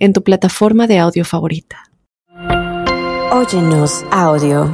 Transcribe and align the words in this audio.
en 0.00 0.14
tu 0.14 0.22
plataforma 0.22 0.86
de 0.86 0.98
audio 0.98 1.24
favorita. 1.26 1.76
Óyenos 3.32 4.04
audio. 4.10 4.66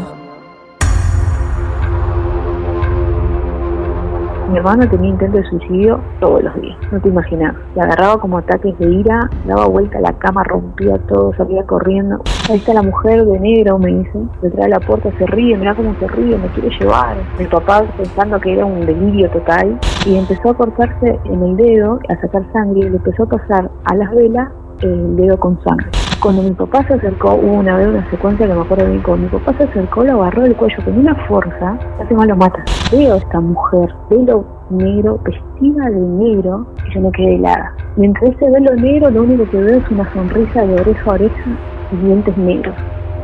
Mi 4.48 4.58
hermano 4.58 4.88
tenía 4.88 5.10
intento 5.10 5.36
de 5.36 5.48
suicidio 5.48 6.00
todos 6.20 6.44
los 6.44 6.54
días, 6.60 6.78
no 6.92 7.00
te 7.00 7.08
imaginas. 7.08 7.56
Le 7.74 7.82
agarraba 7.82 8.20
como 8.20 8.38
ataques 8.38 8.78
de 8.78 8.88
ira, 8.88 9.28
daba 9.46 9.66
vuelta 9.66 9.98
a 9.98 10.00
la 10.00 10.12
cama, 10.12 10.44
rompía 10.44 10.96
todo, 11.08 11.34
salía 11.36 11.66
corriendo. 11.66 12.22
Ahí 12.48 12.58
está 12.58 12.72
la 12.72 12.82
mujer 12.82 13.26
de 13.26 13.40
negro, 13.40 13.80
me 13.80 13.88
dice, 13.88 14.18
detrás 14.40 14.66
de 14.66 14.70
la 14.70 14.80
puerta 14.80 15.10
se 15.18 15.26
ríe, 15.26 15.56
mira 15.58 15.74
cómo 15.74 15.94
se 15.98 16.06
ríe, 16.06 16.38
me 16.38 16.46
quiere 16.50 16.70
llevar. 16.78 17.16
Mi 17.36 17.46
papá 17.46 17.82
pensando 17.96 18.40
que 18.40 18.52
era 18.52 18.64
un 18.64 18.86
delirio 18.86 19.28
total 19.30 19.78
y 20.06 20.16
empezó 20.16 20.50
a 20.50 20.54
cortarse 20.54 21.18
en 21.24 21.42
el 21.42 21.56
dedo, 21.56 21.98
a 22.08 22.20
sacar 22.20 22.46
sangre, 22.52 22.86
y 22.86 22.90
le 22.90 22.96
empezó 22.96 23.24
a 23.24 23.28
pasar 23.28 23.70
a 23.84 23.94
las 23.96 24.14
velas 24.14 24.48
el 24.82 25.16
dedo 25.16 25.38
con 25.38 25.62
sangre. 25.62 25.88
Cuando 26.20 26.42
mi 26.42 26.50
papá 26.50 26.86
se 26.86 26.94
acercó, 26.94 27.34
hubo 27.34 27.52
una 27.58 27.76
vez 27.76 27.88
una 27.88 28.10
secuencia 28.10 28.46
que 28.46 28.54
me 28.54 28.60
acuerdo 28.60 28.86
bien, 28.86 29.02
cuando 29.02 29.24
mi 29.24 29.38
papá 29.38 29.56
se 29.58 29.64
acercó, 29.64 30.04
lo 30.04 30.22
agarró 30.22 30.42
del 30.42 30.56
cuello 30.56 30.76
con 30.84 30.98
una 30.98 31.14
fuerza, 31.26 31.78
casi 31.98 32.14
más 32.14 32.26
lo 32.26 32.36
mata. 32.36 32.64
Veo 32.90 33.14
a 33.14 33.18
esta 33.18 33.40
mujer, 33.40 33.94
velo 34.10 34.44
negro, 34.70 35.20
vestida 35.22 35.90
de 35.90 36.00
negro, 36.00 36.66
y 36.88 36.94
yo 36.94 37.00
me 37.00 37.12
quedé 37.12 37.36
helada. 37.36 37.74
Y 37.96 38.04
entre 38.04 38.28
ese 38.28 38.50
velo 38.50 38.74
negro, 38.74 39.10
lo 39.10 39.22
único 39.22 39.48
que 39.50 39.58
veo 39.58 39.78
es 39.78 39.90
una 39.90 40.12
sonrisa 40.12 40.66
de 40.66 40.80
oreja 40.80 41.10
a 41.10 41.14
oreja 41.14 41.58
y 41.92 41.96
dientes 41.96 42.36
negros, 42.36 42.74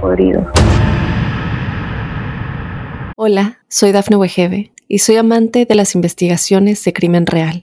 podridos. 0.01 0.47
Hola, 3.17 3.59
soy 3.69 3.93
Dafne 3.93 4.17
Wegebe 4.17 4.73
y 4.89 4.99
soy 4.99 5.17
amante 5.17 5.65
de 5.65 5.75
las 5.75 5.95
investigaciones 5.95 6.85
de 6.85 6.93
crimen 6.93 7.27
real. 7.27 7.63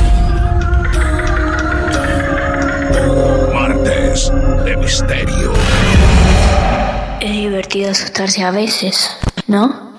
De 4.11 4.75
Misterio. 4.75 5.53
Es 7.21 7.31
divertido 7.31 7.91
asustarse 7.91 8.43
a 8.43 8.51
veces, 8.51 9.09
¿no? 9.47 9.93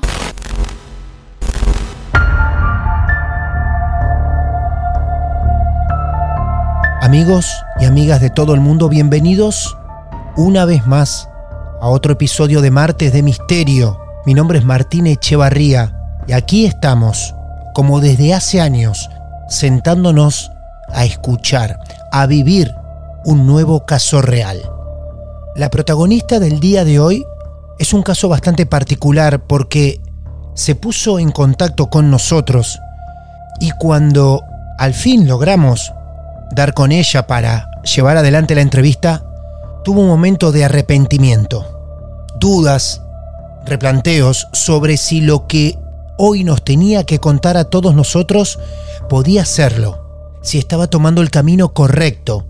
Amigos 7.01 7.51
y 7.81 7.87
amigas 7.87 8.21
de 8.21 8.29
todo 8.29 8.53
el 8.53 8.61
mundo, 8.61 8.91
bienvenidos 8.91 9.79
una 10.37 10.67
vez 10.67 10.87
más 10.87 11.31
a 11.81 11.89
otro 11.89 12.13
episodio 12.13 12.61
de 12.61 12.71
Martes 12.71 13.15
de 13.15 13.23
Misterio. 13.23 13.99
Mi 14.27 14.35
nombre 14.35 14.59
es 14.59 14.65
Martín 14.67 15.07
Echevarría 15.07 15.97
y 16.27 16.33
aquí 16.33 16.67
estamos, 16.67 17.35
como 17.73 18.01
desde 18.01 18.35
hace 18.35 18.61
años, 18.61 19.09
sentándonos 19.49 20.53
a 20.93 21.07
escuchar, 21.07 21.79
a 22.13 22.27
vivir 22.27 22.75
un 23.25 23.47
nuevo 23.47 23.85
caso 23.87 24.23
real. 24.23 24.63
La 25.55 25.71
protagonista 25.71 26.39
del 26.39 26.61
día 26.61 26.85
de 26.85 26.99
hoy 26.99 27.25
es 27.79 27.93
un 27.93 28.03
caso 28.03 28.29
bastante 28.29 28.67
particular 28.67 29.47
porque 29.47 30.01
se 30.55 30.75
puso 30.75 31.19
en 31.19 31.31
contacto 31.31 31.89
con 31.89 32.11
nosotros 32.11 32.79
y 33.61 33.71
cuando 33.73 34.43
al 34.79 34.95
fin 34.95 35.29
logramos 35.29 35.93
dar 36.55 36.75
con 36.75 36.93
ella 36.93 37.27
para 37.27 37.71
llevar 37.83 38.17
adelante 38.17 38.55
la 38.55 38.61
entrevista, 38.61 39.25
tuvo 39.85 40.01
un 40.01 40.09
momento 40.09 40.53
de 40.53 40.65
arrepentimiento, 40.65 41.67
dudas, 42.39 43.03
replanteos 43.65 44.49
sobre 44.53 44.97
si 44.97 45.21
lo 45.21 45.47
que 45.47 45.79
hoy 46.19 46.45
nos 46.45 46.65
tenía 46.65 47.05
que 47.05 47.19
contar 47.19 47.57
a 47.57 47.65
todos 47.65 47.95
nosotros 47.95 48.59
podía 49.09 49.45
serlo, 49.45 50.39
si 50.43 50.59
estaba 50.59 50.89
tomando 50.89 51.23
el 51.23 51.31
camino 51.31 51.73
correcto, 51.73 52.47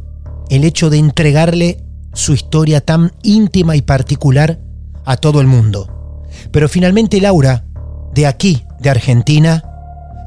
el 0.53 0.65
hecho 0.65 0.91
de 0.91 0.99
entregarle 0.99 1.83
su 2.13 2.35
historia 2.35 2.83
tan 2.83 3.13
íntima 3.23 3.75
y 3.75 3.81
particular 3.81 4.59
a 5.07 5.17
todo 5.17 5.41
el 5.41 5.47
mundo. 5.47 6.21
Pero 6.51 6.69
finalmente 6.69 7.23
Laura, 7.23 7.65
de 8.13 8.27
aquí, 8.27 8.67
de 8.79 8.91
Argentina, 8.91 9.65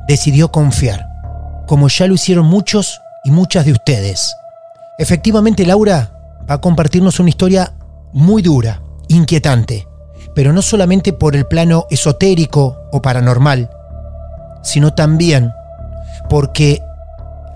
decidió 0.08 0.52
confiar, 0.52 1.06
como 1.68 1.90
ya 1.90 2.08
lo 2.08 2.16
hicieron 2.16 2.48
muchos 2.48 3.00
y 3.24 3.30
muchas 3.30 3.68
de 3.68 3.74
ustedes. 3.74 4.34
Efectivamente, 4.98 5.64
Laura 5.64 6.12
va 6.50 6.56
a 6.56 6.62
compartirnos 6.62 7.20
una 7.20 7.30
historia 7.30 7.74
muy 8.12 8.42
dura, 8.42 8.82
inquietante, 9.10 9.88
pero 10.34 10.54
no 10.54 10.64
solamente 10.64 11.14
por 11.14 11.36
el 11.36 11.46
plano 11.46 11.86
esotérico 11.92 12.76
o 12.92 13.00
paranormal, 13.00 13.70
sino 14.64 14.92
también 14.92 15.52
porque 16.32 16.82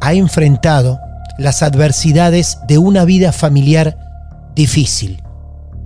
ha 0.01 0.13
enfrentado 0.13 1.00
las 1.40 1.64
adversidades 1.64 2.60
de 2.68 2.78
una 2.78 3.06
vida 3.06 3.32
familiar 3.32 3.98
difícil. 4.56 5.24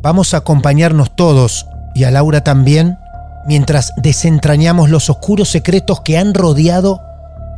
Vamos 0.02 0.34
a 0.34 0.38
acompañarnos 0.38 1.16
todos, 1.16 1.68
y 1.96 2.04
a 2.04 2.12
Laura 2.12 2.44
también, 2.44 2.98
mientras 3.46 3.94
desentrañamos 3.98 4.90
los 4.90 5.10
oscuros 5.10 5.50
secretos 5.50 6.02
que 6.02 6.18
han 6.18 6.34
rodeado 6.34 7.02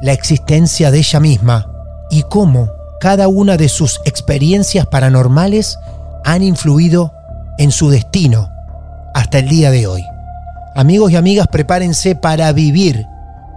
la 0.02 0.12
existencia 0.12 0.92
de 0.92 1.00
ella 1.00 1.20
misma 1.20 1.72
y 2.12 2.24
cómo 2.24 2.70
cada 3.00 3.28
una 3.28 3.56
de 3.58 3.70
sus 3.70 4.02
experiencias 4.06 4.86
paranormales 4.88 5.80
han 6.24 6.44
influido 6.44 7.14
en 7.58 7.72
su 7.72 7.90
destino 7.90 8.50
hasta 9.14 9.40
el 9.40 9.48
día 9.48 9.72
de 9.72 9.88
hoy. 9.88 10.04
Amigos 10.76 11.12
y 11.12 11.16
amigas, 11.16 11.48
prepárense 11.48 12.16
para 12.16 12.52
vivir 12.52 13.08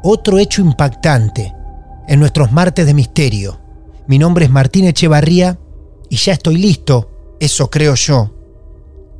otro 0.05 0.39
hecho 0.39 0.61
impactante 0.61 1.53
en 2.07 2.21
nuestros 2.21 2.53
martes 2.53 2.87
de 2.87 2.95
misterio. 2.95 3.68
Mi 4.09 4.19
nombre 4.19 4.47
es 4.47 4.51
Martín 4.51 4.87
Echevarría 4.87 5.59
y 6.09 6.17
ya 6.17 6.33
estoy 6.33 6.57
listo, 6.57 7.11
eso 7.41 7.69
creo 7.69 7.95
yo, 7.95 8.31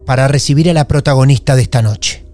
para 0.07 0.29
recibir 0.29 0.71
a 0.71 0.73
la 0.73 0.89
protagonista 0.89 1.57
de 1.57 1.61
esta 1.61 1.83
noche. 1.83 2.25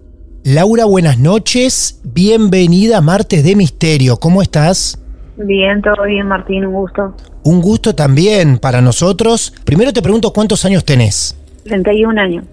Laura, 0.45 0.85
buenas 0.85 1.19
noches, 1.19 1.99
bienvenida 2.05 2.99
a 2.99 3.01
Martes 3.01 3.43
de 3.43 3.57
Misterio, 3.57 4.15
¿cómo 4.21 4.41
estás? 4.41 4.97
Bien, 5.35 5.81
todo 5.81 6.05
bien, 6.05 6.29
Martín, 6.29 6.65
un 6.65 6.73
gusto. 6.75 7.13
Un 7.43 7.61
gusto 7.61 7.93
también 7.93 8.57
para 8.57 8.79
nosotros. 8.79 9.53
Primero 9.65 9.91
te 9.91 10.01
pregunto 10.01 10.31
cuántos 10.31 10.63
años 10.63 10.85
tenés. 10.85 11.37
31 11.65 12.21
años. 12.21 12.45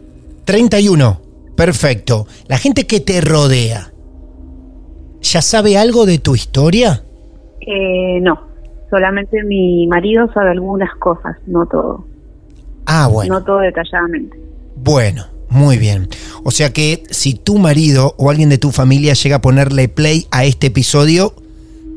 31. 0.46 1.20
Perfecto. 1.54 2.26
La 2.48 2.58
gente 2.58 2.88
que 2.88 2.98
te 2.98 3.20
rodea, 3.20 3.92
¿ya 5.20 5.42
sabe 5.42 5.78
algo 5.78 6.06
de 6.06 6.18
tu 6.18 6.34
historia? 6.34 7.04
Eh, 7.60 8.18
no, 8.20 8.51
Solamente 8.92 9.42
mi 9.44 9.86
marido 9.86 10.30
sabe 10.34 10.50
algunas 10.50 10.94
cosas, 10.96 11.34
no 11.46 11.64
todo. 11.64 12.04
Ah, 12.84 13.08
bueno. 13.10 13.36
No 13.38 13.42
todo 13.42 13.60
detalladamente. 13.60 14.38
Bueno, 14.76 15.24
muy 15.48 15.78
bien. 15.78 16.08
O 16.44 16.50
sea 16.50 16.74
que 16.74 17.02
si 17.08 17.32
tu 17.34 17.56
marido 17.56 18.14
o 18.18 18.28
alguien 18.28 18.50
de 18.50 18.58
tu 18.58 18.70
familia 18.70 19.14
llega 19.14 19.36
a 19.36 19.40
ponerle 19.40 19.88
play 19.88 20.26
a 20.30 20.44
este 20.44 20.66
episodio, 20.66 21.32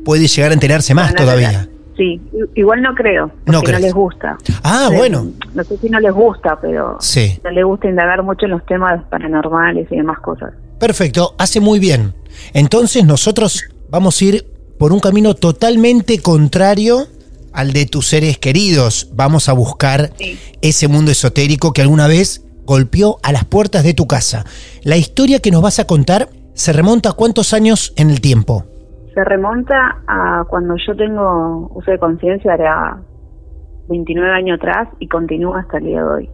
puede 0.06 0.26
llegar 0.26 0.52
a 0.52 0.54
enterarse 0.54 0.94
más 0.94 1.14
todavía. 1.14 1.68
Sí, 1.98 2.18
igual 2.54 2.80
no 2.80 2.94
creo, 2.94 3.28
porque 3.44 3.72
No 3.72 3.78
no, 3.78 3.78
les 3.78 3.92
gusta. 3.92 4.38
Ah, 4.62 4.88
Eh, 4.90 4.96
bueno. 4.96 5.26
No 5.54 5.64
sé 5.64 5.76
si 5.76 5.90
no 5.90 6.00
les 6.00 6.14
gusta, 6.14 6.58
pero 6.62 6.96
Sí. 7.00 7.38
no 7.44 7.50
les 7.50 7.64
gusta 7.66 7.88
indagar 7.90 8.22
mucho 8.22 8.46
en 8.46 8.52
los 8.52 8.64
temas 8.64 9.04
paranormales 9.10 9.86
y 9.92 9.96
demás 9.96 10.18
cosas. 10.20 10.54
Perfecto, 10.78 11.34
hace 11.36 11.60
muy 11.60 11.78
bien. 11.78 12.14
Entonces 12.54 13.04
nosotros 13.04 13.64
vamos 13.90 14.18
a 14.20 14.24
ir 14.24 14.55
por 14.78 14.92
un 14.92 15.00
camino 15.00 15.34
totalmente 15.34 16.20
contrario 16.20 17.06
al 17.52 17.72
de 17.72 17.86
tus 17.86 18.06
seres 18.08 18.38
queridos. 18.38 19.10
Vamos 19.14 19.48
a 19.48 19.52
buscar 19.54 20.12
Sí. 20.18 20.38
ese 20.60 20.88
mundo 20.88 21.10
esotérico 21.10 21.72
que 21.72 21.82
alguna 21.82 22.06
vez 22.06 22.44
golpeó 22.64 23.18
a 23.22 23.32
las 23.32 23.44
puertas 23.44 23.84
de 23.84 23.94
tu 23.94 24.06
casa. 24.06 24.44
La 24.82 24.96
historia 24.96 25.38
que 25.40 25.50
nos 25.50 25.62
vas 25.62 25.78
a 25.78 25.86
contar 25.86 26.28
se 26.54 26.72
remonta 26.72 27.10
a 27.10 27.12
cuántos 27.12 27.52
años 27.52 27.92
en 27.96 28.10
el 28.10 28.20
tiempo. 28.20 28.64
Se 29.14 29.24
remonta 29.24 30.02
a 30.06 30.44
cuando 30.50 30.74
yo 30.86 30.94
tengo 30.96 31.70
uso 31.74 31.90
de 31.90 31.98
conciencia, 31.98 32.52
era 32.54 33.00
29 33.88 34.30
años 34.32 34.58
atrás 34.58 34.88
y 34.98 35.08
continúa 35.08 35.60
hasta 35.60 35.78
el 35.78 35.84
día 35.84 35.98
de 36.02 36.04
hoy. 36.08 36.30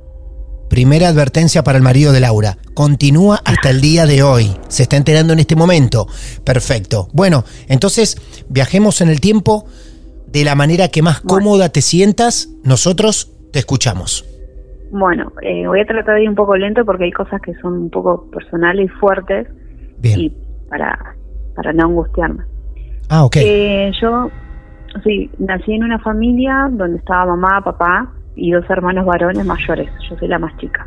Primera 0.73 1.09
advertencia 1.09 1.63
para 1.63 1.77
el 1.77 1.85
marido 1.85 2.15
de 2.15 2.21
Laura. 2.21 2.57
Continúa 2.73 3.41
hasta 3.45 3.69
el 3.69 3.83
día 3.83 4.07
de 4.07 4.23
hoy. 4.23 4.57
Se 4.69 4.85
está 4.85 4.97
enterando 4.97 5.35
en 5.35 5.39
este 5.39 5.55
momento. 5.55 6.07
Perfecto. 6.47 7.09
Bueno, 7.13 7.45
entonces 7.69 8.17
viajemos 8.49 9.03
en 9.03 9.11
el 9.11 9.21
tiempo 9.21 9.67
de 10.29 10.47
la 10.47 10.55
manera 10.55 10.89
que 10.89 11.03
más 11.03 11.23
Bueno. 11.25 11.45
cómoda 11.45 11.69
te 11.69 11.83
sientas. 11.83 12.49
Nosotros 12.65 13.31
te 13.53 13.59
escuchamos. 13.59 14.25
Bueno, 14.91 15.31
eh, 15.43 15.67
voy 15.67 15.81
a 15.81 15.85
tratar 15.85 16.15
de 16.15 16.23
ir 16.23 16.31
un 16.31 16.37
poco 16.37 16.57
lento 16.57 16.87
porque 16.87 17.05
hay 17.05 17.13
cosas 17.13 17.43
que 17.43 17.53
son 17.61 17.75
un 17.75 17.91
poco 17.91 18.31
personales 18.31 18.87
y 18.87 18.89
fuertes 18.99 19.49
Bien. 19.99 20.21
y 20.21 20.33
para, 20.71 21.17
para 21.55 21.75
no 21.75 21.83
angustiarme. 21.85 22.45
Ah, 23.11 23.25
ok. 23.25 23.37
Eh, 23.41 23.93
yo, 24.01 24.31
sí, 25.05 25.29
nací 25.39 25.75
en 25.75 25.85
una 25.85 25.99
familia 25.99 26.67
donde 26.71 26.97
estaba 26.97 27.37
mamá, 27.37 27.61
papá 27.63 28.11
y 28.37 28.50
dos 28.52 28.64
hermanos 28.70 29.05
varones 29.06 29.44
mayores. 29.44 29.88
Yo 30.08 30.17
soy 30.17 30.29
la 30.29 30.38
más 30.38 30.56
chica. 30.58 30.87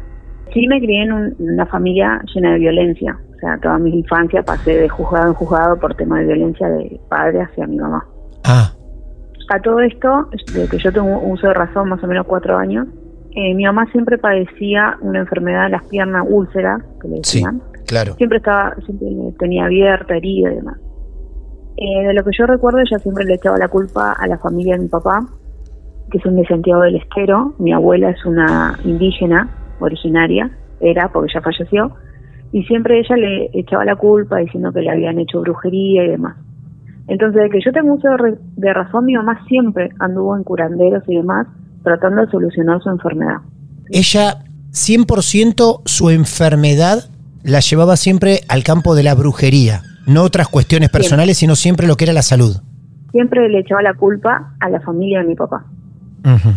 Sí 0.53 0.67
me 0.67 0.79
crié 0.79 1.03
en, 1.03 1.11
un- 1.13 1.35
una 1.39 1.65
familia 1.65 2.21
llena 2.33 2.53
de 2.53 2.59
violencia. 2.59 3.17
O 3.35 3.37
sea, 3.39 3.57
toda 3.61 3.77
mi 3.77 3.91
infancia 3.99 4.41
pasé 4.43 4.77
de 4.77 4.89
juzgado 4.89 5.27
en 5.27 5.33
juzgado 5.33 5.77
por 5.79 5.93
tema 5.95 6.19
de 6.19 6.25
violencia 6.27 6.67
de 6.69 6.99
padre 7.09 7.41
hacia 7.41 7.67
mi 7.67 7.77
mamá. 7.77 8.05
Ah, 8.45 8.71
A 9.53 9.59
todo 9.61 9.79
esto, 9.81 10.29
de 10.53 10.67
que 10.67 10.77
yo 10.77 10.91
tengo 10.91 11.19
uso 11.19 11.47
de 11.47 11.53
razón 11.53 11.89
más 11.89 12.03
o 12.03 12.07
menos 12.07 12.25
cuatro 12.25 12.57
años, 12.57 12.87
eh, 13.31 13.53
mi 13.53 13.65
mamá 13.65 13.85
siempre 13.91 14.17
padecía 14.17 14.97
una 15.01 15.19
enfermedad 15.19 15.65
de 15.65 15.69
las 15.71 15.83
piernas, 15.87 16.25
úlcera, 16.29 16.79
que 17.01 17.07
le 17.09 17.15
sí, 17.23 17.39
decían. 17.39 17.61
claro. 17.85 18.13
Siempre 18.13 18.37
estaba, 18.37 18.73
siempre 18.85 19.07
tenía 19.37 19.65
abierta, 19.65 20.15
herida 20.15 20.51
y 20.51 20.55
demás. 20.55 20.77
Eh, 21.77 22.07
de 22.07 22.13
lo 22.13 22.23
que 22.23 22.31
yo 22.39 22.45
recuerdo, 22.47 22.79
ella 22.79 22.97
siempre 22.99 23.25
le 23.25 23.33
echaba 23.33 23.57
la 23.57 23.67
culpa 23.67 24.13
a 24.13 24.25
la 24.27 24.37
familia 24.37 24.75
de 24.77 24.83
mi 24.83 24.87
papá, 24.87 25.19
que 26.11 26.19
son 26.19 26.35
de 26.35 26.45
Santiago 26.45 26.81
del 26.81 26.95
Estero. 26.95 27.53
Mi 27.59 27.73
abuela 27.73 28.09
es 28.09 28.25
una 28.25 28.77
indígena 28.83 29.49
originaria, 29.79 30.51
era 30.79 31.09
porque 31.11 31.33
ya 31.33 31.41
falleció, 31.41 31.91
y 32.51 32.63
siempre 32.63 32.99
ella 32.99 33.17
le 33.17 33.49
echaba 33.53 33.85
la 33.85 33.95
culpa 33.95 34.37
diciendo 34.37 34.71
que 34.71 34.81
le 34.81 34.89
habían 34.89 35.19
hecho 35.19 35.41
brujería 35.41 36.05
y 36.05 36.09
demás. 36.09 36.37
Entonces, 37.07 37.43
de 37.43 37.49
que 37.49 37.59
yo 37.63 37.71
tengo 37.71 37.93
uso 37.93 38.07
de, 38.55 38.73
razón, 38.73 39.05
mi 39.05 39.13
mamá 39.13 39.43
siempre 39.47 39.89
anduvo 39.99 40.35
en 40.35 40.43
curanderos 40.43 41.03
y 41.07 41.15
demás, 41.15 41.47
tratando 41.83 42.25
de 42.25 42.31
solucionar 42.31 42.81
su 42.81 42.89
enfermedad. 42.89 43.37
Ella, 43.89 44.43
100% 44.71 45.81
su 45.85 46.09
enfermedad 46.09 47.09
la 47.43 47.59
llevaba 47.59 47.95
siempre 47.95 48.39
al 48.47 48.63
campo 48.63 48.95
de 48.95 49.03
la 49.03 49.13
brujería. 49.13 49.81
No 50.07 50.23
otras 50.23 50.47
cuestiones 50.47 50.89
personales, 50.89 51.37
sino 51.37 51.55
siempre 51.55 51.87
lo 51.87 51.95
que 51.95 52.05
era 52.05 52.13
la 52.13 52.23
salud. 52.23 52.55
Siempre 53.11 53.49
le 53.49 53.59
echaba 53.59 53.81
la 53.81 53.93
culpa 53.93 54.55
a 54.59 54.69
la 54.69 54.79
familia 54.81 55.19
de 55.19 55.25
mi 55.25 55.35
papá. 55.35 55.65
Ujú. 56.25 56.49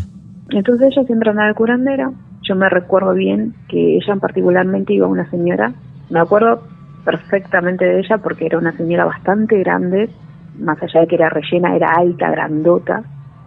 Entonces 0.51 0.89
ella 0.93 1.07
siempre 1.07 1.31
andaba 1.31 1.49
de 1.49 1.55
curandera. 1.55 2.11
Yo 2.43 2.57
me 2.57 2.69
recuerdo 2.69 3.13
bien 3.15 3.55
que 3.69 3.97
ella 3.97 4.17
particularmente 4.17 4.95
iba 4.95 5.07
a 5.07 5.11
una 5.11 5.29
señora. 5.31 5.73
Me 6.11 6.21
acuerdo 6.21 6.63
perfectamente 7.05 7.85
de 7.85 8.01
ella 8.01 8.19
porque 8.19 8.47
era 8.47 8.59
una 8.59 8.77
señora 8.77 9.05
bastante 9.05 9.59
grande, 9.59 10.11
más 10.59 10.83
allá 10.83 11.01
de 11.01 11.07
que 11.07 11.15
era 11.17 11.29
rellena, 11.29 11.77
era 11.77 11.93
alta, 11.95 12.31
grandota. 12.31 13.03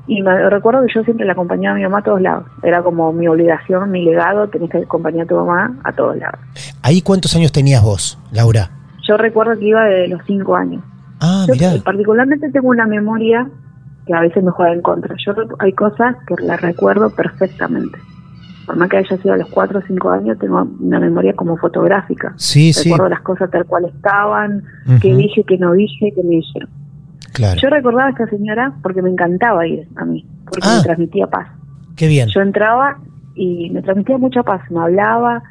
Y 0.07 0.21
me 0.21 0.49
recuerdo 0.49 0.81
que 0.85 0.93
yo 0.93 1.03
siempre 1.03 1.25
la 1.25 1.33
acompañaba 1.33 1.75
a 1.75 1.77
mi 1.77 1.83
mamá 1.83 1.99
a 1.99 2.03
todos 2.03 2.21
lados. 2.21 2.45
Era 2.63 2.81
como 2.83 3.13
mi 3.13 3.27
obligación, 3.27 3.89
mi 3.91 4.03
legado, 4.03 4.47
tenés 4.49 4.69
que 4.69 4.79
acompañar 4.79 5.25
a 5.25 5.29
tu 5.29 5.35
mamá 5.35 5.77
a 5.83 5.91
todos 5.93 6.17
lados. 6.17 6.39
¿Ahí 6.81 7.01
cuántos 7.01 7.35
años 7.35 7.51
tenías 7.51 7.83
vos, 7.83 8.19
Laura? 8.31 8.69
Yo 9.07 9.17
recuerdo 9.17 9.57
que 9.57 9.65
iba 9.65 9.83
de 9.85 10.07
los 10.07 10.21
cinco 10.25 10.55
años. 10.55 10.83
Ah, 11.19 11.45
Yo 11.47 11.53
mirá. 11.53 11.71
particularmente 11.83 12.49
tengo 12.51 12.69
una 12.69 12.87
memoria 12.87 13.47
que 14.11 14.17
a 14.17 14.21
veces 14.21 14.43
me 14.43 14.51
juega 14.51 14.73
en 14.73 14.81
contra. 14.81 15.15
Yo 15.25 15.33
hay 15.59 15.73
cosas 15.73 16.15
que 16.27 16.35
las 16.43 16.61
recuerdo 16.61 17.09
perfectamente. 17.09 17.97
Por 18.65 18.75
más 18.77 18.89
que 18.89 18.97
haya 18.97 19.17
sido 19.17 19.33
a 19.33 19.37
los 19.37 19.49
4 19.49 19.79
o 19.79 19.81
5 19.81 20.09
años, 20.11 20.37
tengo 20.37 20.67
una 20.79 20.99
memoria 20.99 21.33
como 21.33 21.57
fotográfica. 21.57 22.33
Sí, 22.37 22.73
sí. 22.73 22.89
Recuerdo 22.91 23.09
las 23.09 23.21
cosas 23.21 23.49
tal 23.49 23.65
cual 23.65 23.85
estaban, 23.85 24.63
Ujú. 24.87 24.99
qué 25.01 25.15
dije, 25.15 25.43
qué 25.45 25.57
no 25.57 25.71
dije, 25.73 26.11
qué 26.15 26.23
me 26.23 26.35
dijeron. 26.35 26.69
Claro. 27.33 27.59
Yo 27.61 27.69
recordaba 27.69 28.07
a 28.07 28.11
esta 28.11 28.27
señora 28.27 28.73
porque 28.83 29.01
me 29.01 29.09
encantaba 29.09 29.65
ir 29.65 29.87
a 29.95 30.05
mí, 30.05 30.25
porque 30.45 30.59
Ah. 30.63 30.75
me 30.77 30.83
transmitía 30.83 31.27
paz. 31.27 31.47
Qué 31.95 32.07
bien. 32.07 32.27
Yo 32.33 32.41
entraba 32.41 32.97
y 33.35 33.69
me 33.71 33.81
transmitía 33.81 34.17
mucha 34.17 34.43
paz, 34.43 34.61
me 34.69 34.79
hablaba, 34.79 35.41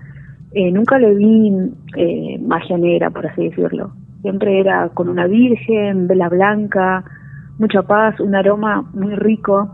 eh, 0.52 0.70
nunca 0.70 0.98
le 0.98 1.14
vi 1.14 1.52
eh, 1.96 2.38
magia 2.46 2.76
negra, 2.78 3.10
por 3.10 3.26
así 3.26 3.48
decirlo. 3.48 3.92
Siempre 4.22 4.60
era 4.60 4.90
con 4.90 5.08
una 5.08 5.26
virgen, 5.26 6.06
vela 6.06 6.28
blanca, 6.28 7.02
mucha 7.60 7.82
paz, 7.82 8.18
un 8.20 8.34
aroma 8.34 8.82
muy 8.94 9.14
rico. 9.14 9.70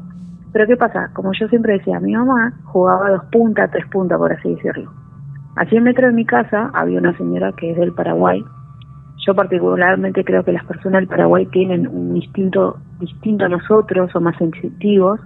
Pero 0.52 0.66
¿qué 0.66 0.76
pasa? 0.76 1.10
Como 1.14 1.32
yo 1.38 1.48
siempre 1.48 1.74
decía, 1.74 2.00
mi 2.00 2.14
mamá 2.14 2.52
jugaba 2.64 3.10
dos 3.10 3.24
puntas, 3.30 3.70
tres 3.70 3.86
puntas, 3.86 4.18
por 4.18 4.32
así 4.32 4.54
decirlo. 4.54 4.90
A 5.54 5.64
100 5.64 5.84
metros 5.84 6.10
de 6.10 6.16
mi 6.16 6.26
casa 6.26 6.70
había 6.74 6.98
una 6.98 7.16
señora 7.16 7.52
que 7.52 7.70
es 7.70 7.78
del 7.78 7.92
Paraguay. 7.92 8.44
Yo 9.24 9.34
particularmente 9.34 10.24
creo 10.24 10.44
que 10.44 10.52
las 10.52 10.64
personas 10.64 11.00
del 11.00 11.08
Paraguay 11.08 11.46
tienen 11.46 11.86
un 11.86 12.16
instinto 12.16 12.78
distinto 12.98 13.44
a 13.44 13.48
nosotros, 13.48 14.10
son 14.10 14.24
más 14.24 14.36
sensitivos. 14.36 15.20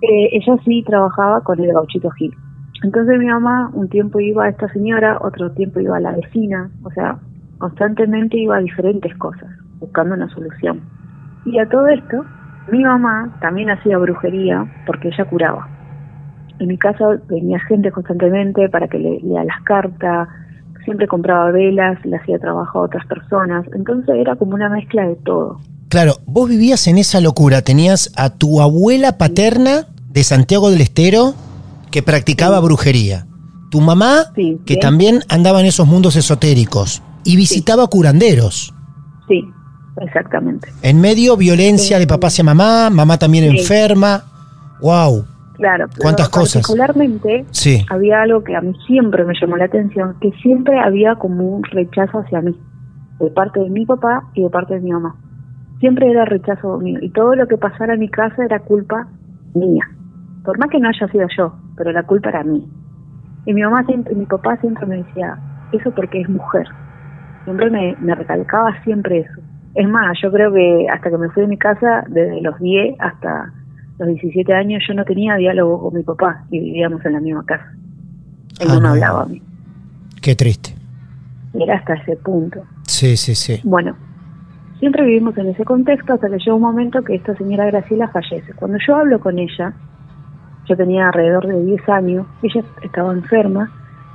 Eh, 0.00 0.28
ella 0.32 0.56
sí 0.64 0.84
trabajaba 0.86 1.40
con 1.40 1.60
el 1.60 1.72
gauchito 1.72 2.10
Gil. 2.10 2.34
Entonces 2.84 3.18
mi 3.18 3.26
mamá 3.26 3.70
un 3.74 3.88
tiempo 3.88 4.20
iba 4.20 4.44
a 4.44 4.48
esta 4.48 4.68
señora, 4.72 5.18
otro 5.20 5.50
tiempo 5.52 5.80
iba 5.80 5.96
a 5.96 6.00
la 6.00 6.12
vecina, 6.12 6.70
o 6.84 6.90
sea, 6.90 7.18
constantemente 7.58 8.36
iba 8.36 8.56
a 8.56 8.60
diferentes 8.60 9.16
cosas, 9.16 9.48
buscando 9.78 10.14
una 10.14 10.28
solución. 10.28 10.80
Y 11.44 11.58
a 11.58 11.68
todo 11.68 11.88
esto, 11.88 12.24
mi 12.70 12.84
mamá 12.84 13.36
también 13.40 13.70
hacía 13.70 13.98
brujería 13.98 14.66
porque 14.86 15.08
ella 15.08 15.24
curaba. 15.24 15.68
En 16.58 16.68
mi 16.68 16.78
casa 16.78 17.04
venía 17.28 17.58
gente 17.60 17.90
constantemente 17.90 18.68
para 18.68 18.86
que 18.88 18.98
le 18.98 19.20
lea 19.20 19.44
las 19.44 19.60
cartas, 19.62 20.28
siempre 20.84 21.06
compraba 21.06 21.50
velas, 21.50 22.04
le 22.04 22.16
hacía 22.16 22.38
trabajo 22.38 22.80
a 22.80 22.82
otras 22.82 23.06
personas, 23.06 23.66
entonces 23.74 24.14
era 24.16 24.36
como 24.36 24.54
una 24.54 24.68
mezcla 24.68 25.06
de 25.06 25.16
todo. 25.16 25.60
Claro, 25.88 26.14
vos 26.24 26.48
vivías 26.48 26.86
en 26.86 26.98
esa 26.98 27.20
locura. 27.20 27.62
Tenías 27.62 28.12
a 28.16 28.30
tu 28.30 28.60
abuela 28.60 29.18
paterna 29.18 29.86
de 30.10 30.24
Santiago 30.24 30.70
del 30.70 30.80
Estero 30.80 31.34
que 31.90 32.02
practicaba 32.02 32.60
brujería. 32.60 33.26
Tu 33.70 33.80
mamá, 33.80 34.32
Sí, 34.34 34.58
que 34.64 34.76
también 34.76 35.20
andaba 35.28 35.60
en 35.60 35.66
esos 35.66 35.86
mundos 35.86 36.16
esotéricos. 36.16 37.02
Y 37.24 37.36
visitaba 37.36 37.86
curanderos. 37.86 38.71
Exactamente. 40.00 40.68
En 40.82 41.00
medio, 41.00 41.36
violencia 41.36 41.96
Sí. 41.98 42.02
de 42.02 42.06
papá 42.06 42.28
hacia 42.28 42.44
mamá, 42.44 42.88
mamá 42.90 43.18
también 43.18 43.50
Sí. 43.50 43.58
enferma. 43.60 44.22
¡Wow! 44.80 45.24
Claro, 45.54 45.86
pero 45.88 46.00
¿Cuántas 46.02 46.28
cosas? 46.30 46.62
Particularmente 46.62 47.44
Sí. 47.50 47.84
había 47.90 48.22
algo 48.22 48.42
que 48.42 48.56
a 48.56 48.60
mí 48.60 48.72
siempre 48.86 49.24
me 49.24 49.34
llamó 49.40 49.56
la 49.56 49.66
atención, 49.66 50.16
que 50.20 50.32
siempre 50.42 50.78
había 50.80 51.14
como 51.16 51.44
un 51.56 51.62
rechazo 51.64 52.18
hacia 52.20 52.40
mí, 52.40 52.58
de 53.20 53.30
parte 53.30 53.60
de 53.60 53.70
mi 53.70 53.84
papá 53.86 54.24
y 54.34 54.42
de 54.42 54.50
parte 54.50 54.74
de 54.74 54.80
mi 54.80 54.90
mamá. 54.92 55.14
Siempre 55.78 56.10
era 56.10 56.24
rechazo 56.24 56.78
mío 56.78 56.98
y 57.02 57.10
todo 57.10 57.34
lo 57.34 57.46
que 57.46 57.56
pasara 57.58 57.94
en 57.94 58.00
mi 58.00 58.08
casa 58.08 58.44
era 58.44 58.60
culpa 58.60 59.06
mía. 59.54 59.84
Por 60.44 60.58
más 60.58 60.68
que 60.70 60.80
no 60.80 60.88
haya 60.88 61.06
sido 61.12 61.26
yo, 61.36 61.54
pero 61.76 61.92
la 61.92 62.02
culpa 62.04 62.30
era 62.30 62.42
mía. 62.42 62.66
Y 63.46 63.52
mi 63.52 63.62
mamá 63.62 63.84
siempre, 63.84 64.14
mi 64.14 64.24
papá 64.26 64.56
siempre 64.56 64.86
me 64.86 64.96
decía, 64.96 65.38
eso 65.72 65.90
porque 65.92 66.20
es 66.22 66.28
mujer. 66.28 66.66
Siempre 67.44 67.70
me, 67.70 67.96
me 68.00 68.14
recalcaba 68.14 68.72
siempre 68.84 69.20
eso. 69.20 69.40
Es 69.74 69.88
más, 69.88 70.16
yo 70.22 70.30
creo 70.30 70.52
que 70.52 70.86
hasta 70.92 71.10
que 71.10 71.16
me 71.18 71.28
fui 71.30 71.42
de 71.42 71.48
mi 71.48 71.56
casa, 71.56 72.04
desde 72.08 72.40
los 72.42 72.58
10 72.60 72.96
hasta 73.00 73.52
los 73.98 74.08
17 74.08 74.52
años, 74.52 74.82
yo 74.86 74.94
no 74.94 75.04
tenía 75.04 75.36
diálogo 75.36 75.80
con 75.82 75.94
mi 75.94 76.02
papá 76.02 76.44
y 76.50 76.60
vivíamos 76.60 77.04
en 77.04 77.12
la 77.14 77.20
misma 77.20 77.44
casa. 77.46 77.72
Él 78.60 78.68
Ah, 78.70 78.74
no 78.74 78.80
me 78.80 78.80
no. 78.88 78.88
hablaba 78.94 79.22
a 79.22 79.26
mí. 79.26 79.40
Qué 80.20 80.34
triste. 80.34 80.74
Y 81.54 81.62
era 81.62 81.76
hasta 81.76 81.94
ese 81.94 82.16
punto. 82.16 82.62
Sí, 82.86 83.16
sí, 83.16 83.34
sí. 83.34 83.60
Bueno, 83.64 83.96
Siempre 84.78 85.04
vivimos 85.04 85.38
en 85.38 85.46
ese 85.46 85.64
contexto 85.64 86.14
hasta 86.14 86.28
que 86.28 86.38
llega 86.38 86.54
un 86.54 86.62
momento 86.62 87.04
que 87.04 87.14
esta 87.14 87.36
señora 87.36 87.66
Graciela 87.66 88.08
fallece. 88.08 88.52
Cuando 88.54 88.78
yo 88.84 88.96
hablo 88.96 89.20
con 89.20 89.38
ella, 89.38 89.72
yo 90.66 90.76
tenía 90.76 91.06
alrededor 91.06 91.46
de 91.46 91.62
10 91.64 91.88
años, 91.88 92.26
ella 92.42 92.62
estaba 92.82 93.12
enferma 93.12 93.70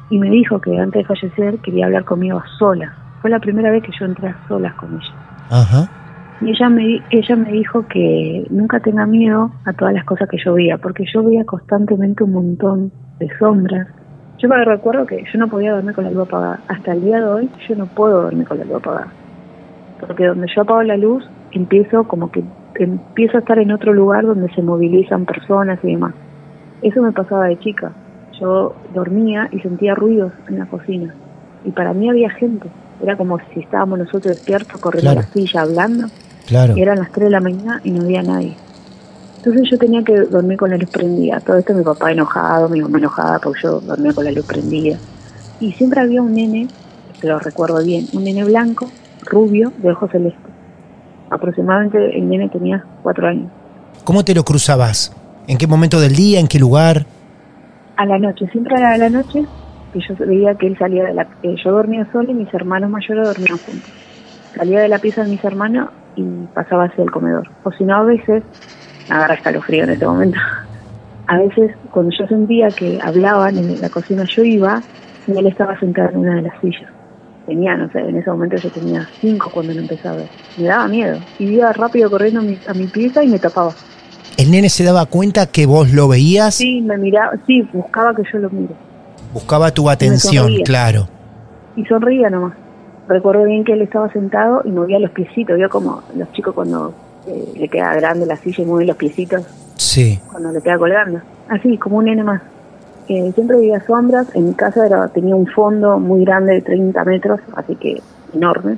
y 0.09 0.19
me 0.19 0.29
dijo 0.29 0.59
que 0.59 0.77
antes 0.77 1.03
de 1.03 1.05
fallecer 1.07 1.59
quería 1.59 1.85
hablar 1.85 2.03
conmigo 2.03 2.39
a 2.39 2.43
solas. 2.59 2.91
Fue 3.21 3.29
la 3.29 3.39
primera 3.39 3.71
vez 3.71 3.81
que 3.81 3.93
yo 3.97 4.05
entré 4.07 4.27
a 4.27 4.47
solas 4.49 4.73
con 4.73 4.93
ella. 4.95 5.13
Ajá. 5.49 5.89
Y 6.41 6.51
ella 6.51 6.69
me, 6.69 7.01
ella 7.09 7.35
me 7.35 7.51
dijo 7.51 7.87
que 7.87 8.45
nunca 8.49 8.79
tenga 8.79 9.05
miedo 9.05 9.51
a 9.65 9.73
todas 9.73 9.93
las 9.93 10.05
cosas 10.05 10.29
que 10.29 10.37
yo 10.37 10.53
veía, 10.53 10.77
porque 10.77 11.05
yo 11.11 11.23
veía 11.23 11.45
constantemente 11.45 12.23
un 12.23 12.33
montón 12.33 12.91
de 13.19 13.29
sombras. 13.39 13.87
Yo 14.37 14.47
me 14.47 14.63
recuerdo 14.63 15.07
que 15.07 15.23
yo 15.31 15.39
no 15.39 15.47
podía 15.47 15.73
dormir 15.73 15.95
con 15.95 16.03
la 16.03 16.11
luz 16.11 16.27
apagada. 16.27 16.59
Hasta 16.67 16.93
el 16.93 17.01
día 17.01 17.17
de 17.19 17.27
hoy 17.27 17.49
yo 17.67 17.75
no 17.75 17.87
puedo 17.87 18.21
dormir 18.21 18.47
con 18.47 18.59
la 18.59 18.65
luz 18.65 18.75
apagada. 18.75 19.07
Porque 19.99 20.27
donde 20.27 20.47
yo 20.55 20.61
apago 20.61 20.83
la 20.83 20.97
luz, 20.97 21.27
empiezo 21.51 22.03
como 22.07 22.31
que 22.31 22.43
empiezo 22.75 23.37
a 23.37 23.39
estar 23.39 23.57
en 23.57 23.71
otro 23.71 23.93
lugar 23.93 24.25
donde 24.25 24.53
se 24.53 24.61
movilizan 24.61 25.25
personas 25.25 25.79
y 25.83 25.93
demás. 25.93 26.13
Eso 26.83 27.01
me 27.01 27.11
pasaba 27.11 27.47
de 27.47 27.57
chica. 27.57 27.91
Yo 28.39 28.75
dormía 28.93 29.49
y 29.51 29.59
sentía 29.59 29.95
ruidos 29.95 30.31
en 30.47 30.59
la 30.59 30.67
cocina. 30.67 31.15
Y 31.65 31.71
para 31.71 31.93
mí 31.93 32.07
había 32.07 32.29
gente. 32.29 32.69
Era 33.01 33.15
como 33.15 33.37
si 33.53 33.59
estábamos 33.59 33.99
nosotros 33.99 34.35
despiertos, 34.35 34.79
corriendo 34.81 35.11
Claro. 35.11 35.27
la 35.27 35.33
silla, 35.33 35.61
hablando. 35.61 36.07
Claro. 36.47 36.77
Y 36.77 36.81
eran 36.81 36.99
las 36.99 37.11
3 37.11 37.25
de 37.25 37.29
la 37.31 37.39
mañana 37.41 37.81
y 37.83 37.91
no 37.91 38.03
había 38.03 38.23
nadie. 38.23 38.55
Entonces 39.37 39.69
yo 39.69 39.77
tenía 39.77 40.03
que 40.03 40.17
dormir 40.21 40.57
con 40.57 40.69
la 40.71 40.77
luz 40.77 40.89
prendida. 40.89 41.39
Todo 41.39 41.57
esto 41.57 41.73
mi 41.73 41.83
papá 41.83 42.11
enojado, 42.11 42.69
mi 42.69 42.81
mamá 42.81 42.97
enojada 42.97 43.39
porque 43.39 43.61
yo 43.63 43.79
dormía 43.81 44.13
con 44.13 44.25
la 44.25 44.31
luz 44.31 44.45
prendida. 44.45 44.97
Y 45.59 45.71
siempre 45.73 46.01
había 46.01 46.21
un 46.21 46.33
nene, 46.33 46.67
que 47.21 47.27
lo 47.27 47.39
recuerdo 47.39 47.83
bien, 47.83 48.07
un 48.13 48.23
nene 48.23 48.43
blanco, 48.43 48.89
rubio, 49.25 49.71
de 49.77 49.91
ojos 49.91 50.11
celestes. 50.11 50.41
Aproximadamente 51.29 52.17
el 52.17 52.27
nene 52.29 52.49
tenía 52.49 52.83
cuatro 53.03 53.27
años. 53.27 53.51
¿Cómo 54.03 54.23
te 54.23 54.33
lo 54.33 54.43
cruzabas? 54.43 55.11
¿En 55.47 55.57
qué 55.57 55.67
momento 55.67 55.99
del 55.99 56.15
día? 56.15 56.39
¿En 56.39 56.47
qué 56.47 56.59
lugar? 56.59 57.05
A 57.97 58.05
la 58.05 58.17
noche, 58.19 58.47
siempre 58.51 58.75
a 58.83 58.97
la 58.97 59.09
noche, 59.09 59.45
que 59.93 59.99
yo 59.99 60.15
veía 60.25 60.55
que 60.55 60.67
él 60.67 60.77
salía 60.77 61.05
de 61.05 61.13
la... 61.13 61.25
que 61.25 61.55
yo 61.63 61.71
dormía 61.71 62.07
sola 62.11 62.31
y 62.31 62.33
mis 62.33 62.53
hermanos 62.53 62.89
mayores 62.89 63.27
dormían 63.27 63.57
juntos. 63.57 63.89
Salía 64.55 64.79
de 64.79 64.87
la 64.87 64.99
pieza 64.99 65.23
de 65.23 65.29
mis 65.29 65.43
hermanos 65.43 65.89
y 66.15 66.23
pasaba 66.53 66.85
hacia 66.85 67.03
el 67.03 67.11
comedor. 67.11 67.47
O 67.63 67.71
si 67.71 67.83
no, 67.83 67.95
a 67.95 68.03
veces, 68.03 68.43
me 69.09 69.15
agarra 69.15 69.35
escalofrío 69.35 69.83
en 69.83 69.91
este 69.91 70.05
momento, 70.05 70.39
a 71.27 71.37
veces 71.37 71.75
cuando 71.91 72.15
yo 72.17 72.27
sentía 72.27 72.69
que 72.69 72.99
hablaban 73.01 73.57
en 73.57 73.79
la 73.81 73.89
cocina 73.89 74.23
yo 74.25 74.43
iba 74.43 74.81
y 75.27 75.37
él 75.37 75.47
estaba 75.47 75.79
sentado 75.79 76.09
en 76.09 76.17
una 76.17 76.35
de 76.35 76.41
las 76.43 76.59
sillas. 76.61 76.91
Tenía, 77.45 77.77
no 77.77 77.89
sé, 77.91 77.99
en 77.99 78.17
ese 78.17 78.29
momento 78.29 78.57
yo 78.57 78.69
tenía 78.69 79.07
cinco 79.21 79.49
cuando 79.53 79.73
lo 79.73 79.79
empecé 79.79 80.07
a 80.07 80.13
ver. 80.13 80.27
Me 80.57 80.65
daba 80.65 80.87
miedo. 80.87 81.17
Y 81.39 81.45
iba 81.45 81.71
rápido 81.71 82.09
corriendo 82.09 82.41
a 82.41 82.43
mi, 82.43 82.57
a 82.67 82.73
mi 82.73 82.87
pieza 82.87 83.23
y 83.23 83.27
me 83.27 83.39
tapaba. 83.39 83.73
¿El 84.37 84.51
nene 84.51 84.69
se 84.69 84.83
daba 84.83 85.05
cuenta 85.05 85.47
que 85.47 85.65
vos 85.65 85.91
lo 85.93 86.07
veías? 86.07 86.55
Sí, 86.55 86.81
me 86.81 86.97
miraba, 86.97 87.31
sí, 87.47 87.61
buscaba 87.73 88.13
que 88.13 88.23
yo 88.31 88.39
lo 88.39 88.49
mire. 88.49 88.75
Buscaba 89.37 89.71
tu 89.71 89.87
atención, 89.89 90.51
claro. 90.65 91.07
y 91.75 91.85
sonreía 91.85 92.29
nomás. 92.31 92.53
Recuerdo 93.07 93.43
bien 93.43 93.63
que 93.63 93.73
él 93.73 93.83
estaba 93.83 94.11
sentado 94.11 94.61
y 94.65 94.69
movía 94.71 94.97
los 94.99 95.11
piecitos, 95.11 95.55
vio 95.57 95.69
como 95.69 96.01
los 96.15 96.31
chicos 96.33 96.55
cuando 96.55 96.91
eh, 97.27 97.53
le 97.55 97.69
queda 97.69 97.93
grande 97.93 98.25
la 98.25 98.35
silla 98.35 98.63
y 98.63 98.65
mueven 98.65 98.87
los 98.87 98.97
piecitos 98.97 99.43
Sí. 99.75 100.19
cuando 100.31 100.51
le 100.51 100.59
queda 100.61 100.77
colgando. 100.79 101.19
Así, 101.49 101.77
como 101.77 101.97
un 101.97 102.05
nene 102.05 102.23
más. 102.23 102.41
Eh, 103.07 103.31
siempre 103.35 103.57
veía 103.57 103.79
sombras, 103.85 104.27
en 104.33 104.47
mi 104.47 104.53
casa 104.55 104.85
era, 104.87 105.07
tenía 105.09 105.35
un 105.35 105.45
fondo 105.45 105.99
muy 105.99 106.25
grande 106.25 106.53
de 106.53 106.61
30 106.61 107.03
metros, 107.05 107.39
así 107.55 107.75
que 107.75 108.01
enorme. 108.33 108.77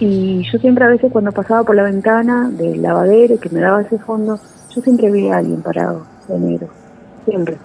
Y 0.00 0.42
yo 0.50 0.58
siempre 0.58 0.84
a 0.84 0.88
veces 0.88 1.12
cuando 1.12 1.30
pasaba 1.30 1.62
por 1.62 1.76
la 1.76 1.84
ventana 1.84 2.50
del 2.50 2.82
lavadero 2.82 3.34
y 3.34 3.38
que 3.38 3.50
me 3.50 3.60
daba 3.60 3.82
ese 3.82 3.98
fondo, 3.98 4.38
yo 4.74 4.82
siempre 4.82 5.10
veía 5.10 5.36
a 5.36 5.38
alguien 5.38 5.62
parado 5.62 6.02
de 6.28 6.38
negro, 6.40 6.68
siempre. 7.24 7.56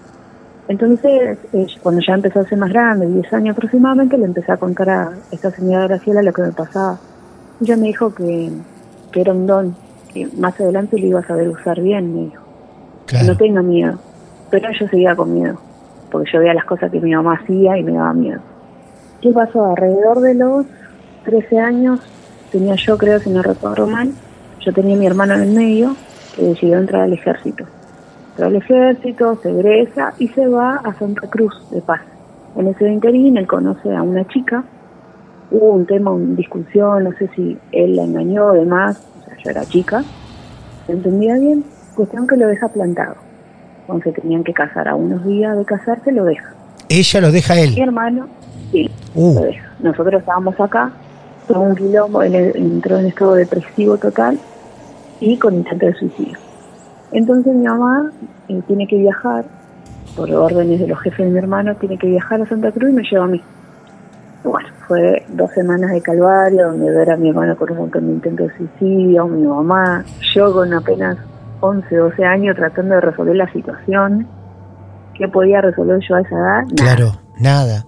Entonces, 0.68 1.38
eh, 1.54 1.68
cuando 1.82 2.02
ya 2.06 2.16
empezó 2.16 2.40
a 2.40 2.46
ser 2.46 2.58
más 2.58 2.72
grande, 2.72 3.08
10 3.08 3.34
años 3.34 3.56
aproximadamente, 3.56 4.18
le 4.18 4.26
empecé 4.26 4.52
a 4.52 4.58
contar 4.58 4.90
a 4.90 5.12
esta 5.32 5.52
señora 5.52 5.88
Graciela 5.88 6.24
lo 6.24 6.34
que 6.34 6.42
me 6.42 6.52
pasaba. 6.52 6.98
Ella 7.62 7.78
me 7.78 7.88
dijo 7.88 8.14
que, 8.14 8.52
que 9.12 9.22
era 9.22 9.34
un 9.34 9.46
don, 9.46 9.76
que 10.12 10.28
más 10.38 10.60
adelante 10.60 10.98
lo 10.98 11.06
iba 11.06 11.20
a 11.20 11.28
saber 11.28 11.50
usar 11.50 11.80
bien, 11.82 12.14
me 12.14 12.22
dijo. 12.26 12.44
Claro. 13.06 13.28
no 13.28 13.38
tenga 13.38 13.62
miedo. 13.62 14.00
Pero 14.50 14.72
yo 14.72 14.88
seguía 14.88 15.16
con 15.16 15.34
miedo, 15.34 15.60
porque 16.12 16.32
yo 16.32 16.40
veía 16.40 16.56
las 16.56 16.66
cosas 16.66 16.92
que 16.92 17.00
mi 17.00 17.14
mamá 17.14 17.40
hacía 17.42 17.78
y 17.78 17.84
me 17.84 17.94
daba 17.94 18.14
miedo. 18.14 18.40
¿Qué 19.22 19.32
pasó? 19.32 19.66
Alrededor 19.66 20.22
de 20.22 20.34
los 20.34 20.66
13 21.26 21.60
años, 21.60 22.00
tenía 22.52 22.76
yo, 22.76 22.98
creo, 22.98 23.20
si 23.20 23.30
no 23.30 23.44
recuerdo 23.44 23.86
mal, 23.86 24.12
yo 24.62 24.74
tenía 24.74 24.96
a 24.96 25.00
mi 25.00 25.06
hermano 25.06 25.36
en 25.36 25.42
el 25.42 25.52
medio, 25.52 25.96
que 26.36 26.44
decidió 26.44 26.78
entrar 26.78 27.04
al 27.04 27.14
ejército. 27.14 27.66
Entró 28.36 28.48
al 28.48 28.56
ejército, 28.58 29.38
se 29.42 29.50
egresa 29.50 30.14
y 30.20 30.28
se 30.28 30.46
va 30.48 30.82
a 30.84 30.94
Santa 30.96 31.26
Cruz 31.30 31.54
de 31.72 31.82
Paz. 31.82 32.02
En 32.58 32.68
ese 32.68 32.90
interín 32.92 33.38
él 33.38 33.48
conoce 33.48 33.96
a 33.96 34.02
una 34.02 34.28
chica, 34.28 34.62
hubo 35.52 35.72
un 35.72 35.86
tema, 35.86 36.12
una 36.12 36.36
discusión, 36.36 37.06
no 37.06 37.14
sé 37.14 37.30
si 37.34 37.58
él 37.72 37.96
la 37.96 38.04
engañó 38.04 38.48
o 38.48 38.52
demás, 38.54 39.02
o 39.22 39.26
sea, 39.26 39.38
yo 39.42 39.50
era 39.52 39.64
chica, 39.64 40.04
¿se 40.86 40.92
entendía 40.92 41.36
bien? 41.36 41.64
Cuestión 41.96 42.28
que 42.28 42.36
lo 42.36 42.48
deja 42.48 42.68
plantado. 42.68 43.16
Cuando 43.88 44.04
se 44.04 44.12
tenían 44.12 44.44
que 44.44 44.52
casar 44.54 44.90
a 44.90 44.96
unos 44.96 45.24
días 45.26 45.58
de 45.58 45.64
casarse, 45.64 46.12
lo 46.12 46.26
deja. 46.26 46.54
Ella 46.90 47.22
lo 47.22 47.32
deja 47.32 47.54
a 47.54 47.56
Mi 47.56 47.62
él. 47.64 47.80
hermano, 47.80 48.28
sí, 48.74 48.92
Uh, 49.14 49.34
lo 49.36 49.42
deja. 49.44 49.72
Nosotros 49.80 50.20
estábamos 50.20 50.60
acá, 50.60 50.92
todo 51.48 51.62
un 51.62 51.76
quilombo, 51.78 52.22
él 52.22 52.36
entró 52.54 52.98
en 53.00 53.06
estado 53.06 53.36
depresivo 53.36 53.98
total 53.98 54.38
y 55.22 55.38
con 55.38 55.54
intento 55.56 55.86
de 55.86 55.94
suicidio. 55.94 56.38
Entonces 57.12 57.54
mi 57.54 57.66
mamá 57.66 58.12
eh, 58.48 58.62
tiene 58.68 58.88
que 58.88 58.98
viajar, 58.98 59.46
por 60.16 60.32
órdenes 60.32 60.80
de 60.80 60.88
los 60.88 61.00
jefes 61.02 61.26
de 61.26 61.32
mi 61.32 61.40
hermano, 61.40 61.76
tiene 61.76 61.98
que 61.98 62.08
viajar 62.08 62.42
a 62.42 62.46
Santa 62.46 62.72
Cruz 62.72 62.90
y 62.92 62.94
me 62.94 63.04
lleva 63.04 63.26
a 63.26 63.28
mí. 63.28 63.42
Bueno, 64.44 64.70
fue 64.88 65.26
dos 65.30 65.52
semanas 65.52 65.92
de 65.92 66.02
calvario, 66.02 66.68
donde 66.68 66.92
ver 66.92 67.12
a 67.12 67.18
mi 67.18 67.30
hermano 67.30 67.56
con 67.58 67.72
un 67.72 67.78
montón 67.78 68.08
de 68.08 68.14
intentos 68.14 68.48
de 68.50 68.58
suicidio, 68.58 69.28
mi 69.28 69.46
mamá, 69.46 70.06
yo 70.34 70.54
con 70.54 70.74
apenas 70.74 71.18
11, 71.62 71.96
12 71.96 72.24
años 72.24 72.56
tratando 72.56 72.96
de 72.96 73.02
resolver 73.02 73.36
la 73.36 73.52
situación. 73.52 74.28
¿Qué 75.16 75.28
podía 75.28 75.62
resolver 75.62 76.00
yo 76.08 76.16
a 76.16 76.22
esa 76.22 76.36
edad? 76.36 76.64
Claro, 76.76 77.12
nada. 77.40 77.86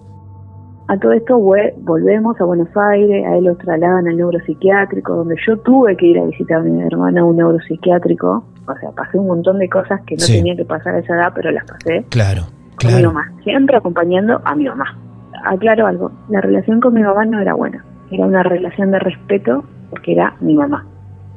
A 0.90 0.96
todo 0.96 1.12
esto 1.12 1.38
volvemos 1.38 2.40
a 2.40 2.44
Buenos 2.44 2.68
Aires, 2.74 3.26
a 3.26 3.36
él 3.36 3.44
lo 3.44 3.56
trasladan 3.56 4.08
al 4.08 4.16
neuropsiquiátrico, 4.16 5.14
donde 5.16 5.36
yo 5.46 5.58
tuve 5.58 5.94
que 5.98 6.06
ir 6.06 6.18
a 6.18 6.24
visitar 6.24 6.60
a 6.60 6.62
mi 6.62 6.80
hermana 6.82 7.20
a 7.20 7.24
un 7.24 7.36
neuropsiquiátrico. 7.36 8.42
O 8.66 8.74
sea, 8.80 8.90
pasé 8.92 9.18
un 9.18 9.26
montón 9.26 9.58
de 9.58 9.68
cosas 9.68 10.00
que 10.06 10.14
no 10.14 10.20
Sí. 10.22 10.38
tenía 10.38 10.56
que 10.56 10.64
pasar 10.64 10.94
a 10.94 10.98
esa 11.00 11.14
edad, 11.14 11.32
pero 11.34 11.50
las 11.50 11.64
pasé 11.66 12.04
Claro, 12.08 12.42
con 12.80 12.88
mi 12.90 12.94
claro. 12.94 13.12
mamá, 13.12 13.32
siempre 13.44 13.76
acompañando 13.76 14.40
a 14.44 14.54
mi 14.54 14.64
mamá. 14.64 14.96
Aclaro 15.44 15.86
algo, 15.86 16.10
la 16.30 16.40
relación 16.40 16.80
con 16.80 16.94
mi 16.94 17.02
mamá 17.02 17.24
no 17.26 17.38
era 17.38 17.52
buena, 17.54 17.84
era 18.10 18.24
una 18.26 18.42
relación 18.42 18.90
de 18.90 18.98
respeto 18.98 19.64
porque 19.90 20.12
era 20.12 20.36
mi 20.40 20.54
mamá, 20.54 20.86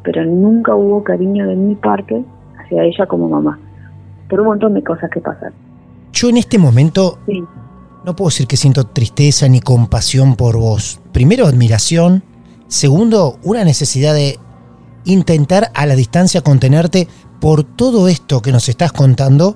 pero 0.03 0.23
nunca 0.25 0.73
hubo 0.75 1.03
cariño 1.03 1.45
de 1.47 1.55
mi 1.57 1.75
parte 1.75 2.23
hacia 2.57 2.83
ella 2.83 3.05
como 3.05 3.27
mamá, 3.27 3.59
por 4.29 4.39
un 4.39 4.47
montón 4.47 4.73
de 4.75 4.83
cosas 4.83 5.09
que 5.11 5.19
pasaron. 5.19 5.53
Yo 6.13 6.29
en 6.29 6.37
este 6.37 6.57
momento 6.57 7.19
Sí, 7.25 7.43
no 8.05 8.15
puedo 8.15 8.29
decir 8.29 8.47
que 8.47 8.57
siento 8.57 8.85
tristeza 8.85 9.47
ni 9.47 9.59
compasión 9.59 10.35
por 10.35 10.57
vos. 10.57 10.99
Primero, 11.11 11.47
admiración. 11.47 12.23
Segundo, 12.67 13.39
una 13.43 13.63
necesidad 13.63 14.13
de 14.13 14.39
intentar 15.05 15.71
a 15.73 15.85
la 15.85 15.95
distancia 15.95 16.41
contenerte 16.41 17.07
por 17.39 17.63
todo 17.63 18.07
esto 18.07 18.41
que 18.41 18.51
nos 18.51 18.69
estás 18.69 18.91
contando, 18.91 19.55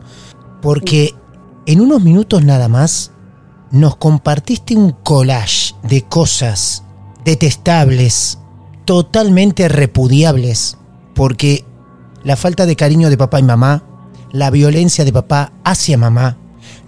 porque 0.61 1.13
en 1.65 1.81
unos 1.81 2.01
minutos 2.01 2.43
nada 2.43 2.67
más 2.67 3.11
nos 3.71 3.95
compartiste 3.95 4.75
un 4.75 4.91
collage 4.91 5.73
de 5.83 6.03
cosas 6.03 6.83
detestables, 7.23 8.39
totalmente 8.85 9.67
repudiables, 9.67 10.77
porque 11.13 11.65
la 12.23 12.35
falta 12.35 12.65
de 12.65 12.75
cariño 12.75 13.09
de 13.09 13.17
papá 13.17 13.39
y 13.39 13.43
mamá, 13.43 13.83
la 14.31 14.49
violencia 14.51 15.05
de 15.05 15.13
papá 15.13 15.53
hacia 15.63 15.97
mamá, 15.97 16.37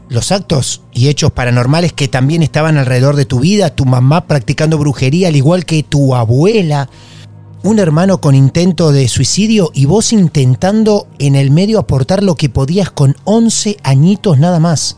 los 0.09 0.31
actos 0.31 0.81
y 0.93 1.09
hechos 1.09 1.31
paranormales 1.31 1.93
que 1.93 2.07
también 2.07 2.43
estaban 2.43 2.77
alrededor 2.77 3.15
de 3.15 3.25
tu 3.25 3.39
vida, 3.39 3.75
tu 3.75 3.85
mamá 3.85 4.25
practicando 4.25 4.77
brujería 4.77 5.27
al 5.27 5.35
igual 5.35 5.65
que 5.65 5.83
tu 5.83 6.15
abuela, 6.15 6.89
un 7.63 7.79
hermano 7.79 8.21
con 8.21 8.35
intento 8.35 8.91
de 8.91 9.07
suicidio 9.07 9.71
y 9.73 9.85
vos 9.85 10.13
intentando 10.13 11.07
en 11.19 11.35
el 11.35 11.51
medio 11.51 11.79
aportar 11.79 12.23
lo 12.23 12.35
que 12.35 12.49
podías 12.49 12.91
con 12.91 13.15
11 13.25 13.77
añitos 13.83 14.37
nada 14.37 14.59
más. 14.59 14.97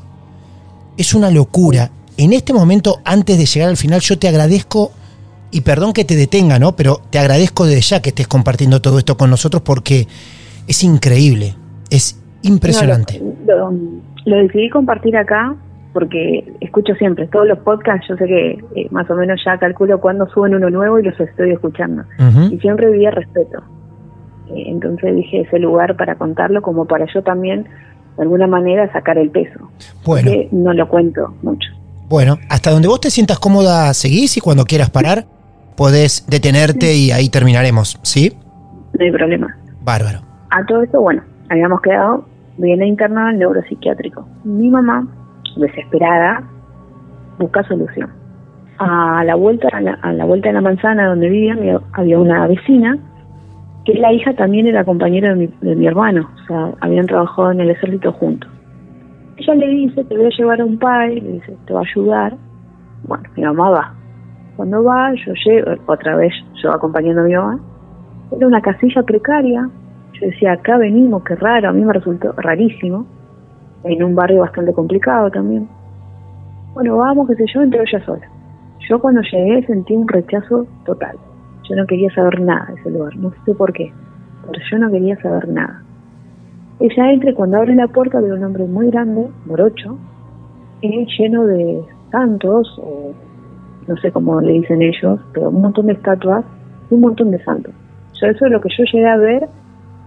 Es 0.98 1.14
una 1.14 1.32
locura. 1.32 1.92
En 2.18 2.34
este 2.34 2.54
momento, 2.54 3.00
antes 3.06 3.38
de 3.38 3.46
llegar 3.46 3.70
al 3.70 3.78
final, 3.78 4.02
yo 4.02 4.20
te 4.20 4.28
agradezco, 4.28 4.92
y 5.52 5.62
perdón 5.62 5.94
que 5.94 6.06
te 6.06 6.16
detenga, 6.16 6.60
¿no? 6.60 6.76
Pero 6.76 7.02
te 7.10 7.18
agradezco 7.18 7.66
desde 7.66 7.82
ya 7.82 8.02
que 8.02 8.10
estés 8.10 8.28
compartiendo 8.28 8.82
todo 8.82 9.00
esto 9.00 9.18
con 9.18 9.30
nosotros 9.30 9.64
porque 9.64 10.08
es 10.68 10.84
increíble, 10.84 11.56
es 11.90 12.18
impresionante. 12.44 13.22
No, 13.22 13.56
lo, 13.56 13.72
lo- 13.72 13.78
lo 14.26 14.38
decidí 14.38 14.70
compartir 14.70 15.16
acá 15.18 15.56
porque 15.94 16.54
escucho 16.62 16.94
siempre 16.96 17.28
todos 17.28 17.48
los 17.48 17.58
podcasts, 17.60 18.06
yo 18.08 18.16
sé 18.18 18.26
que 18.28 18.64
eh, 18.76 18.88
más 18.92 19.10
o 19.10 19.16
menos 19.16 19.42
ya 19.44 19.58
calculo 19.58 20.00
cuándo 20.00 20.28
suben 20.30 20.54
uno 20.56 20.70
nuevo 20.70 21.00
y 21.00 21.04
los 21.04 21.20
estoy 21.20 21.52
escuchando. 21.52 22.04
Ujú. 22.20 22.54
Y 22.54 22.60
siempre 22.60 22.90
vivía 22.92 23.10
respeto. 23.12 23.64
Eh, 24.50 24.64
entonces 24.68 25.16
dije 25.16 25.42
ese 25.42 25.58
lugar 25.60 25.96
para 25.98 26.16
contarlo 26.16 26.62
como 26.62 26.86
para 26.86 27.06
yo 27.12 27.24
también, 27.24 27.64
de 28.18 28.22
alguna 28.24 28.46
manera, 28.48 28.92
sacar 28.92 29.18
el 29.18 29.30
peso. 29.32 29.72
Bueno, 30.06 30.30
Que 30.30 30.50
no 30.52 30.74
lo 30.74 30.88
cuento 30.88 31.34
mucho. 31.42 31.70
bueno, 32.08 32.38
hasta 32.50 32.70
donde 32.72 32.88
vos 32.88 33.00
te 33.02 33.10
sientas 33.10 33.40
cómoda 33.40 33.92
seguís 33.94 34.38
y 34.38 34.42
cuando 34.42 34.66
quieras 34.66 34.90
parar, 34.92 35.26
podés 35.76 36.26
detenerte 36.28 36.94
y 36.96 37.12
ahí 37.12 37.30
terminaremos, 37.30 38.00
¿sí? 38.04 38.34
No 38.98 39.06
hay 39.06 39.12
problema. 39.12 39.56
Bárbaro. 39.82 40.20
A 40.52 40.64
todo 40.66 40.84
esto, 40.84 41.00
bueno, 41.02 41.24
habíamos 41.50 41.82
quedado 41.82 42.26
bien 42.60 42.84
internado 42.84 43.28
al 43.28 43.40
neuropsiquiátrico. 43.40 44.28
Mi 44.44 44.70
mamá, 44.70 45.08
desesperada, 45.58 46.44
busca 47.38 47.64
solución. 47.64 48.10
A 48.78 49.24
la 49.26 49.36
vuelta 49.36 49.68
a 49.72 49.82
la, 49.82 50.26
vuelta 50.26 50.50
de 50.50 50.54
la 50.54 50.62
manzana 50.62 51.08
donde 51.08 51.30
vivía 51.30 51.58
había 51.94 52.20
una 52.20 52.48
vecina 52.48 52.98
que 53.86 53.94
la 53.96 54.14
hija 54.14 54.34
también 54.34 54.68
era 54.68 54.84
compañera 54.84 55.30
de 55.30 55.36
mi, 55.36 55.48
de 55.62 55.76
mi 55.76 55.88
hermano, 55.88 56.30
o 56.36 56.48
sea, 56.48 56.72
habían 56.82 57.08
trabajado 57.08 57.52
en 57.52 57.62
el 57.62 57.72
ejército 57.72 58.12
juntos. 58.14 58.50
Ella 59.38 59.56
le 59.56 59.68
dice, 59.68 60.04
te 60.04 60.18
voy 60.18 60.26
a 60.26 60.38
llevar 60.38 60.62
a 60.62 60.66
un 60.66 60.78
pai, 60.78 61.20
le 61.22 61.32
dice, 61.34 61.58
te 61.66 61.74
va 61.74 61.80
a 61.80 61.84
ayudar. 61.84 62.36
Bueno, 63.08 63.24
mi 63.36 63.44
mamá 63.44 63.70
va. 63.70 63.94
Cuando 64.58 64.84
va, 64.84 65.14
yo 65.14 65.34
llego, 65.46 65.72
otra 65.88 66.18
vez 66.18 66.34
yo 66.62 66.72
acompañando 66.72 67.22
a 67.22 67.24
mi 67.24 67.34
mamá, 67.34 67.60
era 68.36 68.48
una 68.48 68.62
casilla 68.62 69.02
precaria. 69.04 69.70
Yo 70.20 70.28
decía, 70.28 70.54
acá 70.54 70.78
venimos, 70.78 71.24
qué 71.24 71.36
raro, 71.36 71.70
a 71.70 71.72
mí 71.72 71.84
me 71.84 71.94
resultó 71.94 72.34
rarísimo. 72.34 73.06
En 73.84 74.04
un 74.04 74.16
barrio 74.16 74.42
bastante 74.42 74.74
complicado 74.74 75.32
también. 75.32 75.68
Bueno, 76.74 76.98
vamos, 76.98 77.28
qué 77.28 77.36
sé 77.36 77.46
yo, 77.54 77.62
entró 77.62 77.82
ella 77.82 78.06
sola. 78.06 78.28
Yo 78.90 79.00
cuando 79.00 79.22
llegué 79.22 79.66
sentí 79.66 79.96
un 79.96 80.08
rechazo 80.08 80.66
total. 80.86 81.16
Yo 81.70 81.76
no 81.76 81.86
quería 81.86 82.10
saber 82.14 82.42
nada 82.42 82.66
de 82.68 82.82
ese 82.82 82.90
lugar, 82.90 83.16
no 83.18 83.32
sé 83.46 83.54
por 83.54 83.72
qué, 83.72 83.94
pero 84.42 84.60
yo 84.72 84.78
no 84.80 84.92
quería 84.92 85.16
saber 85.22 85.48
nada. 85.48 85.84
Ella 86.80 87.12
entra 87.12 87.30
y 87.30 87.34
cuando 87.34 87.58
abre 87.58 87.76
la 87.76 87.88
puerta 87.88 88.20
ve 88.20 88.34
un 88.34 88.44
hombre 88.44 88.66
muy 88.66 88.90
grande, 88.90 89.28
morocho, 89.46 89.98
eh, 90.82 91.06
lleno 91.18 91.46
de 91.46 91.84
santos, 92.12 92.80
o 92.82 93.14
no 93.88 93.98
sé 93.98 94.12
cómo 94.12 94.42
le 94.42 94.54
dicen 94.54 94.82
ellos, 94.82 95.20
pero 95.34 95.50
un 95.50 95.62
montón 95.62 95.88
de 95.88 95.94
estatuas 95.94 96.44
y 96.90 96.96
un 96.96 97.02
montón 97.02 97.32
de 97.32 97.44
santos. 97.44 97.74
Yo, 98.20 98.28
eso 98.28 98.46
es 98.46 98.52
lo 98.52 98.62
que 98.62 98.70
yo 98.76 98.84
llegué 98.86 99.08
a 99.08 99.18
ver 99.18 99.50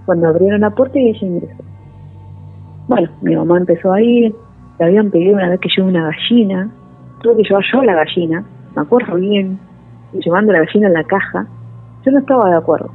cuando 0.06 0.28
abrieron 0.28 0.60
la 0.60 0.70
puerta 0.70 0.98
y 0.98 1.08
ella 1.10 1.26
ingresó. 1.26 1.62
Bueno, 2.88 3.08
mi 3.22 3.36
mamá 3.36 3.58
empezó 3.58 3.92
a 3.92 4.00
ir, 4.00 4.34
le 4.78 4.84
habían 4.84 5.10
pedido 5.10 5.34
una 5.34 5.50
vez 5.50 5.60
que 5.60 5.68
lleve 5.74 5.88
una 5.88 6.10
gallina, 6.10 6.70
tuve 7.22 7.36
que 7.36 7.42
llevar 7.44 7.64
yo 7.72 7.82
la 7.82 7.94
gallina, 7.94 8.44
me 8.74 8.82
acuerdo 8.82 9.14
bien, 9.16 9.58
llevando 10.12 10.52
la 10.52 10.60
gallina 10.60 10.88
en 10.88 10.94
la 10.94 11.04
caja. 11.04 11.46
Yo 12.04 12.10
no 12.10 12.18
estaba 12.18 12.50
de 12.50 12.56
acuerdo, 12.56 12.90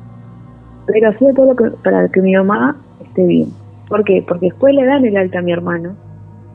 pero 0.86 1.10
hacía 1.10 1.34
todo 1.34 1.46
lo 1.48 1.56
que, 1.56 1.70
para 1.84 2.08
que 2.10 2.22
mi 2.22 2.36
mamá 2.36 2.76
esté 3.02 3.26
bien. 3.26 3.50
¿Por 3.88 4.04
qué? 4.04 4.24
Porque 4.28 4.48
después 4.48 4.76
le 4.76 4.86
dan 4.86 5.06
el 5.06 5.16
alta 5.16 5.40
a 5.40 5.42
mi 5.42 5.54
hermano. 5.54 5.96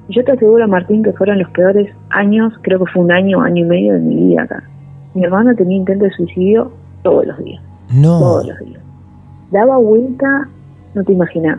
Y 0.09 0.15
yo 0.15 0.25
te 0.25 0.33
aseguro, 0.33 0.69
Martín, 0.69 1.03
que 1.03 1.13
fueron 1.13 1.39
los 1.39 1.49
peores 1.51 1.91
años, 2.11 2.53
creo 2.63 2.79
que 2.81 2.93
fue 2.93 3.03
un 3.03 3.13
año, 3.13 3.41
año 3.41 3.65
y 3.65 3.69
medio 3.69 3.95
de 3.95 4.01
mi 4.01 4.17
vida 4.17 4.43
acá. 4.43 4.63
Mi 5.15 5.25
hermano 5.25 5.55
tenía 5.55 5.77
intento 5.79 6.05
de 6.05 6.11
suicidio 6.11 6.73
todos 7.03 7.27
los 7.27 7.39
días 7.45 7.63
No. 7.95 8.19
todos 8.19 8.47
los 8.49 8.59
días. 8.61 8.82
Daba 9.53 9.77
vuelta, 9.77 10.49
no 10.95 11.05
te 11.05 11.13
imaginas. 11.13 11.59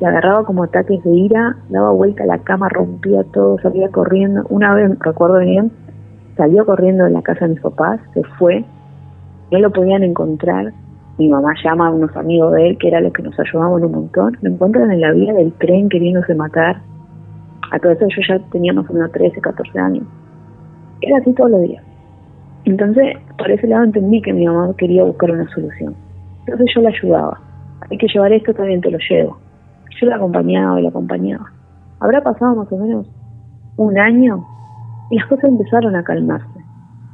Le 0.00 0.06
agarraba 0.08 0.44
como 0.44 0.64
ataques 0.64 1.00
de 1.04 1.10
ira, 1.10 1.56
daba 1.68 1.92
vuelta 1.92 2.24
a 2.24 2.26
la 2.26 2.38
cama, 2.38 2.68
rompía 2.68 3.22
todo, 3.32 3.56
salía 3.60 3.88
corriendo. 3.90 4.44
Una 4.48 4.74
vez, 4.74 4.98
recuerdo 4.98 5.38
bien, 5.38 5.70
salió 6.36 6.66
corriendo 6.66 7.04
de 7.04 7.10
la 7.10 7.22
casa 7.22 7.46
de 7.46 7.52
mis 7.52 7.60
papás, 7.60 8.00
se 8.14 8.24
fue, 8.36 8.64
no 9.52 9.58
lo 9.60 9.70
podían 9.70 10.02
encontrar. 10.02 10.72
Mi 11.18 11.28
mamá 11.28 11.54
llama 11.62 11.86
a 11.86 11.90
unos 11.90 12.16
amigos 12.16 12.52
de 12.54 12.70
él, 12.70 12.78
que 12.78 12.88
era 12.88 13.00
los 13.00 13.12
que 13.12 13.22
nos 13.22 13.38
ayudaban 13.38 13.84
un 13.84 13.92
montón. 13.92 14.36
Lo 14.42 14.50
encuentran 14.50 14.90
en 14.90 15.00
la 15.00 15.12
vía 15.12 15.32
del 15.32 15.52
tren 15.52 15.88
queriéndose 15.88 16.34
matar. 16.34 16.82
A 17.70 17.78
todo 17.78 17.92
eso 17.92 18.06
yo 18.08 18.22
ya 18.28 18.40
tenía 18.50 18.72
más 18.72 18.90
o 18.90 18.92
menos 18.92 19.12
13, 19.12 19.40
14 19.40 19.78
años. 19.78 20.04
Era 21.00 21.18
así 21.18 21.32
todos 21.34 21.52
los 21.52 21.62
días. 21.62 21.84
Entonces, 22.64 23.16
por 23.38 23.48
ese 23.48 23.68
lado 23.68 23.84
entendí 23.84 24.20
que 24.20 24.32
mi 24.32 24.46
mamá 24.46 24.74
quería 24.76 25.04
buscar 25.04 25.30
una 25.30 25.48
solución. 25.50 25.94
Entonces 26.40 26.66
yo 26.74 26.80
la 26.82 26.90
ayudaba. 26.90 27.40
Hay 27.90 27.98
que 27.98 28.06
llevar 28.06 28.32
esto, 28.32 28.54
también 28.54 28.80
te 28.80 28.90
lo 28.90 28.98
llevo. 28.98 29.38
Yo 30.00 30.06
la 30.06 30.16
acompañaba 30.16 30.80
y 30.80 30.82
la 30.82 30.88
acompañaba. 30.88 31.46
Habrá 32.00 32.22
pasado 32.22 32.56
más 32.56 32.72
o 32.72 32.76
menos 32.76 33.06
un 33.76 33.98
año 33.98 34.44
y 35.10 35.16
las 35.16 35.26
cosas 35.26 35.44
empezaron 35.44 35.96
a 35.96 36.04
calmarse. 36.04 36.60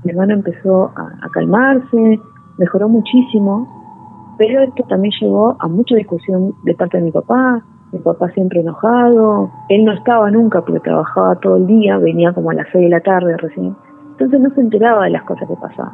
Mi 0.05 0.11
hermano 0.11 0.35
empezó 0.35 0.93
a, 0.95 1.29
calmarse, 1.33 2.21
mejoró 2.59 2.89
muchísimo, 2.89 4.35
pero 4.39 4.61
esto 4.63 4.85
también 4.89 5.13
llevó 5.21 5.57
a 5.59 5.67
mucha 5.67 5.97
discusión 5.97 6.53
de 6.65 6.75
parte 6.75 6.99
de 6.99 7.05
mi 7.05 7.11
papá. 7.11 7.63
Mi 7.93 7.99
papá 8.01 8.29
siempre 8.31 8.61
enojado. 8.61 9.51
Él 9.69 9.85
no 9.85 9.93
estaba 9.93 10.31
nunca 10.31 10.61
porque 10.61 10.81
trabajaba 10.81 11.37
todo 11.37 11.57
el 11.57 11.67
día, 11.67 11.99
venía 11.99 12.33
como 12.33 12.51
a 12.51 12.55
las 12.55 12.67
6 12.73 12.85
de 12.85 12.91
la 12.91 13.01
tarde 13.01 13.37
recién. 13.37 13.75
Entonces 14.13 14.41
no 14.41 14.51
se 14.51 14.61
enteraba 14.61 15.05
de 15.05 15.11
las 15.11 15.23
cosas 15.23 15.49
que 15.49 15.57
pasaban. 15.57 15.93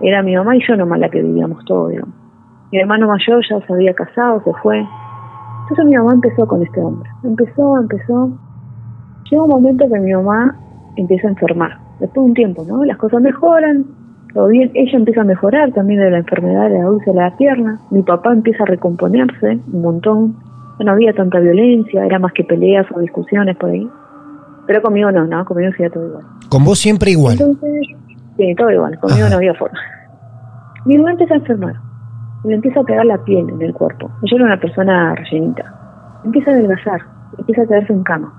Era 0.00 0.22
mi 0.22 0.34
mamá 0.36 0.56
y 0.56 0.60
yo 0.66 0.76
nomás 0.76 0.98
la 0.98 1.08
que 1.08 1.22
vivíamos 1.22 1.64
todo, 1.64 1.88
digamos. 1.88 2.27
Mi 2.72 2.78
hermano 2.78 3.08
mayor 3.08 3.42
ya 3.48 3.66
se 3.66 3.72
había 3.72 3.94
casado, 3.94 4.42
se 4.44 4.52
fue. 4.62 4.86
Entonces 5.62 5.84
mi 5.86 5.96
mamá 5.96 6.12
empezó 6.14 6.46
con 6.46 6.62
este 6.62 6.80
hombre. 6.80 7.08
Empezó, 7.24 7.78
empezó. 7.78 8.30
Llega 9.30 9.42
un 9.42 9.50
momento 9.50 9.88
que 9.88 10.00
mi 10.00 10.12
mamá 10.12 10.56
empieza 10.96 11.28
a 11.28 11.30
enfermar. 11.30 11.78
Después 12.00 12.24
de 12.24 12.28
un 12.28 12.34
tiempo, 12.34 12.64
¿no? 12.66 12.84
Las 12.84 12.96
cosas 12.96 13.20
mejoran, 13.20 13.84
todo 14.32 14.48
bien. 14.48 14.70
Ella 14.74 14.98
empieza 14.98 15.22
a 15.22 15.24
mejorar 15.24 15.72
también 15.72 16.00
de 16.00 16.10
la 16.10 16.18
enfermedad 16.18 16.70
de 16.70 16.78
la 16.78 16.90
úlcera 16.90 17.24
de 17.24 17.30
la 17.30 17.36
pierna. 17.36 17.80
Mi 17.90 18.02
papá 18.02 18.32
empieza 18.32 18.62
a 18.64 18.66
recomponerse 18.66 19.58
un 19.72 19.82
montón. 19.82 20.36
No 20.78 20.92
había 20.92 21.12
tanta 21.12 21.40
violencia, 21.40 22.06
era 22.06 22.18
más 22.18 22.32
que 22.32 22.44
peleas 22.44 22.86
o 22.94 23.00
discusiones 23.00 23.56
por 23.56 23.70
ahí. 23.70 23.88
Pero 24.66 24.80
conmigo 24.82 25.10
no, 25.10 25.26
¿no? 25.26 25.44
Conmigo 25.44 25.72
sí 25.76 25.82
todo 25.92 26.06
igual. 26.06 26.24
Con 26.48 26.64
vos 26.64 26.78
siempre 26.78 27.10
igual. 27.10 27.32
Entonces, 27.40 27.88
sí, 28.36 28.54
todo 28.54 28.70
igual, 28.70 28.98
conmigo 29.00 29.22
Ajá. 29.22 29.30
no 29.30 29.36
había 29.36 29.54
forma. 29.54 29.78
Mi 30.84 30.96
mamá 30.98 31.12
empieza 31.12 31.34
a 31.34 31.38
enfermar, 31.38 31.74
y 32.44 32.48
le 32.48 32.54
empieza 32.54 32.80
a 32.80 32.84
pegar 32.84 33.06
la 33.06 33.18
piel 33.18 33.48
en 33.48 33.62
el 33.62 33.72
cuerpo. 33.72 34.10
Ella 34.22 34.36
era 34.36 34.44
una 34.44 34.60
persona 34.60 35.14
rellenita. 35.14 35.64
Empieza 36.24 36.50
a 36.50 36.54
adelgazar, 36.54 37.00
empieza 37.38 37.62
a 37.62 37.66
quedarse 37.66 37.92
en 37.92 38.02
cama. 38.02 38.32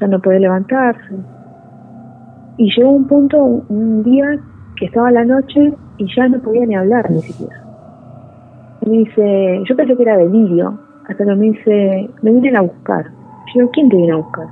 Ya 0.00 0.06
no 0.06 0.20
puede 0.20 0.40
levantarse. 0.40 1.14
Y 2.58 2.70
llegó 2.74 2.90
un 2.90 3.06
punto, 3.06 3.42
un, 3.42 4.02
día, 4.02 4.38
que 4.76 4.86
estaba 4.86 5.10
la 5.10 5.24
noche 5.24 5.74
y 5.98 6.06
ya 6.14 6.28
no 6.28 6.38
podía 6.40 6.66
ni 6.66 6.74
hablar 6.74 7.10
ni 7.10 7.20
siquiera. 7.22 7.62
Me 8.86 8.98
dice, 8.98 9.62
yo 9.68 9.76
pensé 9.76 9.96
que 9.96 10.02
era 10.02 10.16
delirio, 10.16 10.78
hasta 11.08 11.24
que 11.24 11.34
me 11.34 11.46
dice, 11.46 12.10
me 12.22 12.30
vienen 12.32 12.56
a 12.56 12.62
buscar. 12.62 13.04
Yo 13.54 13.60
digo, 13.60 13.70
¿quién 13.72 13.88
te 13.88 13.96
viene 13.96 14.12
a 14.12 14.16
buscar? 14.16 14.46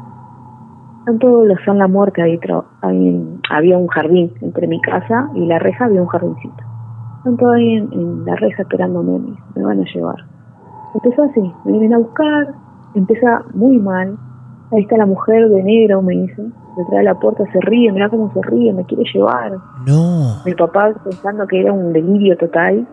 Están 1.01 1.19
todos 1.19 1.47
son 1.67 1.79
la 1.79 1.87
muerte 1.87 2.23
ahí, 2.23 2.41
ahí 2.81 3.41
había 3.51 3.77
un 3.77 3.87
jardín 3.89 4.33
entre 4.41 4.67
mi 4.67 4.81
casa 4.81 5.29
y 5.35 5.47
la 5.47 5.59
reja 5.59 5.85
había 5.85 6.01
un 6.01 6.09
jardincito. 6.09 6.74
Están 7.25 7.39
todos 7.39 7.55
ahí 7.55 7.77
en, 7.77 7.91
en 7.95 8.25
la 8.27 8.37
reja 8.37 8.61
esperándome, 8.61 9.19
me, 9.19 9.35
me 9.57 9.65
van 9.65 9.81
a 9.81 9.85
llevar. 9.95 10.17
Empezó 10.93 11.23
así, 11.23 11.41
me 11.65 11.73
vienen 11.73 11.95
a 11.95 11.99
buscar, 11.99 12.49
empieza 12.95 13.43
muy 13.55 13.79
mal. 13.79 14.19
Ahí 14.71 14.83
está 14.83 14.99
la 14.99 15.07
mujer 15.07 15.49
de 15.49 15.63
negro, 15.63 16.03
me 16.03 16.13
dice, 16.13 16.43
detrás 16.77 16.99
de 16.99 17.03
la 17.03 17.15
puerta 17.15 17.45
se 17.51 17.63
ríe, 17.63 17.91
mira 17.93 18.11
cómo 18.11 18.31
se 18.35 18.43
ríe, 18.43 18.75
me 18.75 18.85
quiere 18.85 19.05
llevar. 19.11 19.53
No. 19.87 20.43
Mi 20.45 20.53
papá 20.53 20.93
pensando 21.03 21.47
que 21.47 21.63
era 21.63 21.73
un 21.73 21.95
delirio 21.95 22.37
total. 22.37 22.87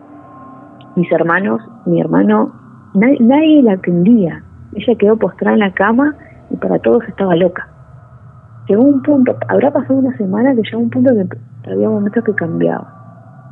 Mis 0.96 1.12
hermanos, 1.12 1.60
mi 1.84 2.00
hermano, 2.00 2.52
nadie, 2.94 3.18
nadie 3.20 3.62
la 3.62 3.74
atendía. 3.74 4.42
Ella 4.72 4.94
quedó 4.96 5.18
postrada 5.18 5.56
en 5.56 5.60
la 5.60 5.74
cama 5.74 6.16
y 6.48 6.56
para 6.56 6.78
todos 6.78 7.04
estaba 7.06 7.36
loca. 7.36 7.68
Llegó 8.66 8.82
un 8.82 9.02
punto, 9.02 9.36
habrá 9.48 9.70
pasado 9.70 9.98
una 9.98 10.16
semana 10.16 10.54
que 10.54 10.62
llegó 10.62 10.78
un 10.78 10.88
punto 10.88 11.10
que 11.12 11.70
había 11.70 11.90
momentos 11.90 12.24
que 12.24 12.32
cambiaba. 12.32 13.01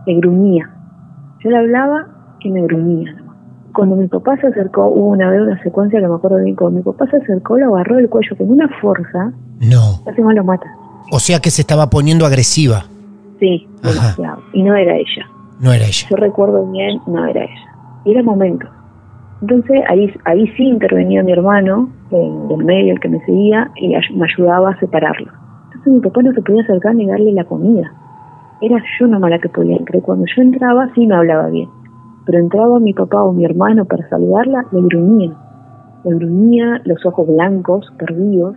Me 0.06 0.14
gruñía. 0.16 0.68
Yo 1.42 1.50
le 1.50 1.56
hablaba 1.58 2.06
y 2.40 2.50
me 2.50 2.62
gruñía. 2.62 3.14
Cuando 3.74 3.96
mi 3.96 4.08
papá 4.08 4.36
se 4.38 4.48
acercó, 4.48 4.86
hubo 4.88 5.08
una 5.10 5.30
vez 5.30 5.40
una 5.42 5.62
secuencia 5.62 6.00
que 6.00 6.08
me 6.08 6.14
acuerdo 6.14 6.38
bien, 6.42 6.56
cuando 6.56 6.78
mi 6.78 6.82
papá 6.84 7.06
se 7.10 7.18
acercó, 7.18 7.56
lo 7.58 7.74
agarró 7.74 7.96
del 7.96 8.08
cuello 8.08 8.36
con 8.36 8.50
una 8.50 8.68
fuerza, 8.80 9.32
No. 9.60 10.02
casi 10.04 10.20
más 10.22 10.34
lo 10.34 10.44
mata. 10.44 10.66
O 11.12 11.18
sea 11.20 11.38
que 11.40 11.50
se 11.50 11.62
estaba 11.62 11.88
poniendo 11.88 12.26
agresiva. 12.26 12.84
Sí, 13.38 13.68
Ajá. 13.82 13.92
demasiado. 13.92 14.42
Y 14.52 14.62
no 14.62 14.74
era 14.74 14.96
ella. 14.96 15.26
No 15.60 15.72
era 15.72 15.84
ella. 15.84 16.06
yo 16.10 16.16
recuerdo 16.16 16.66
bien, 16.72 17.00
no 17.06 17.24
era 17.26 17.42
ella. 17.44 17.72
Y 18.04 18.12
era 18.12 18.22
momento. 18.22 18.66
Entonces 19.42 19.82
ahí, 19.88 20.12
ahí 20.24 20.46
sí 20.56 20.64
intervenía 20.64 21.22
mi 21.22 21.32
hermano, 21.32 21.88
el 22.10 22.48
del 22.48 22.64
medio, 22.64 22.92
el 22.94 23.00
que 23.00 23.08
me 23.08 23.20
seguía, 23.24 23.70
y 23.76 23.88
me 23.88 24.26
ayudaba 24.26 24.70
a 24.70 24.78
separarlo. 24.80 25.30
Entonces 25.66 25.92
mi 25.92 26.00
papá 26.00 26.22
no 26.22 26.32
se 26.32 26.42
podía 26.42 26.62
acercar 26.62 26.94
ni 26.94 27.06
darle 27.06 27.32
la 27.32 27.44
comida. 27.44 27.90
Era 28.60 28.82
yo 28.98 29.06
nomás 29.06 29.30
la 29.30 29.38
que 29.38 29.48
podía 29.48 29.76
entrar. 29.76 30.02
Cuando 30.02 30.26
yo 30.26 30.42
entraba 30.42 30.90
sí 30.94 31.06
me 31.06 31.14
hablaba 31.14 31.48
bien. 31.48 31.68
Pero 32.26 32.38
entraba 32.38 32.78
mi 32.78 32.92
papá 32.92 33.22
o 33.22 33.32
mi 33.32 33.44
hermano 33.44 33.84
para 33.84 34.08
saludarla, 34.08 34.64
le 34.72 34.82
gruñía. 34.82 35.32
Le 36.04 36.14
gruñía, 36.14 36.80
los 36.84 37.04
ojos 37.06 37.26
blancos, 37.26 37.92
perdidos. 37.98 38.56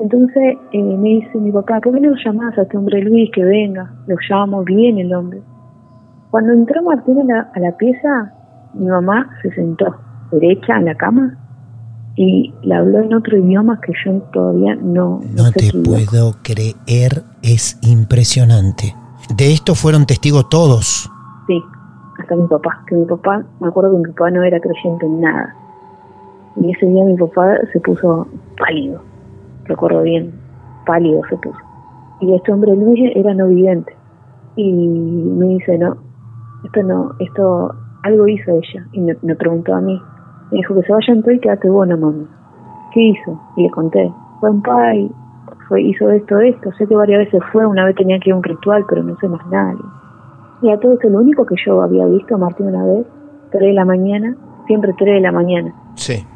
Entonces 0.00 0.56
eh, 0.72 0.82
me 0.82 1.08
dice 1.08 1.38
mi 1.38 1.52
papá, 1.52 1.80
¿por 1.80 1.94
qué 1.94 2.00
no 2.00 2.14
llamás 2.24 2.56
a 2.58 2.62
este 2.62 2.76
hombre 2.76 3.02
Luis 3.02 3.30
que 3.32 3.44
venga? 3.44 3.92
Lo 4.06 4.16
llamo, 4.28 4.64
viene 4.64 5.02
el 5.02 5.14
hombre. 5.14 5.42
Cuando 6.30 6.52
entró 6.52 6.82
Martín 6.82 7.20
a 7.20 7.24
la, 7.24 7.50
a 7.54 7.60
la 7.60 7.76
pieza, 7.76 8.32
mi 8.74 8.86
mamá 8.86 9.28
se 9.42 9.52
sentó 9.52 9.94
derecha 10.32 10.78
en 10.78 10.86
la 10.86 10.94
cama 10.94 11.36
y 12.16 12.52
le 12.62 12.74
habló 12.74 13.00
en 13.00 13.14
otro 13.14 13.38
idioma 13.38 13.80
que 13.80 13.92
yo 14.04 14.20
todavía 14.32 14.74
no, 14.76 15.20
No 15.34 15.44
sé 15.44 15.70
te 15.72 15.78
puedo 15.78 16.34
creer, 16.42 17.24
es 17.42 17.78
impresionante. 17.82 18.94
De 19.28 19.52
esto 19.52 19.74
fueron 19.74 20.06
testigos 20.06 20.48
todos. 20.48 21.10
Sí, 21.46 21.62
hasta 22.18 22.36
mi 22.36 22.46
papá, 22.46 22.82
que 22.86 22.94
mi 22.94 23.06
papá, 23.06 23.44
me 23.60 23.68
acuerdo 23.68 23.92
que 23.92 24.08
mi 24.08 24.14
papá 24.14 24.30
no 24.30 24.42
era 24.42 24.60
creyente 24.60 25.06
en 25.06 25.20
nada. 25.20 25.54
Y 26.56 26.70
ese 26.70 26.86
día 26.86 27.04
mi 27.04 27.16
papá 27.16 27.56
se 27.72 27.80
puso 27.80 28.26
pálido, 28.58 29.00
recuerdo 29.64 30.02
bien, 30.02 30.32
pálido 30.86 31.22
se 31.28 31.36
puso. 31.36 31.58
Y 32.20 32.34
este 32.34 32.52
hombre 32.52 32.76
Luis 32.76 33.10
era 33.14 33.34
no 33.34 33.48
vidente. 33.48 33.96
Y 34.56 34.72
me 34.72 35.46
dice, 35.46 35.78
no, 35.78 35.96
esto 36.64 36.82
no, 36.82 37.12
esto, 37.18 37.74
algo 38.02 38.28
hizo 38.28 38.50
ella. 38.50 38.86
Y 38.92 39.00
me, 39.00 39.16
me 39.22 39.34
preguntó 39.34 39.74
a 39.74 39.80
mí. 39.80 40.00
Me 40.50 40.58
dijo 40.58 40.74
que 40.74 40.82
se 40.82 40.92
vayan 40.92 41.22
todos 41.22 41.34
y 41.34 41.40
quédate 41.40 41.70
vos, 41.70 41.88
no 41.88 41.96
mami. 41.96 42.26
¿Qué 42.92 43.00
hizo? 43.00 43.40
Y 43.56 43.62
le 43.62 43.70
conté. 43.70 44.12
Fue 44.40 44.50
un 44.50 44.62
pai, 44.62 45.10
fue, 45.72 45.80
hizo 45.80 46.10
esto, 46.10 46.38
esto. 46.38 46.70
Sé 46.72 46.86
que 46.86 46.94
varias 46.94 47.20
veces 47.20 47.40
fue, 47.50 47.64
una 47.64 47.86
vez 47.86 47.96
tenía 47.96 48.18
que 48.18 48.28
ir 48.28 48.34
a 48.34 48.36
un 48.36 48.42
ritual, 48.42 48.84
pero 48.86 49.02
no 49.02 49.16
sé 49.16 49.26
más 49.26 49.46
nada. 49.46 49.74
Y 50.60 50.70
a 50.70 50.78
todo 50.78 50.92
eso, 50.92 51.08
lo 51.08 51.20
único 51.20 51.46
que 51.46 51.54
yo 51.64 51.80
había 51.80 52.04
visto 52.06 52.34
a 52.34 52.38
Martín 52.38 52.66
una 52.66 52.84
vez, 52.84 53.06
3 53.52 53.62
de 53.62 53.72
la 53.72 53.86
mañana, 53.86 54.36
siempre 54.66 54.92
3 54.98 55.14
de 55.14 55.20
la 55.20 55.32
mañana. 55.32 55.74
Sí. 55.94 56.26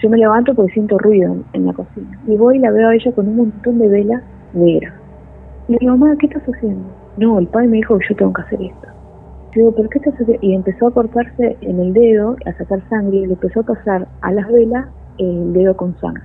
Yo 0.00 0.10
me 0.10 0.18
levanto 0.18 0.52
porque 0.52 0.72
siento 0.72 0.98
ruido 0.98 1.32
en, 1.32 1.44
en 1.52 1.66
la 1.66 1.72
cocina. 1.72 2.20
Y 2.26 2.36
voy 2.36 2.56
y 2.56 2.58
la 2.58 2.72
veo 2.72 2.88
a 2.88 2.94
ella 2.96 3.12
con 3.12 3.28
un 3.28 3.36
montón 3.36 3.78
de 3.78 3.88
velas 3.88 4.22
negras. 4.52 4.94
Y 5.68 5.72
le 5.72 5.78
digo, 5.78 5.96
mamá, 5.96 6.16
¿qué 6.18 6.26
estás 6.26 6.42
haciendo? 6.42 6.84
No, 7.18 7.38
el 7.38 7.46
padre 7.46 7.68
me 7.68 7.76
dijo 7.76 7.96
que 7.98 8.06
yo 8.08 8.16
tengo 8.16 8.32
que 8.32 8.42
hacer 8.42 8.62
esto. 8.62 8.88
Y 9.52 9.58
digo, 9.60 9.72
¿pero 9.76 9.88
qué 9.90 9.98
estás 9.98 10.14
haciendo? 10.14 10.44
Y 10.44 10.54
empezó 10.54 10.88
a 10.88 10.90
cortarse 10.90 11.56
en 11.60 11.78
el 11.78 11.92
dedo, 11.92 12.36
a 12.46 12.52
sacar 12.54 12.82
sangre, 12.88 13.18
y 13.18 13.26
le 13.26 13.34
empezó 13.34 13.60
a 13.60 13.62
pasar 13.62 14.08
a 14.22 14.32
las 14.32 14.50
velas 14.50 14.88
el 15.18 15.52
dedo 15.52 15.76
con 15.76 15.96
sangre. 16.00 16.24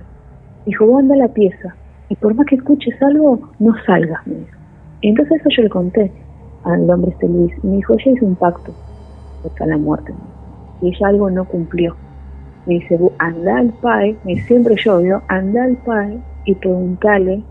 Dijo, 0.66 0.86
vos 0.86 0.98
anda 0.98 1.14
a 1.14 1.18
la 1.18 1.28
pieza, 1.28 1.76
y 2.08 2.14
por 2.16 2.34
más 2.34 2.46
que 2.46 2.56
escuches 2.56 2.94
algo, 3.02 3.50
no 3.58 3.72
salgas, 3.86 4.26
me 4.26 4.34
dijo. 4.36 4.56
Y 5.00 5.08
entonces 5.10 5.40
eso 5.40 5.48
yo 5.56 5.62
le 5.62 5.68
conté 5.68 6.12
al 6.64 6.88
hombre 6.90 7.10
este 7.12 7.28
Luis, 7.28 7.52
y 7.62 7.66
me 7.66 7.76
dijo, 7.76 7.94
ella 7.94 8.12
hizo 8.12 8.24
un 8.26 8.36
pacto 8.36 8.72
hasta 9.44 9.66
la 9.66 9.76
muerte, 9.78 10.12
y 10.82 10.88
ella 10.88 11.08
algo 11.08 11.30
no 11.30 11.44
cumplió. 11.44 11.96
Me 12.66 12.74
dice, 12.74 12.96
"Vos 12.96 13.12
anda 13.18 13.58
al 13.58 13.72
PAE, 13.74 14.18
me 14.24 14.34
dice, 14.34 14.46
siempre 14.48 14.74
yo, 14.84 14.98
¿vio? 14.98 15.22
anda 15.28 15.64
al 15.64 15.76
PAE 15.76 16.18
y 16.44 16.54
preguntale 16.56 17.42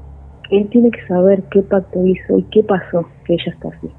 él 0.49 0.69
tiene 0.69 0.91
que 0.91 1.05
saber 1.07 1.43
qué 1.51 1.61
pacto 1.61 2.05
hizo 2.05 2.37
y 2.37 2.43
qué 2.43 2.63
pasó, 2.63 3.05
que 3.25 3.33
ella 3.33 3.51
está 3.53 3.67
así. 3.69 3.89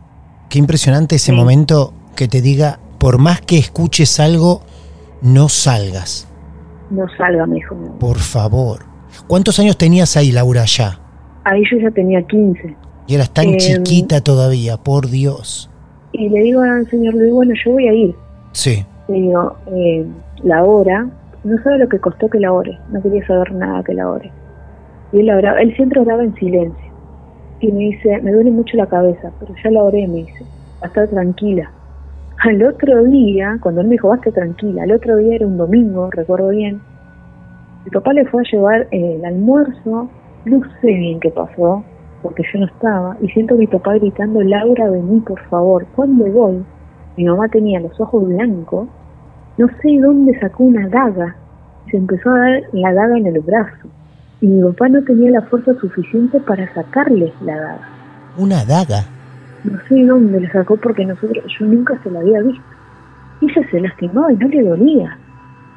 Qué 0.48 0.58
impresionante 0.58 1.16
ese 1.16 1.32
Sí. 1.32 1.36
momento 1.36 1.92
que 2.16 2.26
te 2.26 2.40
diga, 2.40 2.78
por 2.98 3.18
más 3.18 3.42
que 3.42 3.58
escuches 3.58 4.18
algo, 4.18 4.62
no 5.20 5.48
salgas. 5.50 6.26
No 6.90 7.04
salga, 7.18 7.44
me 7.46 7.56
dijo. 7.56 7.74
mi 7.74 7.88
Por 7.98 8.16
favor. 8.16 8.87
¿Cuántos 9.26 9.58
años 9.58 9.76
tenías 9.76 10.16
ahí, 10.16 10.32
Laura, 10.32 10.64
ya? 10.64 10.98
Ahí 11.44 11.62
yo 11.70 11.78
ya 11.78 11.90
tenía 11.90 12.22
15. 12.22 12.76
Y 13.06 13.14
eras 13.14 13.30
tan 13.32 13.46
Em, 13.48 13.56
chiquita 13.56 14.20
todavía, 14.20 14.76
por 14.76 15.08
Dios. 15.08 15.70
Y 16.12 16.28
le 16.28 16.40
digo 16.40 16.60
al 16.60 16.88
señor 16.90 17.14
Luis, 17.14 17.32
bueno, 17.32 17.54
yo 17.64 17.72
voy 17.72 17.88
a 17.88 17.92
ir. 17.92 18.14
Sí. 18.52 18.84
Le 19.08 19.14
digo, 19.14 19.56
eh, 19.74 20.06
la 20.42 20.64
hora, 20.64 21.06
no 21.44 21.62
sabe 21.62 21.78
lo 21.78 21.88
que 21.88 21.98
costó 21.98 22.28
que 22.28 22.40
la 22.40 22.52
ore, 22.52 22.78
no 22.90 23.00
quería 23.02 23.26
saber 23.26 23.52
nada 23.52 23.82
que 23.82 23.94
la 23.94 24.08
ore. 24.10 24.30
Y 25.12 25.20
él, 25.20 25.30
oraba- 25.30 25.60
él 25.62 25.74
siempre 25.76 26.00
oraba 26.00 26.22
en 26.24 26.34
silencio. 26.34 26.88
Y 27.60 27.72
me 27.72 27.78
dice, 27.80 28.20
me 28.22 28.32
duele 28.32 28.50
mucho 28.50 28.76
la 28.76 28.86
cabeza, 28.86 29.32
pero 29.40 29.54
ya 29.64 29.70
la 29.70 29.82
oré, 29.82 30.06
me 30.06 30.18
dice, 30.18 30.42
va 30.82 30.84
a 30.84 30.86
estar 30.88 31.08
tranquila. 31.08 31.70
Al 32.44 32.62
otro 32.62 33.04
día, 33.04 33.58
cuando 33.60 33.80
él 33.80 33.88
me 33.88 33.92
dijo, 33.94 34.08
va 34.08 34.14
a 34.14 34.18
estar 34.18 34.32
tranquila, 34.32 34.82
al 34.84 34.92
otro 34.92 35.16
día 35.16 35.34
era 35.36 35.46
un 35.46 35.56
domingo, 35.56 36.08
recuerdo 36.10 36.48
bien, 36.50 36.80
mi 37.88 37.92
papá 37.92 38.12
le 38.12 38.26
fue 38.26 38.42
a 38.42 38.50
llevar 38.52 38.86
eh, 38.90 39.16
el 39.16 39.24
almuerzo, 39.24 40.10
no 40.44 40.60
sé 40.82 40.88
bien 40.88 41.18
qué 41.20 41.30
pasó, 41.30 41.82
porque 42.22 42.42
yo 42.52 42.60
no 42.60 42.66
estaba, 42.66 43.16
y 43.22 43.28
siento 43.28 43.54
a 43.54 43.56
mi 43.56 43.66
papá 43.66 43.94
gritando, 43.94 44.42
Laura, 44.42 44.90
vení 44.90 45.20
por 45.20 45.40
favor, 45.48 45.86
¿cuándo 45.96 46.26
voy? 46.26 46.62
Mi 47.16 47.24
mamá 47.24 47.48
tenía 47.48 47.80
los 47.80 47.98
ojos 47.98 48.28
blancos, 48.28 48.88
no 49.56 49.68
sé 49.80 49.98
dónde 50.02 50.38
sacó 50.38 50.64
una 50.64 50.86
daga, 50.88 51.34
se 51.90 51.96
empezó 51.96 52.28
a 52.28 52.38
dar 52.38 52.62
la 52.72 52.92
daga 52.92 53.16
en 53.16 53.26
el 53.26 53.40
brazo, 53.40 53.88
y 54.42 54.48
mi 54.48 54.62
papá 54.68 54.90
no 54.90 55.02
tenía 55.04 55.30
la 55.30 55.42
fuerza 55.46 55.72
suficiente 55.80 56.40
para 56.40 56.70
sacarle 56.74 57.32
la 57.40 57.56
daga. 57.56 57.88
Una 58.36 58.66
daga. 58.66 59.06
No 59.64 59.78
sé 59.88 60.04
dónde 60.04 60.42
la 60.42 60.52
sacó 60.52 60.76
porque 60.76 61.06
nosotros, 61.06 61.42
yo 61.58 61.64
nunca 61.64 61.98
se 62.02 62.10
la 62.10 62.20
había 62.20 62.42
visto. 62.42 62.62
Y 63.40 63.50
ella 63.50 63.66
se 63.70 63.80
lastimaba 63.80 64.30
y 64.30 64.36
no 64.36 64.46
le 64.46 64.62
dolía. 64.62 65.16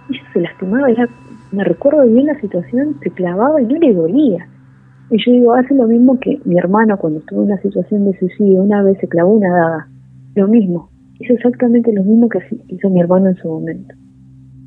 Ella 0.10 0.24
se 0.34 0.42
lastimaba, 0.42 0.92
era, 0.92 1.08
me 1.52 1.64
recuerdo 1.64 2.06
bien 2.08 2.28
la 2.28 2.40
situación, 2.40 2.98
se 3.04 3.10
clavaba 3.12 3.62
y 3.62 3.66
no 3.66 3.78
le 3.78 3.94
dolía. 3.94 4.48
Y 5.10 5.18
yo 5.24 5.32
digo, 5.34 5.54
hace 5.54 5.74
lo 5.74 5.88
mismo 5.88 6.20
que 6.20 6.40
mi 6.46 6.58
hermano 6.58 6.98
cuando 6.98 7.20
estuvo 7.20 7.42
en 7.42 7.48
una 7.48 7.62
situación 7.62 8.06
de 8.06 8.18
suicidio, 8.18 8.64
una 8.64 8.82
vez 8.84 8.98
se 9.00 9.08
clavó 9.08 9.34
una 9.34 9.50
daga. 9.50 9.88
Lo 10.36 10.48
mismo, 10.48 10.90
hizo 11.20 11.34
exactamente 11.34 11.92
lo 11.92 12.04
mismo 12.04 12.30
que 12.30 12.40
hizo 12.70 12.90
mi 12.90 13.02
hermano 13.02 13.30
en 13.30 13.36
su 13.36 13.50
momento. 13.50 13.94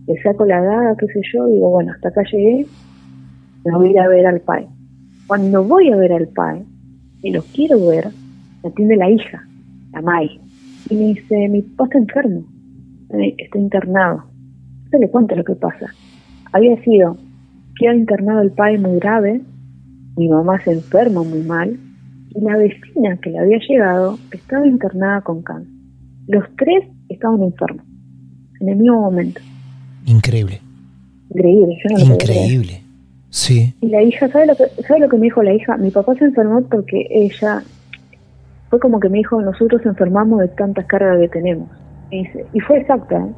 Le 0.07 0.20
saco 0.23 0.44
la 0.44 0.62
daga, 0.62 0.97
qué 0.99 1.07
sé 1.07 1.20
yo, 1.33 1.47
digo, 1.47 1.70
bueno, 1.70 1.92
hasta 1.92 2.11
acá 2.11 2.23
llegué, 2.31 2.66
me 3.64 3.73
voy 3.73 3.97
a 3.97 4.07
ver 4.09 4.27
al 4.27 4.40
pai. 4.40 4.66
Cuando 5.27 5.64
voy 5.64 5.90
a 5.90 5.97
ver 5.97 6.12
al 6.12 6.29
pai, 6.29 6.62
y 7.23 7.31
lo 7.31 7.42
quiero 7.55 7.87
ver, 7.87 8.09
me 8.62 8.68
atiende 8.68 8.97
la 8.97 9.09
hija, 9.09 9.42
la 9.94 10.03
Mai, 10.03 10.38
y 10.90 10.94
me 10.94 11.07
dice, 11.14 11.49
mi 11.49 11.62
papá 11.62 11.85
está 11.85 11.99
enfermo, 11.99 12.44
está 13.38 13.59
internado. 13.59 14.25
Yo 14.92 14.99
le 14.99 15.09
cuento 15.09 15.35
lo 15.35 15.44
que 15.44 15.55
pasa. 15.55 15.87
Había 16.55 16.81
sido, 16.85 17.17
queda 17.81 17.97
internado 17.97 18.40
el 18.40 18.53
pai 18.53 18.79
muy 18.79 19.01
grave, 19.01 19.40
mi 20.17 20.29
mamá 20.29 20.62
se 20.62 20.71
enferma 20.71 21.25
muy 21.25 21.43
mal, 21.43 21.77
y 22.33 22.40
la 22.40 22.57
vecina 22.57 23.17
que 23.17 23.31
le 23.31 23.40
había 23.40 23.59
llegado 23.69 24.17
estaba 24.31 24.64
internada 24.64 25.21
con 25.23 25.43
cáncer. 25.43 25.75
Los 26.29 26.45
tres 26.57 26.85
estaban 27.09 27.43
enfermos, 27.43 27.85
en 28.61 28.69
el 28.69 28.77
mismo 28.77 29.01
momento. 29.01 29.40
Increíble. 30.07 30.61
Increíble, 31.31 31.77
yo 31.83 31.99
no 31.99 32.05
lo. 32.05 32.14
Increíble. 32.14 32.81
Sí. 33.31 33.75
Y 33.81 33.88
la 33.88 34.03
hija, 34.05 34.29
¿sabe 34.29 34.47
lo, 34.47 34.55
que, 34.55 34.69
¿sabe 34.87 35.01
lo 35.01 35.09
que 35.09 35.17
me 35.17 35.25
dijo 35.25 35.43
la 35.43 35.55
hija? 35.55 35.77
Mi 35.77 35.90
papá 35.90 36.14
se 36.14 36.27
enfermó 36.27 36.62
porque 36.62 37.05
ella, 37.11 37.64
fue 38.71 38.79
como 38.79 39.01
que 39.01 39.09
me 39.09 39.19
dijo, 39.19 39.43
nosotros 39.43 39.85
enfermamos 39.85 40.38
de 40.38 40.49
tantas 40.49 40.87
cargas 40.87 41.19
que 41.19 41.29
tenemos. 41.31 41.69
Me 42.12 42.19
dice, 42.19 42.47
y 42.53 42.61
fue 42.61 42.79
exacta, 42.79 43.17
¿eh? 43.17 43.33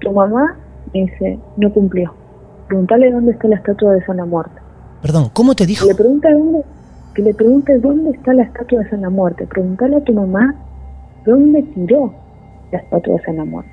Tu 0.00 0.12
mamá, 0.12 0.54
me 0.92 1.00
dice, 1.06 1.38
no 1.56 1.72
cumplió. 1.72 2.12
Preguntale 2.68 3.10
dónde 3.10 3.32
está 3.32 3.48
la 3.48 3.56
estatua 3.56 3.94
de 3.94 4.04
San 4.04 4.18
la 4.18 4.26
Muerte. 4.26 4.60
Perdón, 5.00 5.30
¿cómo 5.32 5.54
te 5.54 5.64
dijo? 5.64 5.86
Que 5.86 5.92
le 5.92 5.96
pregunta 5.96 6.30
dónde, 6.30 6.62
que 7.14 7.22
le 7.22 7.34
pregunte 7.34 7.78
dónde 7.78 8.10
está 8.10 8.34
la 8.34 8.42
estatua 8.42 8.80
de 8.80 8.90
San 8.90 9.00
la 9.00 9.10
Muerte. 9.10 9.46
Preguntale 9.46 9.96
a 9.96 10.00
tu 10.04 10.12
mamá 10.12 10.54
dónde 11.24 11.62
tiró 11.74 12.12
la 12.70 12.78
estatua 12.78 13.14
de 13.14 13.22
San 13.22 13.36
la 13.38 13.44
Muerte. 13.44 13.70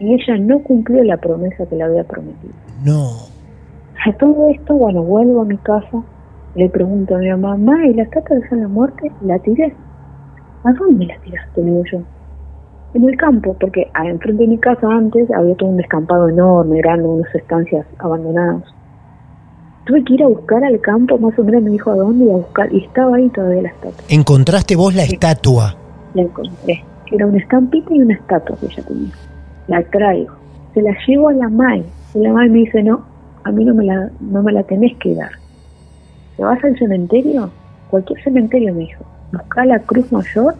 Y 0.00 0.14
ella 0.14 0.38
no 0.38 0.58
cumplió 0.60 1.04
la 1.04 1.18
promesa 1.18 1.66
que 1.66 1.76
le 1.76 1.84
había 1.84 2.04
prometido. 2.04 2.54
No. 2.82 3.10
A 4.06 4.12
todo 4.14 4.48
esto, 4.48 4.74
bueno, 4.74 5.02
vuelvo 5.02 5.42
a 5.42 5.44
mi 5.44 5.56
casa, 5.58 6.02
le 6.54 6.68
pregunto 6.70 7.16
a 7.16 7.18
mi 7.18 7.30
mamá, 7.30 7.86
¿y 7.86 7.94
la 7.94 8.04
estatua 8.04 8.36
de 8.36 8.48
San 8.48 8.62
la 8.62 8.68
Muerte? 8.68 9.12
La 9.22 9.38
tiré. 9.38 9.74
¿A 10.64 10.72
dónde 10.72 11.04
la 11.06 11.18
tiraste? 11.18 11.62
Le 11.62 11.70
digo 11.70 11.82
yo. 11.92 11.98
En 12.94 13.08
el 13.08 13.16
campo, 13.16 13.56
porque 13.58 13.90
enfrente 14.04 14.44
de 14.44 14.48
mi 14.48 14.58
casa 14.58 14.86
antes 14.88 15.28
había 15.32 15.56
todo 15.56 15.70
un 15.70 15.76
descampado 15.76 16.28
enorme, 16.28 16.78
grande, 16.78 17.08
unas 17.08 17.34
estancias 17.34 17.84
abandonadas. 17.98 18.62
Tuve 19.84 20.04
que 20.04 20.14
ir 20.14 20.22
a 20.22 20.28
buscar 20.28 20.64
al 20.64 20.80
campo, 20.80 21.18
más 21.18 21.36
o 21.36 21.42
menos 21.42 21.62
me 21.62 21.70
dijo 21.70 21.90
a 21.90 21.96
dónde 21.96 22.24
iba 22.24 22.34
a 22.34 22.38
buscar, 22.38 22.72
y 22.72 22.84
estaba 22.84 23.16
ahí 23.16 23.28
todavía 23.30 23.62
la 23.62 23.68
estatua. 23.68 24.04
Encontraste 24.08 24.76
vos 24.76 24.94
la 24.94 25.02
estatua. 25.02 25.76
La 26.14 26.22
encontré. 26.22 26.84
Era 27.10 27.26
una 27.26 27.38
estampita 27.38 27.92
y 27.92 28.00
una 28.00 28.14
estatua 28.14 28.56
que 28.58 28.66
ella 28.66 28.82
tenía. 28.84 29.12
La 29.66 29.82
traigo. 29.82 30.34
Se 30.72 30.80
la 30.80 30.94
llevo 31.06 31.28
a 31.28 31.32
la 31.32 31.48
MAI. 31.48 31.84
Y 32.14 32.18
la 32.20 32.32
MAI 32.32 32.48
me 32.48 32.58
dice, 32.58 32.82
no, 32.82 33.04
a 33.42 33.50
mí 33.50 33.64
no 33.64 33.74
me 33.74 33.84
la, 33.84 34.08
no 34.20 34.42
me 34.42 34.52
la 34.52 34.62
tenés 34.62 34.96
que 34.98 35.14
dar. 35.16 35.32
¿Te 36.36 36.44
vas 36.44 36.62
al 36.62 36.78
cementerio? 36.78 37.50
Cualquier 37.90 38.22
cementerio, 38.22 38.72
me 38.72 38.80
dijo. 38.80 39.04
Busca 39.32 39.64
la 39.64 39.80
Cruz 39.80 40.10
Mayor 40.12 40.54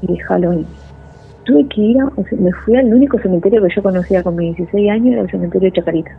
y 0.00 0.06
déjalo 0.14 0.50
ahí. 0.50 0.66
Tuve 1.48 1.66
que 1.68 1.80
ir, 1.80 1.96
a, 1.98 2.12
me 2.38 2.52
fui 2.52 2.76
al 2.76 2.92
único 2.92 3.18
cementerio 3.20 3.62
que 3.62 3.74
yo 3.74 3.82
conocía 3.82 4.22
con 4.22 4.36
mis 4.36 4.54
16 4.54 4.90
años, 4.90 5.14
era 5.14 5.22
el 5.22 5.30
cementerio 5.30 5.70
de 5.70 5.76
Chacarita. 5.76 6.10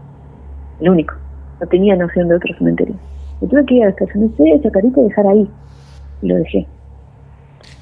El 0.80 0.90
único. 0.90 1.14
No 1.62 1.68
tenía 1.68 1.96
noción 1.96 2.30
de 2.30 2.36
otro 2.36 2.52
cementerio. 2.58 2.96
Me 3.40 3.48
tuve 3.48 3.64
que 3.68 3.76
ir 3.76 3.84
hasta 3.84 4.06
el 4.06 4.12
cementerio 4.12 4.56
de 4.56 4.64
Chacarita 4.64 5.02
y 5.02 5.04
dejar 5.04 5.28
ahí. 5.28 5.48
Y 6.24 6.28
lo 6.30 6.36
dejé. 6.36 6.66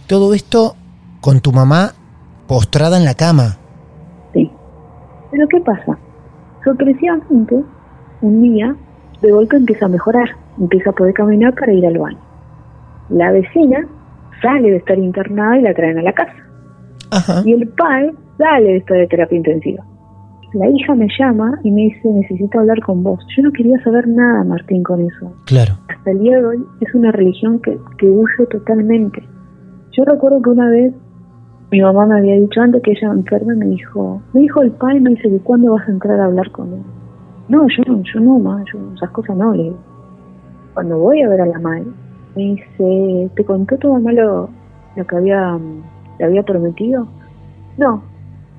Todo 0.07 0.33
esto 0.33 0.75
con 1.21 1.39
tu 1.39 1.53
mamá 1.53 1.93
postrada 2.49 2.97
en 2.97 3.05
la 3.05 3.13
cama. 3.13 3.55
Sí. 4.33 4.51
Pero 5.31 5.47
¿qué 5.47 5.61
pasa? 5.61 5.97
Sorpresivamente, 6.65 7.63
un 8.23 8.41
día 8.41 8.75
de 9.21 9.31
golpe 9.31 9.55
empieza 9.55 9.85
a 9.85 9.89
mejorar, 9.89 10.35
empieza 10.59 10.89
a 10.89 10.93
poder 10.93 11.13
caminar 11.13 11.55
para 11.55 11.71
ir 11.71 11.85
al 11.85 11.97
baño. 11.97 12.19
La 13.07 13.31
vecina 13.31 13.87
sale 14.41 14.69
de 14.69 14.77
estar 14.77 14.99
internada 14.99 15.57
y 15.57 15.61
la 15.61 15.73
traen 15.73 15.99
a 15.99 16.01
la 16.01 16.11
casa. 16.11 16.46
Y 17.45 17.53
el 17.53 17.67
padre 17.69 18.13
sale 18.37 18.65
de 18.65 18.77
estar 18.77 18.97
de 18.97 19.07
terapia 19.07 19.37
intensiva. 19.37 19.83
La 20.53 20.69
hija 20.69 20.95
me 20.95 21.07
llama 21.19 21.59
y 21.63 21.71
me 21.71 21.81
dice, 21.81 22.07
necesito 22.09 22.59
hablar 22.59 22.79
con 22.81 23.03
vos. 23.03 23.19
Yo 23.35 23.43
no 23.43 23.51
quería 23.51 23.81
saber 23.83 24.07
nada, 24.07 24.43
Martín, 24.43 24.81
con 24.81 25.01
eso. 25.01 25.33
Claro. 25.45 25.73
Hasta 25.89 26.11
el 26.11 26.19
día 26.19 26.37
de 26.37 26.45
hoy 26.45 26.65
es 26.81 26.93
una 26.95 27.11
religión 27.11 27.59
que, 27.59 27.77
que 27.97 28.09
huyo 28.09 28.47
totalmente. 28.49 29.21
Yo 29.91 30.05
recuerdo 30.05 30.41
que 30.41 30.49
una 30.49 30.69
vez 30.69 30.93
mi 31.69 31.81
mamá 31.81 32.05
me 32.05 32.19
había 32.19 32.35
dicho 32.35 32.61
antes 32.61 32.81
que 32.81 32.91
ella 32.91 33.11
enferma, 33.11 33.53
me 33.53 33.65
dijo, 33.65 34.21
me 34.33 34.41
dijo 34.41 34.61
el 34.61 34.71
padre, 34.71 35.01
me 35.01 35.09
dice 35.11 35.29
que 35.29 35.39
cuándo 35.39 35.73
vas 35.73 35.87
a 35.87 35.91
entrar 35.91 36.19
a 36.19 36.25
hablar 36.25 36.49
con 36.51 36.71
él. 36.71 36.81
No, 37.49 37.67
yo 37.67 37.83
no, 37.87 38.01
yo 38.03 38.19
no, 38.21 38.39
ma, 38.39 38.63
yo 38.71 38.79
esas 38.95 39.09
cosas 39.11 39.35
no, 39.35 39.53
le 39.53 39.63
digo. 39.63 39.77
Cuando 40.73 40.97
voy 40.97 41.21
a 41.21 41.29
ver 41.29 41.41
a 41.41 41.45
la 41.45 41.59
madre, 41.59 41.85
me 42.35 42.43
dice, 42.43 43.31
¿te 43.35 43.43
contó 43.43 43.77
tu 43.77 43.91
mamá 43.91 44.13
lo, 44.13 44.49
lo 44.95 45.07
que 45.07 45.15
había, 45.15 45.59
le 46.19 46.25
había 46.25 46.43
prometido? 46.43 47.07
No, 47.77 48.03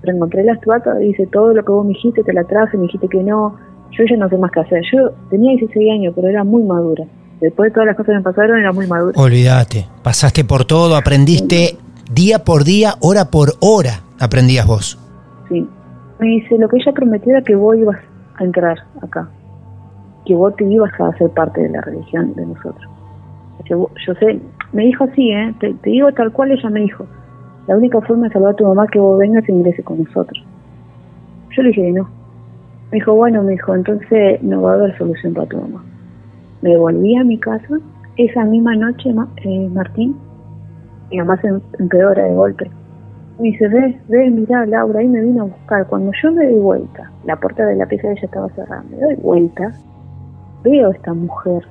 pero 0.00 0.14
encontré 0.14 0.44
la 0.44 0.52
estatua, 0.52 0.94
dice, 0.96 1.26
todo 1.26 1.52
lo 1.52 1.64
que 1.64 1.72
vos 1.72 1.84
me 1.84 1.92
dijiste, 1.92 2.22
te 2.22 2.32
la 2.32 2.44
traje, 2.44 2.76
me 2.76 2.84
dijiste 2.84 3.08
que 3.08 3.22
no, 3.22 3.56
yo 3.90 4.04
ya 4.08 4.16
no 4.16 4.28
sé 4.28 4.38
más 4.38 4.50
qué 4.52 4.60
hacer. 4.60 4.82
Yo 4.92 5.10
tenía 5.30 5.50
16 5.56 5.92
años, 5.92 6.12
pero 6.14 6.28
era 6.28 6.44
muy 6.44 6.62
madura. 6.62 7.04
Después 7.40 7.70
de 7.70 7.74
todas 7.74 7.86
las 7.86 7.96
cosas 7.96 8.12
que 8.12 8.18
me 8.18 8.22
pasaron, 8.22 8.58
era 8.58 8.72
muy 8.72 8.86
madura. 8.86 9.20
Olvídate, 9.20 9.86
pasaste 10.02 10.44
por 10.44 10.64
todo, 10.64 10.96
aprendiste 10.96 11.76
día 12.12 12.40
por 12.40 12.64
día, 12.64 12.94
hora 13.00 13.26
por 13.26 13.54
hora, 13.60 14.00
aprendías 14.18 14.66
vos. 14.66 14.98
Sí. 15.48 15.66
Me 16.18 16.26
dice, 16.26 16.58
lo 16.58 16.68
que 16.68 16.76
ella 16.76 16.92
prometió 16.92 17.32
era 17.32 17.42
que 17.42 17.54
vos 17.54 17.76
ibas 17.76 17.98
a 18.36 18.44
entrar 18.44 18.78
acá, 19.02 19.28
que 20.26 20.34
vos 20.34 20.54
te 20.56 20.64
ibas 20.64 20.90
a 21.00 21.08
hacer 21.08 21.30
parte 21.30 21.60
de 21.60 21.70
la 21.70 21.80
religión 21.80 22.34
de 22.34 22.46
nosotros. 22.46 22.90
Yo, 23.68 23.90
yo 24.06 24.14
sé, 24.14 24.40
me 24.72 24.84
dijo 24.84 25.04
así, 25.04 25.30
¿eh? 25.30 25.54
te, 25.60 25.74
te 25.74 25.90
digo 25.90 26.12
tal 26.12 26.32
cual 26.32 26.50
ella 26.52 26.70
me 26.70 26.80
dijo, 26.80 27.06
la 27.68 27.76
única 27.76 28.00
forma 28.00 28.26
de 28.26 28.33
salvar 28.33 28.52
a 28.54 28.57
tu 28.57 28.64
mamá 28.64 28.87
es 28.87 28.90
que 28.90 28.98
vos 28.98 29.18
vengas 29.18 29.46
e 29.46 29.52
ingreses 29.52 29.85
con 29.85 30.02
nosotros. 30.02 30.42
Yo 31.50 31.62
le 31.62 31.68
dije 31.68 31.83
que 31.83 31.92
no. 31.92 32.09
Me 32.90 32.96
dijo, 32.96 33.14
bueno, 33.14 33.42
me 33.42 33.52
dijo, 33.52 33.74
entonces 33.74 34.42
no 34.42 34.62
va 34.62 34.72
a 34.72 34.74
haber 34.76 34.96
solución 34.96 35.35
para 35.35 35.48
tu 35.48 35.59
mamá. 35.59 35.85
Me 36.62 36.78
volví 36.78 37.14
a 37.16 37.24
mi 37.24 37.37
casa. 37.38 37.78
Esa 38.16 38.44
misma 38.44 38.74
noche, 38.74 39.11
eh, 39.44 39.68
Martín, 39.68 40.16
mi 41.11 41.18
mamá 41.18 41.38
se 41.42 41.48
empeora 41.78 42.24
de 42.24 42.35
golpe. 42.35 42.70
Me 43.38 43.48
dice, 43.50 43.68
ve, 43.68 44.00
ve, 44.09 44.31
mira, 44.31 44.64
Laura, 44.64 45.00
ahí 45.00 45.09
me 45.09 45.20
vino 45.20 45.42
a 45.42 45.46
buscar. 45.46 45.87
Cuando 45.88 46.11
yo 46.22 46.33
me 46.33 46.46
doy 46.46 46.59
vuelta, 46.59 47.11
la 47.26 47.37
puerta 47.37 47.66
de 47.66 47.76
la 47.76 47.85
pieza 47.85 48.09
de 48.09 48.14
ella 48.14 48.24
estaba 48.24 48.48
cerrada, 48.54 48.83
me 48.90 48.96
doy 48.96 49.14
vuelta, 49.16 49.72
veo 50.64 50.88
a 50.88 50.92
esta 50.92 51.12
mujer, 51.12 51.64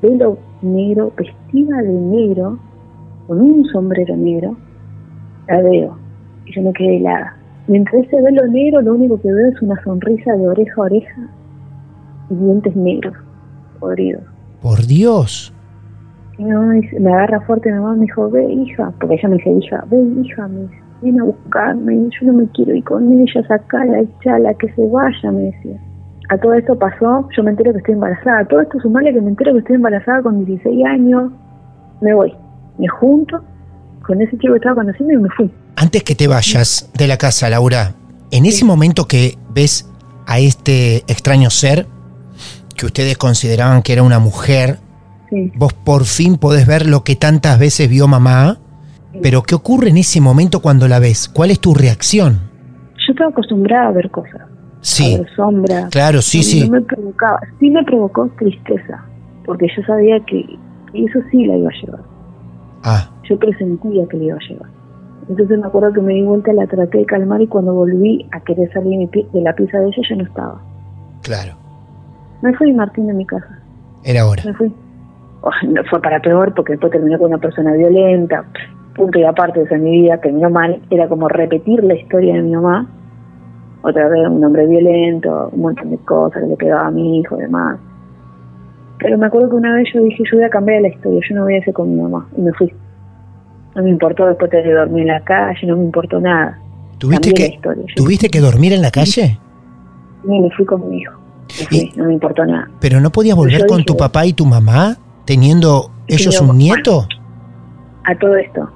velo 0.00 0.38
negro, 0.62 1.12
vestida 1.16 1.82
de 1.82 1.92
negro, 1.92 2.56
con 3.26 3.40
un 3.40 3.64
sombrero 3.66 4.16
negro, 4.16 4.56
la 5.48 5.62
veo 5.62 5.96
y 6.46 6.54
yo 6.54 6.62
me 6.62 6.72
quedé 6.72 6.96
helada. 6.98 7.34
Mientras 7.66 8.04
ese 8.04 8.22
velo 8.22 8.46
negro, 8.46 8.80
lo 8.80 8.94
único 8.94 9.20
que 9.20 9.32
veo 9.32 9.48
es 9.48 9.60
una 9.60 9.82
sonrisa 9.82 10.32
de 10.32 10.48
oreja 10.48 10.74
a 10.76 10.84
oreja 10.84 11.28
y 12.30 12.34
dientes 12.34 12.76
negros, 12.76 13.14
podridos. 13.78 14.22
Por 14.62 14.86
Dios. 14.86 15.52
Y 16.38 16.44
mi 16.44 16.50
mamá 16.50 16.66
me, 16.66 17.00
me 17.00 17.12
agarra 17.12 17.40
fuerte, 17.42 17.70
mi 17.70 17.78
mamá 17.78 17.94
me 17.94 18.06
dijo, 18.06 18.30
ve 18.30 18.50
hija, 18.52 18.92
porque 18.98 19.16
ella 19.16 19.28
me 19.28 19.36
dice, 19.36 19.50
hija, 19.50 19.84
ve 19.90 20.02
hija, 20.22 20.48
me 20.48 20.60
dice, 20.60 20.82
ven 21.02 21.20
a 21.20 21.24
buscarme, 21.24 22.08
yo 22.08 22.26
no 22.26 22.32
me 22.32 22.46
quiero 22.48 22.74
ir 22.74 22.84
con 22.84 23.12
ella, 23.12 23.46
sacala, 23.46 24.00
echala, 24.00 24.54
que 24.54 24.72
se 24.72 24.86
vaya, 24.88 25.32
me 25.32 25.42
decía. 25.42 25.78
A 26.30 26.38
todo 26.38 26.54
esto 26.54 26.78
pasó, 26.78 27.28
yo 27.36 27.42
me 27.42 27.50
entero 27.50 27.72
que 27.72 27.78
estoy 27.78 27.94
embarazada, 27.94 28.44
todo 28.46 28.60
esto 28.60 28.80
sumarle 28.80 29.12
que 29.12 29.20
me 29.20 29.30
entero 29.30 29.52
que 29.52 29.58
estoy 29.60 29.76
embarazada 29.76 30.22
con 30.22 30.44
16 30.44 30.86
años, 30.86 31.32
me 32.00 32.14
voy, 32.14 32.34
me 32.78 32.86
junto 32.88 33.42
con 34.08 34.22
ese 34.22 34.38
chico 34.38 34.54
que 34.54 34.56
estaba 34.56 34.76
conociendo 34.76 35.12
y 35.12 35.18
me 35.18 35.28
fui. 35.36 35.50
Antes 35.76 36.02
que 36.02 36.14
te 36.14 36.26
vayas 36.26 36.90
de 36.94 37.06
la 37.06 37.18
casa, 37.18 37.50
Laura, 37.50 37.92
en 38.30 38.46
ese 38.46 38.64
momento 38.64 39.06
que 39.06 39.36
ves 39.50 39.86
a 40.26 40.38
este 40.38 41.04
extraño 41.08 41.50
ser, 41.50 41.86
que 42.74 42.86
ustedes 42.86 43.18
consideraban 43.18 43.82
que 43.82 43.92
era 43.92 44.02
una 44.02 44.18
mujer, 44.18 44.78
vos 45.56 45.74
por 45.74 46.06
fin 46.06 46.38
podés 46.38 46.66
ver 46.66 46.86
lo 46.86 47.04
que 47.04 47.16
tantas 47.16 47.58
veces 47.58 47.90
vio 47.90 48.08
mamá, 48.08 48.58
pero 49.22 49.42
¿qué 49.42 49.54
ocurre 49.54 49.90
en 49.90 49.98
ese 49.98 50.22
momento 50.22 50.60
cuando 50.60 50.88
la 50.88 51.00
ves? 51.00 51.28
¿Cuál 51.28 51.50
es 51.50 51.60
tu 51.60 51.74
reacción? 51.74 52.40
Yo 53.06 53.12
estaba 53.12 53.28
acostumbrada 53.28 53.88
a 53.88 53.92
ver 53.92 54.10
cosas. 54.10 54.40
Sí. 54.80 55.16
A 55.16 55.18
ver 55.18 55.28
sombras. 55.36 55.90
Claro, 55.90 56.22
sí, 56.22 56.42
sí. 56.42 56.64
No 56.64 56.76
me 56.76 56.80
provocaba, 56.80 57.40
sí 57.60 57.68
me 57.68 57.84
provocó 57.84 58.30
tristeza, 58.38 59.04
porque 59.44 59.66
yo 59.76 59.82
sabía 59.82 60.18
que 60.20 60.40
eso 60.94 61.18
sí 61.30 61.44
la 61.44 61.56
iba 61.58 61.68
a 61.68 61.80
llevar. 61.82 62.07
Ah. 62.88 63.10
Yo 63.24 63.38
presentía 63.38 64.06
que 64.08 64.16
le 64.16 64.24
iba 64.24 64.36
a 64.36 64.48
llevar. 64.48 64.70
Entonces 65.28 65.58
me 65.58 65.66
acuerdo 65.66 65.92
que 65.92 66.00
me 66.00 66.14
di 66.14 66.22
vuelta, 66.22 66.52
la 66.54 66.66
traté 66.66 66.98
de 66.98 67.04
calmar 67.04 67.42
y 67.42 67.46
cuando 67.46 67.74
volví 67.74 68.26
a 68.32 68.40
querer 68.40 68.72
salir 68.72 69.10
de 69.10 69.40
la 69.42 69.54
pieza 69.54 69.78
de 69.78 69.88
ella 69.88 70.02
ya 70.08 70.16
no 70.16 70.24
estaba. 70.24 70.60
Claro. 71.22 71.52
Me 72.40 72.54
fui 72.54 72.72
Martín 72.72 73.08
de 73.08 73.12
mi 73.12 73.26
casa. 73.26 73.58
Era 74.04 74.26
hora. 74.26 74.42
Me 74.46 74.54
fui. 74.54 74.72
Oh, 75.42 75.50
no 75.68 75.84
fue 75.84 76.00
para 76.00 76.20
peor 76.20 76.54
porque 76.54 76.72
después 76.72 76.92
terminé 76.92 77.18
con 77.18 77.28
una 77.28 77.38
persona 77.38 77.72
violenta. 77.74 78.44
Punto 78.96 79.18
y 79.18 79.24
aparte 79.24 79.64
de 79.64 79.78
mi 79.78 80.02
vida, 80.02 80.18
terminó 80.18 80.48
mal. 80.48 80.80
Era 80.88 81.08
como 81.08 81.28
repetir 81.28 81.84
la 81.84 81.94
historia 81.94 82.34
de 82.34 82.42
mi 82.42 82.52
mamá. 82.52 82.88
Otra 83.82 84.08
vez 84.08 84.26
un 84.28 84.42
hombre 84.42 84.66
violento, 84.66 85.50
un 85.52 85.60
montón 85.60 85.90
de 85.90 85.98
cosas 85.98 86.42
que 86.42 86.48
le 86.48 86.56
pegaba 86.56 86.86
a 86.86 86.90
mi 86.90 87.20
hijo 87.20 87.36
y 87.36 87.42
demás. 87.42 87.78
Pero 88.98 89.18
me 89.18 89.26
acuerdo 89.26 89.50
que 89.50 89.56
una 89.56 89.74
vez 89.74 89.88
yo 89.94 90.02
dije, 90.02 90.22
yo 90.30 90.38
voy 90.38 90.44
a 90.44 90.50
cambiar 90.50 90.82
la 90.82 90.88
historia, 90.88 91.20
yo 91.28 91.34
no 91.36 91.44
voy 91.44 91.56
a 91.56 91.58
hacer 91.58 91.74
con 91.74 91.94
mi 91.94 92.02
mamá. 92.02 92.26
Y 92.36 92.40
me 92.40 92.52
fui. 92.52 92.72
No 93.74 93.82
me 93.82 93.90
importó 93.90 94.26
después 94.26 94.50
de 94.50 94.72
dormir 94.72 95.02
en 95.02 95.08
la 95.08 95.20
calle, 95.20 95.66
no 95.66 95.76
me 95.76 95.84
importó 95.84 96.20
nada. 96.20 96.58
¿Tuviste, 96.98 97.32
que, 97.32 97.60
¿tuviste 97.94 98.28
que 98.28 98.40
dormir 98.40 98.72
en 98.72 98.82
la 98.82 98.90
calle? 98.90 99.06
Sí, 99.06 99.38
me 100.24 100.50
fui 100.50 100.64
con 100.64 100.88
mi 100.90 100.98
hijo. 100.98 101.14
no 101.96 102.04
me 102.04 102.12
importó 102.12 102.44
nada. 102.44 102.68
¿Pero 102.80 103.00
no 103.00 103.10
podías 103.10 103.36
volver 103.36 103.66
con 103.66 103.84
tu 103.84 103.96
papá 103.96 104.26
y 104.26 104.32
tu 104.32 104.44
mamá 104.46 104.96
teniendo 105.24 105.90
ellos 106.08 106.40
un 106.40 106.58
nieto? 106.58 107.06
a 108.08 108.14
todo 108.14 108.36
esto, 108.36 108.70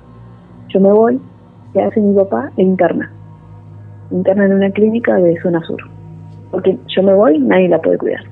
yo 0.69 0.81
me 0.81 0.93
voy, 0.93 1.19
¿qué 1.73 1.81
hace 1.81 2.01
mi 2.01 2.15
papá? 2.15 2.51
E 2.59 2.63
interna. 2.63 3.11
Interna 4.11 4.45
en 4.45 4.53
una 4.53 4.71
clínica 4.71 5.17
de 5.17 5.41
zona 5.41 5.63
sur. 5.63 5.83
Porque 6.51 6.77
yo 6.95 7.03
me 7.03 7.15
voy, 7.15 7.39
nadie 7.39 7.69
la 7.69 7.81
puede 7.81 7.97
cuidar. 7.97 8.25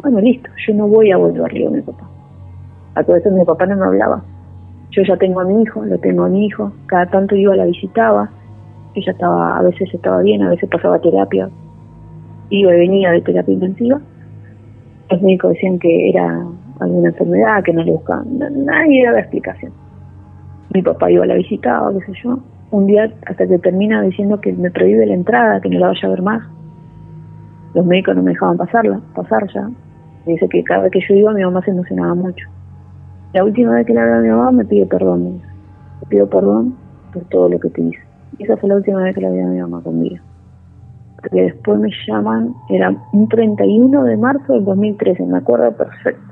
Bueno, 0.00 0.20
listo, 0.20 0.48
yo 0.64 0.74
no 0.74 0.86
voy 0.86 1.10
a 1.10 1.16
volver 1.16 1.66
a 1.66 1.70
mi 1.70 1.80
papá. 1.82 2.08
A 2.94 3.02
todo 3.02 3.16
esto 3.16 3.30
mi 3.30 3.44
papá 3.44 3.66
no 3.66 3.76
me 3.76 3.86
hablaba. 3.86 4.22
Yo 4.90 5.02
ya 5.02 5.16
tengo 5.16 5.40
a 5.40 5.44
mi 5.44 5.62
hijo, 5.62 5.84
lo 5.84 5.98
tengo 5.98 6.24
a 6.24 6.28
mi 6.28 6.46
hijo, 6.46 6.72
cada 6.86 7.06
tanto 7.06 7.34
iba, 7.34 7.56
la 7.56 7.64
visitaba, 7.64 8.30
ella 8.94 9.12
estaba, 9.12 9.58
a 9.58 9.62
veces 9.62 9.92
estaba 9.92 10.22
bien, 10.22 10.42
a 10.42 10.50
veces 10.50 10.68
pasaba 10.70 11.00
terapia, 11.00 11.50
iba 12.50 12.74
y 12.74 12.78
venía 12.78 13.10
de 13.10 13.20
terapia 13.22 13.54
intensiva. 13.54 14.00
Los 15.10 15.20
médicos 15.20 15.54
decían 15.54 15.78
que 15.78 16.10
era 16.10 16.46
alguna 16.80 17.08
enfermedad, 17.08 17.62
que 17.64 17.72
no 17.72 17.82
le 17.82 17.92
buscaban, 17.92 18.38
nadie 18.38 19.04
daba 19.04 19.18
explicación. 19.18 19.72
Mi 20.72 20.82
papá 20.82 21.10
iba, 21.10 21.26
la 21.26 21.34
visitaba, 21.34 21.92
qué 21.92 22.06
sé 22.06 22.12
yo. 22.22 22.38
Un 22.70 22.86
día 22.86 23.10
hasta 23.26 23.46
que 23.46 23.58
termina 23.58 24.02
diciendo 24.02 24.40
que 24.40 24.52
me 24.52 24.70
prohíbe 24.70 25.06
la 25.06 25.14
entrada, 25.14 25.60
que 25.60 25.68
no 25.70 25.78
la 25.80 25.88
vaya 25.88 26.06
a 26.06 26.10
ver 26.10 26.22
más. 26.22 26.42
Los 27.74 27.84
médicos 27.84 28.16
no 28.16 28.22
me 28.22 28.32
dejaban 28.32 28.56
pasarla, 28.56 29.00
pasar 29.14 29.46
ya. 29.52 29.68
Dice 30.28 30.46
que 30.46 30.62
cada 30.62 30.82
vez 30.82 30.92
que 30.92 31.00
yo 31.00 31.14
iba 31.14 31.32
mi 31.32 31.42
mamá 31.42 31.62
se 31.62 31.70
emocionaba 31.70 32.14
mucho. 32.14 32.46
La 33.32 33.44
última 33.44 33.72
vez 33.72 33.86
que 33.86 33.94
le 33.94 34.00
hablé 34.00 34.12
a 34.12 34.20
mi 34.20 34.28
mamá 34.28 34.52
me 34.52 34.64
pide 34.66 34.84
perdón. 34.84 35.40
Me 36.02 36.08
pido 36.10 36.28
perdón 36.28 36.74
por 37.14 37.24
todo 37.30 37.48
lo 37.48 37.58
que 37.58 37.70
te 37.70 37.80
hice. 37.80 38.02
Y 38.38 38.44
esa 38.44 38.58
fue 38.58 38.68
la 38.68 38.76
última 38.76 39.02
vez 39.02 39.14
que 39.14 39.22
le 39.22 39.28
hablé 39.28 39.42
a 39.42 39.46
mi 39.46 39.58
mamá 39.58 39.80
conmigo. 39.80 40.22
Porque 41.16 41.44
después 41.44 41.80
me 41.80 41.88
llaman, 42.06 42.54
era 42.68 42.94
un 43.14 43.26
31 43.26 44.04
de 44.04 44.16
marzo 44.18 44.52
del 44.52 44.66
2013, 44.66 45.24
me 45.24 45.38
acuerdo 45.38 45.72
perfecto. 45.72 46.22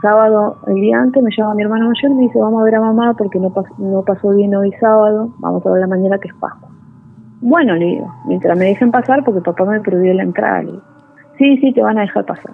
Sábado, 0.00 0.56
el 0.66 0.76
día 0.76 1.00
antes, 1.00 1.22
me 1.22 1.30
llama 1.36 1.54
mi 1.54 1.64
hermano 1.64 1.88
mayor 1.88 2.12
y 2.12 2.14
me 2.14 2.22
dice, 2.22 2.38
vamos 2.38 2.62
a 2.62 2.64
ver 2.64 2.76
a 2.76 2.80
mamá 2.80 3.14
porque 3.14 3.38
no, 3.38 3.52
no 3.78 4.02
pasó 4.04 4.30
bien 4.30 4.54
hoy 4.54 4.72
sábado, 4.80 5.34
vamos 5.38 5.64
a 5.66 5.70
ver 5.70 5.80
la 5.82 5.86
mañana 5.86 6.18
que 6.18 6.28
es 6.28 6.34
Pascua. 6.34 6.70
Bueno, 7.42 7.74
le 7.74 7.84
digo, 7.84 8.10
mientras 8.26 8.56
me 8.58 8.64
dejen 8.64 8.90
pasar 8.90 9.22
porque 9.22 9.42
papá 9.42 9.66
me 9.66 9.80
prohibió 9.80 10.14
la 10.14 10.22
entrada, 10.22 10.62
le 10.62 10.72
digo. 10.72 10.82
Sí, 11.36 11.58
sí, 11.58 11.72
te 11.74 11.82
van 11.82 11.98
a 11.98 12.02
dejar 12.02 12.24
pasar. 12.24 12.52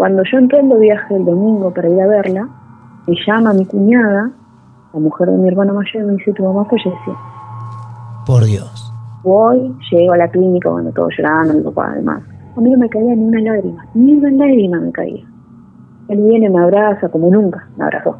Cuando 0.00 0.22
yo 0.32 0.38
emprendo 0.38 0.78
viaje 0.78 1.14
el 1.14 1.26
domingo 1.26 1.74
para 1.74 1.86
ir 1.90 2.00
a 2.00 2.06
verla, 2.06 2.48
me 3.06 3.14
llama 3.26 3.52
mi 3.52 3.66
cuñada, 3.66 4.30
la 4.94 4.98
mujer 4.98 5.28
de 5.28 5.36
mi 5.36 5.46
hermano 5.46 5.74
mayor, 5.74 6.02
y 6.02 6.06
me 6.06 6.12
dice, 6.14 6.32
tu 6.32 6.42
mamá 6.42 6.64
falleció. 6.64 7.18
Por 8.24 8.42
Dios. 8.44 8.94
Voy, 9.22 9.76
llego 9.92 10.14
a 10.14 10.16
la 10.16 10.28
clínica, 10.28 10.70
cuando 10.70 10.90
todo 10.92 11.08
llorando, 11.10 11.52
mi 11.52 11.60
papá 11.64 11.90
además. 11.92 12.22
A 12.56 12.60
mí 12.62 12.70
no 12.70 12.78
me 12.78 12.88
caía 12.88 13.14
ni 13.14 13.24
una 13.26 13.40
lágrima, 13.42 13.84
ni 13.92 14.14
una 14.14 14.30
lágrima 14.30 14.80
me 14.80 14.90
caía. 14.90 15.22
Él 16.08 16.22
viene, 16.22 16.48
me 16.48 16.62
abraza, 16.62 17.10
como 17.10 17.28
nunca, 17.28 17.68
me 17.76 17.84
abrazó. 17.84 18.16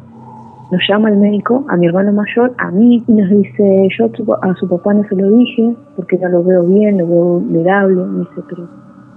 Nos 0.71 0.81
llama 0.87 1.09
el 1.09 1.17
médico, 1.17 1.65
a 1.67 1.77
mi 1.77 1.87
hermano 1.87 2.13
mayor, 2.13 2.53
a 2.59 2.69
mí, 2.69 3.03
y 3.07 3.11
nos 3.11 3.27
dice, 3.27 3.87
yo 3.97 4.05
a 4.43 4.53
su 4.53 4.69
papá 4.69 4.93
no 4.93 5.03
se 5.09 5.15
lo 5.15 5.31
dije, 5.31 5.75
porque 5.95 6.19
no 6.19 6.29
lo 6.29 6.43
veo 6.43 6.61
bien, 6.61 6.99
lo 6.99 7.07
veo 7.07 7.23
vulnerable. 7.39 8.05
Me 8.05 8.19
dice, 8.19 8.41
pero 8.47 8.69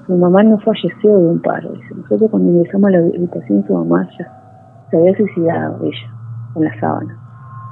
su 0.07 0.14
mamá 0.17 0.43
no 0.43 0.59
falleció 0.59 1.17
de 1.19 1.27
un 1.29 1.40
paro. 1.40 1.73
Dice. 1.73 1.95
Nosotros 1.95 2.31
cuando 2.31 2.51
ingresamos 2.53 2.88
a 2.88 2.90
la 2.93 2.99
habitación, 2.99 3.64
su 3.67 3.73
mamá 3.75 4.09
ya 4.19 4.87
se 4.90 4.97
había 4.99 5.17
suicidado 5.17 5.79
ella, 5.85 6.14
con 6.53 6.64
la 6.64 6.81
sábana, 6.81 7.19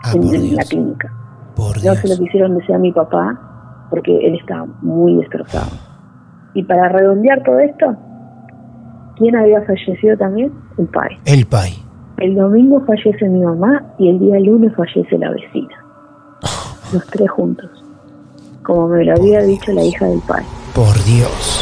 Ah, 0.04 0.12
en, 0.14 0.22
la 0.24 0.30
Dios. 0.38 0.68
clínica. 0.70 1.12
Por 1.54 1.76
No 1.76 1.94
se 1.94 2.08
lo 2.08 2.14
Dios. 2.16 2.18
quisieron 2.20 2.56
decir 2.56 2.74
a 2.74 2.78
mi 2.78 2.92
papá 2.92 3.38
porque 3.90 4.26
él 4.26 4.34
estaba 4.36 4.66
muy 4.80 5.16
destrozado. 5.16 5.70
Y 6.54 6.62
para 6.64 6.88
redondear 6.88 7.42
todo 7.44 7.58
esto, 7.60 7.94
¿quién 9.16 9.36
había 9.36 9.60
fallecido 9.62 10.16
también? 10.16 10.52
El 10.78 10.86
padre. 10.86 11.18
El 11.26 11.46
pai. 11.46 11.72
El 12.18 12.34
domingo 12.34 12.80
fallece 12.86 13.28
mi 13.28 13.40
mamá 13.44 13.82
y 13.98 14.08
el 14.08 14.18
día 14.18 14.38
lunes 14.40 14.72
fallece 14.76 15.18
la 15.18 15.30
vecina. 15.30 15.74
Los 16.92 17.06
tres 17.06 17.30
juntos. 17.30 17.70
Como 18.64 18.88
me 18.88 19.04
lo 19.04 19.12
había 19.14 19.40
dicho 19.42 19.72
la 19.72 19.82
hija 19.84 20.06
del 20.06 20.20
padre. 20.26 20.44
Por 20.74 20.94
Dios. 21.04 21.61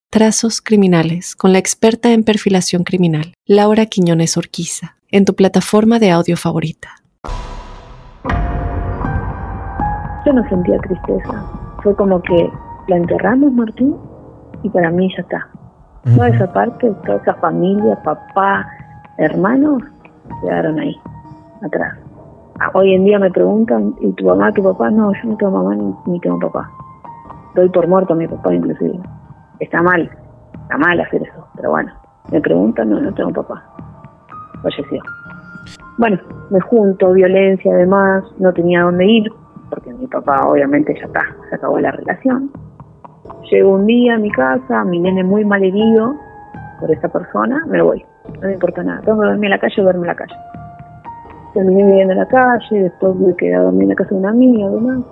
Trazos 0.13 0.59
Criminales 0.59 1.37
con 1.37 1.53
la 1.53 1.59
experta 1.59 2.11
en 2.11 2.25
perfilación 2.25 2.83
criminal, 2.83 3.33
Laura 3.47 3.85
Quiñones 3.85 4.35
Orquiza, 4.35 4.97
en 5.09 5.23
tu 5.23 5.35
plataforma 5.35 5.99
de 5.99 6.11
audio 6.11 6.35
favorita. 6.35 6.89
Yo 10.25 10.33
no 10.33 10.43
sentía 10.49 10.77
tristeza. 10.79 11.45
Fue 11.81 11.95
como 11.95 12.21
que 12.23 12.49
la 12.89 12.97
enterramos, 12.97 13.53
Martín, 13.53 13.95
y 14.63 14.69
para 14.69 14.91
mí 14.91 15.07
ya 15.15 15.21
está. 15.21 15.47
Toda 16.03 16.27
esa 16.27 16.51
parte, 16.51 16.91
toda 17.05 17.15
esa 17.19 17.35
familia, 17.35 17.95
papá, 18.03 18.67
hermanos, 19.17 19.81
quedaron 20.41 20.77
ahí, 20.77 20.99
atrás. 21.61 21.97
Ah, 22.59 22.69
Hoy 22.73 22.95
en 22.95 23.05
día 23.05 23.17
me 23.17 23.31
preguntan, 23.31 23.95
¿y 24.01 24.11
tu 24.11 24.25
mamá, 24.25 24.51
tu 24.51 24.61
papá? 24.61 24.91
No, 24.91 25.13
yo 25.13 25.29
no 25.29 25.37
tengo 25.37 25.51
mamá 25.53 25.73
ni, 25.73 25.95
ni 26.05 26.19
tengo 26.19 26.37
papá. 26.37 26.69
Doy 27.55 27.69
por 27.69 27.87
muerto 27.87 28.11
a 28.11 28.17
mi 28.17 28.27
papá 28.27 28.53
inclusive. 28.53 28.99
Está 29.61 29.79
mal, 29.83 30.09
está 30.63 30.77
mal 30.79 30.99
hacer 30.99 31.21
eso, 31.21 31.47
pero 31.55 31.69
bueno. 31.69 31.91
Me 32.31 32.41
preguntan, 32.41 32.89
no, 32.89 32.99
no 32.99 33.13
tengo 33.13 33.31
papá. 33.31 33.63
Falleció. 34.63 35.01
Bueno, 35.99 36.17
me 36.49 36.59
junto, 36.61 37.13
violencia 37.13 37.71
además, 37.71 38.23
no 38.39 38.51
tenía 38.53 38.81
dónde 38.81 39.05
ir, 39.05 39.31
porque 39.69 39.93
mi 39.93 40.07
papá 40.07 40.47
obviamente 40.47 40.95
ya 40.99 41.05
está, 41.05 41.21
se 41.47 41.55
acabó 41.55 41.79
la 41.79 41.91
relación. 41.91 42.49
Llego 43.51 43.75
un 43.75 43.85
día 43.85 44.15
a 44.15 44.17
mi 44.17 44.31
casa, 44.31 44.83
mi 44.83 44.99
nene 44.99 45.23
muy 45.23 45.45
mal 45.45 45.63
herido 45.63 46.15
por 46.79 46.89
esta 46.89 47.09
persona, 47.09 47.63
me 47.67 47.83
voy, 47.83 48.03
no 48.41 48.47
me 48.47 48.53
importa 48.53 48.81
nada, 48.81 49.01
tengo 49.01 49.21
que 49.21 49.27
dormir 49.27 49.45
en 49.45 49.51
la 49.51 49.59
calle, 49.59 49.81
duermo 49.81 50.01
en 50.01 50.07
la 50.07 50.15
calle. 50.15 50.35
Terminé 51.53 51.85
viviendo 51.85 52.13
en 52.13 52.19
la 52.19 52.27
calle, 52.27 52.83
después 52.83 53.15
me 53.15 53.35
quedé 53.35 53.55
a 53.55 53.61
dormir 53.61 53.83
en 53.83 53.89
la 53.89 53.95
casa 53.95 54.09
de 54.09 54.15
una 54.15 54.29
amiga, 54.29 54.65
además. 54.65 55.05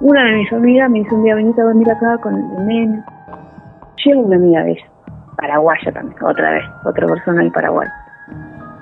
Una 0.00 0.24
de 0.24 0.36
mis 0.36 0.52
amigas 0.52 0.90
me 0.90 0.98
dice 0.98 1.14
un 1.14 1.22
día, 1.22 1.34
venite 1.34 1.60
a 1.62 1.64
dormir 1.64 1.90
acá 1.90 2.18
con 2.18 2.34
el 2.34 2.66
nene. 2.66 3.04
Llega 4.04 4.18
una 4.18 4.36
amiga 4.36 4.62
de 4.64 4.72
ella, 4.72 4.86
paraguaya 5.36 5.92
también, 5.92 6.22
otra 6.22 6.52
vez, 6.52 6.64
otra 6.84 7.06
persona 7.06 7.42
del 7.42 7.52
Paraguay. 7.52 7.88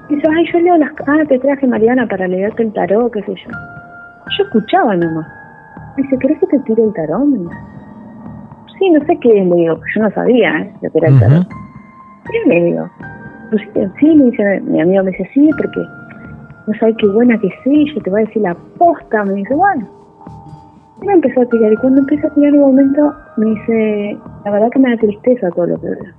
Dice, 0.09 0.29
ay, 0.29 0.45
yo 0.53 0.59
leo 0.59 0.77
las... 0.79 0.91
Ah, 1.07 1.25
te 1.29 1.39
traje 1.39 1.67
Mariana 1.67 2.07
para 2.07 2.27
leerte 2.27 2.65
el 2.65 2.73
tarot, 2.73 3.13
qué 3.13 3.23
sé 3.23 3.35
yo. 3.35 3.51
Yo 4.37 4.45
escuchaba 4.45 4.97
nomás. 4.97 5.27
Dice, 5.97 6.19
¿querés 6.19 6.39
que 6.41 6.47
te 6.47 6.59
tire 6.61 6.83
el 6.83 6.93
tarot? 6.95 7.29
Sí, 8.79 8.91
no 8.91 9.01
sé 9.07 9.17
qué 9.21 9.41
es, 9.41 9.47
le 9.47 9.55
digo, 9.55 9.79
yo 9.95 10.03
no 10.03 10.11
sabía 10.11 10.59
¿eh? 10.59 10.73
lo 10.83 10.91
que 10.91 10.99
era 10.99 11.09
el 11.09 11.21
tarot. 11.21 11.47
¿Qué 12.31 12.49
le 12.49 12.65
digo? 12.65 12.91
Pues 13.51 13.63
sí, 14.01 14.15
me 14.15 14.25
dice, 14.25 14.61
mi 14.63 14.81
amigo 14.81 15.05
me 15.05 15.11
dice, 15.13 15.31
sí, 15.35 15.51
porque 15.57 15.81
no 16.67 16.75
sabes 16.81 16.97
qué 16.99 17.07
buena 17.07 17.39
que 17.39 17.47
es 17.47 17.55
ella, 17.65 18.03
te 18.03 18.11
va 18.11 18.19
a 18.19 18.23
decir 18.23 18.43
la 18.43 18.57
posta. 18.79 19.25
Me 19.25 19.35
dice, 19.35 19.55
bueno. 19.55 20.02
Me 21.07 21.13
empezó 21.15 21.41
a 21.43 21.47
tirar, 21.47 21.73
y 21.73 21.77
cuando 21.77 22.01
empieza 22.01 22.29
a 22.29 22.35
tirar 22.35 22.53
un 22.55 22.61
momento, 22.61 23.13
me 23.37 23.47
dice, 23.51 24.17
la 24.45 24.51
verdad 24.51 24.69
que 24.71 24.79
me 24.79 24.91
da 24.91 24.97
tristeza 24.99 25.51
todo 25.51 25.67
lo 25.67 25.81
que 25.81 25.87
veo. 25.89 26.15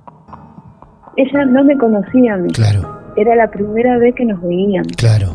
Ella 1.16 1.44
no 1.46 1.64
me 1.64 1.76
conocía 1.78 2.34
a 2.34 2.36
mí, 2.38 2.48
Claro, 2.52 2.80
era 3.16 3.34
la 3.36 3.48
primera 3.50 3.98
vez 3.98 4.14
que 4.14 4.24
nos 4.24 4.40
veíamos. 4.42 4.88
claro. 4.96 5.28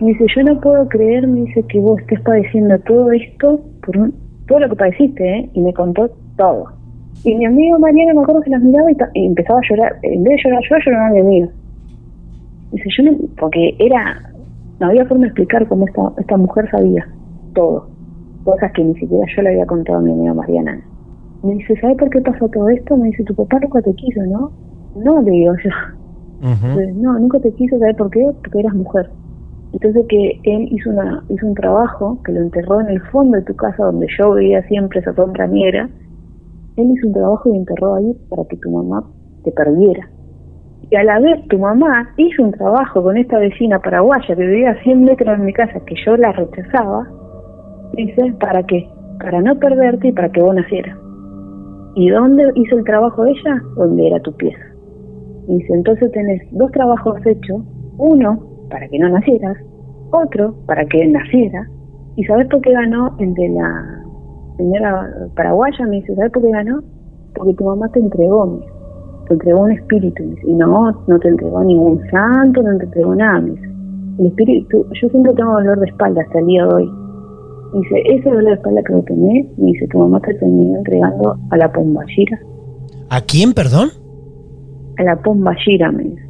Me 0.00 0.08
dice, 0.08 0.26
yo 0.34 0.42
no 0.42 0.60
puedo 0.60 0.86
creer, 0.88 1.26
me 1.26 1.42
dice, 1.42 1.62
que 1.68 1.78
vos 1.78 1.98
estés 2.00 2.20
padeciendo 2.22 2.78
todo 2.80 3.10
esto, 3.12 3.60
por 3.86 3.96
un- 3.96 4.14
todo 4.46 4.58
lo 4.60 4.68
que 4.68 4.76
padeciste, 4.76 5.38
¿eh? 5.38 5.50
Y 5.54 5.60
me 5.62 5.72
contó 5.72 6.10
todo. 6.36 6.64
Y 7.22 7.34
mi 7.36 7.46
amigo 7.46 7.78
Mariana, 7.78 8.12
me 8.12 8.20
acuerdo 8.22 8.42
que 8.42 8.50
las 8.50 8.60
miraba 8.60 8.90
y, 9.14 9.24
empezaba 9.26 9.60
a 9.60 9.62
llorar. 9.70 9.96
En 10.02 10.24
vez 10.24 10.36
de 10.36 10.42
llorar 10.50 10.62
yo, 10.68 10.76
lloraba 10.84 11.10
mi 11.10 11.20
amigo. 11.20 11.48
Dice, 12.72 12.88
yo 12.98 13.04
no, 13.04 13.18
porque 13.38 13.76
era, 13.78 14.30
no 14.80 14.88
había 14.88 15.06
forma 15.06 15.22
de 15.22 15.28
explicar 15.28 15.66
cómo 15.68 15.86
esta, 15.86 16.02
esta 16.18 16.36
mujer 16.36 16.68
sabía 16.70 17.06
todo. 17.54 17.86
Cosas 18.44 18.72
que 18.72 18.84
ni 18.84 18.94
siquiera 18.94 19.24
yo 19.34 19.42
le 19.42 19.48
había 19.50 19.66
contado 19.66 19.98
a 19.98 20.02
mi 20.02 20.12
amiga 20.12 20.34
Mariana. 20.34 20.86
Me 21.42 21.54
dice, 21.54 21.76
¿sabes 21.80 21.96
por 21.96 22.10
qué 22.10 22.20
pasó 22.20 22.48
todo 22.48 22.68
esto? 22.68 22.96
Me 22.96 23.08
dice, 23.08 23.24
tu 23.24 23.34
papá 23.34 23.58
nunca 23.60 23.82
te 23.82 23.94
quiso, 23.94 24.22
¿no? 24.26 24.52
No, 24.94 25.22
le 25.22 25.30
digo 25.30 25.54
yo. 25.62 25.70
Ujú. 26.48 26.74
Pues, 26.74 26.94
no, 26.94 27.18
nunca 27.18 27.40
te 27.40 27.54
quiso, 27.54 27.78
¿sabes 27.78 27.96
por 27.96 28.10
qué? 28.10 28.20
Porque 28.42 28.60
eras 28.60 28.74
mujer. 28.74 29.10
Entonces 29.74 30.06
que 30.08 30.40
él 30.44 30.68
hizo 30.70 30.90
una 30.90 31.24
hizo 31.28 31.46
un 31.46 31.54
trabajo 31.54 32.22
que 32.24 32.30
lo 32.30 32.40
enterró 32.40 32.80
en 32.80 32.90
el 32.90 33.00
fondo 33.10 33.36
de 33.38 33.44
tu 33.44 33.56
casa 33.56 33.84
donde 33.84 34.06
yo 34.16 34.30
veía 34.30 34.62
siempre 34.68 35.00
esa 35.00 35.12
sombra 35.14 35.48
negra. 35.48 35.90
Él 36.76 36.92
hizo 36.92 37.08
un 37.08 37.12
trabajo 37.12 37.52
y 37.52 37.56
enterró 37.56 37.96
ahí 37.96 38.16
para 38.28 38.44
que 38.44 38.56
tu 38.56 38.70
mamá 38.70 39.10
te 39.42 39.50
perdiera. 39.50 40.08
Y 40.90 40.94
a 40.94 41.02
la 41.02 41.18
vez 41.18 41.48
tu 41.48 41.58
mamá 41.58 42.14
hizo 42.16 42.42
un 42.44 42.52
trabajo 42.52 43.02
con 43.02 43.16
esta 43.16 43.38
vecina 43.38 43.80
paraguaya 43.80 44.24
que 44.26 44.34
vivía 44.36 44.70
a 44.70 44.82
100 44.82 45.02
metros 45.02 45.38
de 45.38 45.44
mi 45.44 45.52
casa, 45.52 45.80
que 45.84 45.96
yo 46.06 46.16
la 46.16 46.30
rechazaba. 46.30 47.08
Dice, 47.96 48.34
¿para 48.40 48.62
qué? 48.64 48.88
Para 49.20 49.40
no 49.40 49.54
perderte 49.58 50.08
y 50.08 50.12
para 50.12 50.30
que 50.30 50.42
vos 50.42 50.54
nacieras. 50.54 50.98
¿Y 51.96 52.08
dónde 52.10 52.50
hizo 52.56 52.76
el 52.76 52.84
trabajo 52.84 53.24
ella? 53.24 53.62
Donde 53.76 54.08
era 54.08 54.20
tu 54.20 54.32
pieza. 54.32 54.64
Dice, 55.46 55.72
entonces 55.72 56.10
tenés 56.12 56.42
dos 56.52 56.72
trabajos 56.72 57.16
hechos, 57.24 57.62
uno 57.98 58.42
para 58.70 58.88
que 58.88 58.98
no 58.98 59.08
nacieras, 59.10 59.56
otro 60.10 60.54
para 60.66 60.84
que 60.86 61.06
naciera. 61.06 61.68
¿Y 62.16 62.24
sabes 62.24 62.48
por 62.48 62.60
qué 62.62 62.72
ganó 62.72 63.14
el 63.18 63.34
de 63.34 63.48
la 63.50 64.04
señora 64.56 65.08
paraguaya? 65.36 65.86
Me 65.86 65.96
dice, 65.96 66.14
¿sabes 66.16 66.32
por 66.32 66.42
qué 66.42 66.50
ganó? 66.50 66.82
Porque 67.34 67.54
tu 67.54 67.64
mamá 67.64 67.88
te 67.90 68.00
entregó, 68.00 68.46
me 68.46 68.64
te 69.26 69.34
entregó 69.34 69.60
un 69.60 69.72
espíritu. 69.72 70.22
me 70.22 70.30
dice. 70.30 70.50
Y 70.50 70.54
no, 70.54 70.92
no 71.06 71.18
te 71.18 71.28
entregó 71.28 71.62
ningún 71.62 72.00
santo, 72.10 72.62
no 72.62 72.76
te 72.78 72.84
entregó 72.84 73.14
nada. 73.14 73.40
Dice. 73.40 73.70
El 74.18 74.26
espíritu, 74.26 74.86
yo 75.00 75.08
siempre 75.08 75.34
tengo 75.34 75.52
dolor 75.52 75.80
de 75.80 75.86
espalda 75.86 76.22
hasta 76.22 76.38
el 76.38 76.46
día 76.46 76.66
de 76.66 76.74
hoy. 76.74 77.03
Dice, 77.74 78.02
ese 78.06 78.28
dolor 78.28 78.44
de 78.44 78.52
espalda 78.54 78.82
que 78.86 78.92
lo 78.92 79.02
tenés, 79.02 79.46
me 79.58 79.66
dice, 79.66 79.86
tu 79.88 79.98
mamá 79.98 80.20
te 80.20 80.34
terminó 80.34 80.78
entregando 80.78 81.36
a 81.50 81.56
la 81.56 81.72
pomballira. 81.72 82.38
¿A 83.10 83.20
quién, 83.20 83.52
perdón? 83.52 83.90
A 84.98 85.02
la 85.02 85.16
pomballira, 85.16 85.90
me 85.90 86.04
dice. 86.04 86.28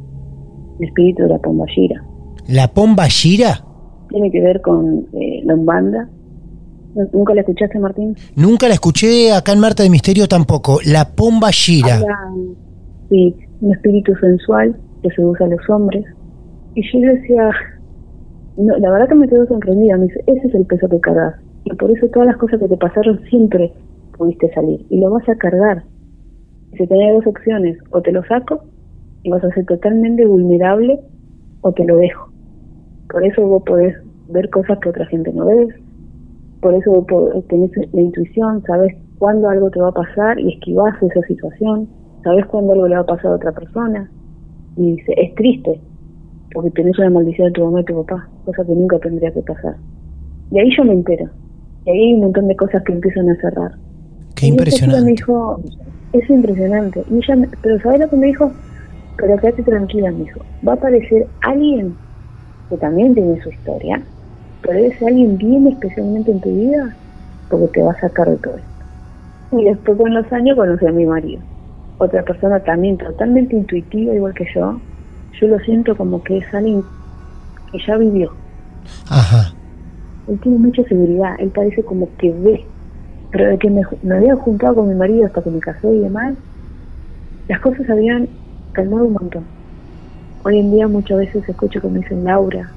El 0.79 0.87
espíritu 0.87 1.23
de 1.23 1.29
la 1.29 1.39
pomballira. 1.39 2.03
¿La 2.47 2.67
Pomba 2.67 3.07
Shira? 3.07 3.65
tiene 4.09 4.31
que 4.31 4.39
ver 4.39 4.61
con 4.61 5.07
eh, 5.13 5.41
la 5.43 5.55
Umbanda. 5.55 6.07
¿Nunca 7.11 7.33
la 7.33 7.41
escuchaste, 7.41 7.77
Martín? 7.79 8.15
Nunca 8.35 8.67
la 8.67 8.75
escuché 8.75 9.33
acá 9.33 9.51
en 9.51 9.59
Marta 9.59 9.83
de 9.83 9.89
Misterio 9.89 10.27
tampoco. 10.27 10.79
La 10.85 11.09
Pomba 11.15 11.49
Shira. 11.51 11.95
Habla, 11.95 12.17
sí, 13.09 13.35
un 13.59 13.73
espíritu 13.73 14.13
sensual 14.15 14.77
que 15.03 15.09
se 15.09 15.25
usa 15.25 15.47
a 15.47 15.49
los 15.49 15.69
hombres. 15.69 16.05
Y 16.75 16.81
yo 16.83 16.99
decía, 17.13 17.49
no, 18.57 18.77
la 18.77 18.91
verdad 18.91 19.09
que 19.09 19.15
me 19.15 19.27
quedo 19.27 19.45
sorprendida. 19.47 19.97
Me 19.97 20.05
dice, 20.05 20.23
ese 20.27 20.47
es 20.47 20.55
el 20.55 20.65
peso 20.65 20.87
que 20.87 20.99
cargas. 20.99 21.35
Y 21.65 21.75
por 21.75 21.91
eso 21.91 22.07
todas 22.07 22.27
las 22.27 22.37
cosas 22.37 22.59
que 22.59 22.67
te 22.67 22.77
pasaron 22.77 23.19
siempre 23.29 23.73
pudiste 24.17 24.51
salir. 24.53 24.85
Y 24.89 24.99
lo 24.99 25.11
vas 25.11 25.27
a 25.27 25.35
cargar. 25.35 25.83
Si 26.77 26.87
tenés 26.87 27.15
dos 27.15 27.27
opciones, 27.27 27.77
o 27.91 28.01
te 28.01 28.11
lo 28.11 28.23
saco 28.25 28.63
y 29.23 29.29
vas 29.29 29.43
a 29.43 29.51
ser 29.51 29.65
totalmente 29.65 30.25
vulnerable, 30.25 30.99
o 31.61 31.71
te 31.71 31.83
lo 31.83 31.97
dejo. 31.97 32.29
Por 33.09 33.25
eso 33.25 33.45
vos 33.47 33.63
podés 33.65 33.95
ver 34.29 34.49
cosas 34.49 34.77
que 34.79 34.89
otra 34.89 35.05
gente 35.07 35.33
no 35.33 35.45
ves. 35.45 35.69
Por 36.61 36.73
eso 36.75 36.91
vos 36.91 37.47
tenés 37.47 37.71
la 37.91 38.01
intuición, 38.01 38.61
sabes 38.63 38.95
cuándo 39.17 39.49
algo 39.49 39.69
te 39.71 39.79
va 39.79 39.89
a 39.89 39.93
pasar 39.93 40.39
y 40.39 40.53
esquivás 40.53 41.01
esa 41.01 41.21
situación. 41.27 41.87
Sabes 42.23 42.45
cuándo 42.47 42.73
algo 42.73 42.87
le 42.87 42.95
va 42.95 43.01
a 43.01 43.05
pasar 43.05 43.31
a 43.31 43.35
otra 43.35 43.51
persona. 43.51 44.09
Y 44.77 44.95
dice, 44.95 45.13
es 45.17 45.33
triste, 45.35 45.79
porque 46.55 46.71
tenés 46.71 46.99
una 46.99 47.11
maldición 47.11 47.49
de 47.49 47.53
tu 47.53 47.65
mamá 47.65 47.81
y 47.81 47.85
tu 47.85 48.05
papá, 48.05 48.31
cosa 48.45 48.65
que 48.65 48.73
nunca 48.73 48.99
tendría 48.99 49.33
que 49.33 49.43
pasar. 49.43 49.77
Y 50.51 50.59
ahí 50.59 50.69
yo 50.77 50.85
me 50.85 50.93
entero. 50.93 51.31
Y 51.85 51.91
ahí 51.91 51.99
hay 51.99 52.13
un 52.15 52.21
montón 52.21 52.47
de 52.49 52.57
cosas 52.57 52.83
que 52.85 52.93
empiezan 52.93 53.29
a 53.31 53.37
cerrar. 53.37 53.73
Qué 54.35 54.47
Y 54.47 54.51
impresionante. 54.51 55.05
me 55.05 55.11
dijo, 55.13 55.61
es 56.13 56.29
impresionante. 56.29 57.03
Y 57.07 57.17
ella, 57.17 57.37
me- 57.37 57.49
pero 57.61 57.79
¿sabes 57.81 58.01
lo 58.01 58.09
que 58.09 58.17
me 58.17 58.27
dijo? 58.27 58.57
Pero 59.17 59.37
quédate 59.39 59.63
tranquila, 59.63 60.11
me 60.11 60.25
dijo. 60.25 60.45
Va 60.67 60.73
a 60.73 60.75
aparecer 60.75 61.31
alguien 61.41 61.99
que 62.69 62.77
también 62.77 63.15
tiene 63.15 63.41
su 63.41 63.49
historia, 63.51 64.07
pero 64.61 64.79
ese 64.79 65.05
alguien 65.07 65.37
viene 65.37 65.71
especialmente 65.71 66.31
en 66.31 66.41
tu 66.41 66.55
vida 66.55 66.97
porque 67.49 67.69
te 67.69 67.83
va 67.83 67.93
a 67.93 68.01
sacar 68.01 68.29
de 68.31 68.39
todo 68.39 68.57
esto. 68.57 68.85
Y 69.51 69.65
después 69.65 69.97
con 69.97 70.13
los 70.13 70.31
años 70.33 70.57
conocí 70.57 70.85
a 70.87 70.91
mi 70.93 71.05
marido, 71.07 71.45
otra 71.97 72.23
persona 72.25 72.63
también 72.63 72.97
totalmente 72.97 73.55
intuitiva, 73.55 74.13
igual 74.15 74.33
que 74.35 74.45
yo. 74.55 74.83
Yo 75.39 75.47
lo 75.47 75.59
siento 75.59 75.95
como 75.95 76.23
que 76.23 76.37
es 76.37 76.53
alguien 76.53 76.83
que 77.71 77.79
ya 77.85 77.97
vivió. 77.97 78.33
Ajá. 79.09 79.53
Él 80.27 80.39
tiene 80.41 80.57
mucha 80.57 80.83
seguridad, 80.83 81.35
él 81.39 81.49
parece 81.49 81.83
como 81.83 82.09
que 82.17 82.31
ve. 82.31 82.65
Pero 83.31 83.49
de 83.49 83.57
que 83.57 83.69
me, 83.69 83.81
me 84.03 84.17
había 84.17 84.35
juntado 84.35 84.75
con 84.75 84.89
mi 84.89 84.95
marido 84.95 85.25
hasta 85.25 85.43
que 85.43 85.49
me 85.49 85.59
casé 85.59 85.87
y 85.93 85.99
demás, 85.99 86.35
las 87.47 87.59
cosas 87.59 87.89
habían 87.89 88.29
calmado 88.71 89.05
un 89.05 89.13
montón. 89.13 89.45
Hoy 90.43 90.59
en 90.59 90.71
día 90.71 90.87
muchas 90.87 91.17
veces 91.17 91.47
escucho 91.47 91.81
que 91.81 91.87
me 91.87 91.99
dicen 91.99 92.23
Laura. 92.23 92.71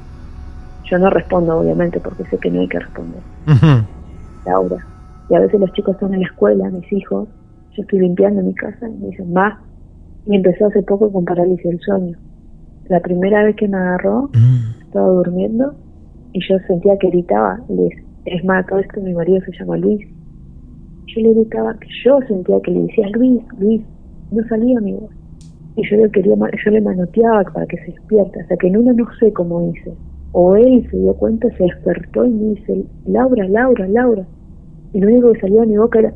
Yo 0.91 0.99
no 0.99 1.11
respondo, 1.11 1.59
obviamente, 1.59 2.01
porque 2.01 2.25
sé 2.25 2.39
que 2.39 2.51
no 2.51 2.61
hay 2.61 2.69
que 2.69 2.79
responder. 2.79 3.21
Ujú. 3.47 3.87
Laura. 4.47 4.87
Y 5.29 5.35
a 5.35 5.41
veces 5.41 5.61
los 5.61 5.73
chicos 5.73 5.95
están 5.95 6.15
en 6.15 6.21
la 6.21 6.27
escuela, 6.27 6.71
mis 6.71 6.91
hijos, 6.93 7.29
yo 7.77 7.83
estoy 7.83 8.01
limpiando 8.01 8.43
mi 8.43 8.55
casa 8.55 8.89
y 8.89 8.93
me 8.93 9.09
dicen, 9.09 9.33
ma, 9.33 9.63
y 10.27 10.35
empezó 10.35 10.67
hace 10.67 10.83
poco 10.83 11.13
con 11.13 11.25
parálisis 11.25 11.65
del 11.65 11.81
sueño. 11.81 12.19
La 12.89 13.01
primera 13.01 13.45
vez 13.45 13.57
que 13.57 13.69
me 13.69 13.77
agarró, 13.77 14.31
Mm. 14.35 14.83
estaba 14.87 15.09
durmiendo 15.09 15.75
y 16.33 16.41
yo 16.49 16.57
sentía 16.67 16.97
que 16.99 17.09
gritaba. 17.11 17.61
y 17.69 17.75
le 17.75 17.83
decía, 17.85 18.03
es 18.27 18.45
más, 18.45 18.67
todo 18.67 18.79
esto 18.79 19.01
mi 19.01 19.13
marido 19.15 19.41
se 19.45 19.53
llama 19.59 19.77
Luis. 19.77 20.07
Yo 21.07 21.21
le 21.23 21.33
gritaba 21.35 21.75
que 21.79 21.89
yo 22.05 22.19
sentía 22.29 22.61
que 22.63 22.71
le 22.71 22.83
decía 22.83 23.09
Luis, 23.11 23.41
Luis. 23.59 23.83
No 24.31 24.43
salía 24.49 24.81
mi 24.81 24.93
voz. 24.93 25.11
Y 25.77 25.89
yo 25.89 25.97
le 25.97 26.11
quería, 26.11 26.35
yo 26.65 26.71
le 26.71 26.81
manoteaba 26.81 27.45
para 27.45 27.67
que 27.67 27.77
se 27.79 27.93
despierte. 27.93 28.41
Hasta 28.41 28.57
que 28.57 28.67
en 28.69 28.77
una 28.77 28.93
no 28.93 29.07
sé 29.19 29.33
cómo 29.33 29.71
hice. 29.71 29.93
O 30.33 30.57
él 30.57 30.87
se 30.91 30.99
dio 30.99 31.15
cuenta, 31.15 31.49
se 31.57 31.65
despertó 31.65 32.27
y 32.27 32.31
me 32.31 32.55
dice, 32.55 32.85
Laura, 33.07 33.49
Laura, 33.49 33.89
Laura. 33.89 34.27
Y 34.93 35.01
lo 35.01 35.09
único 35.09 35.33
que 35.33 35.41
salía 35.41 35.61
de 35.63 35.67
mi 35.69 35.77
boca 35.79 35.99
era, 36.01 36.15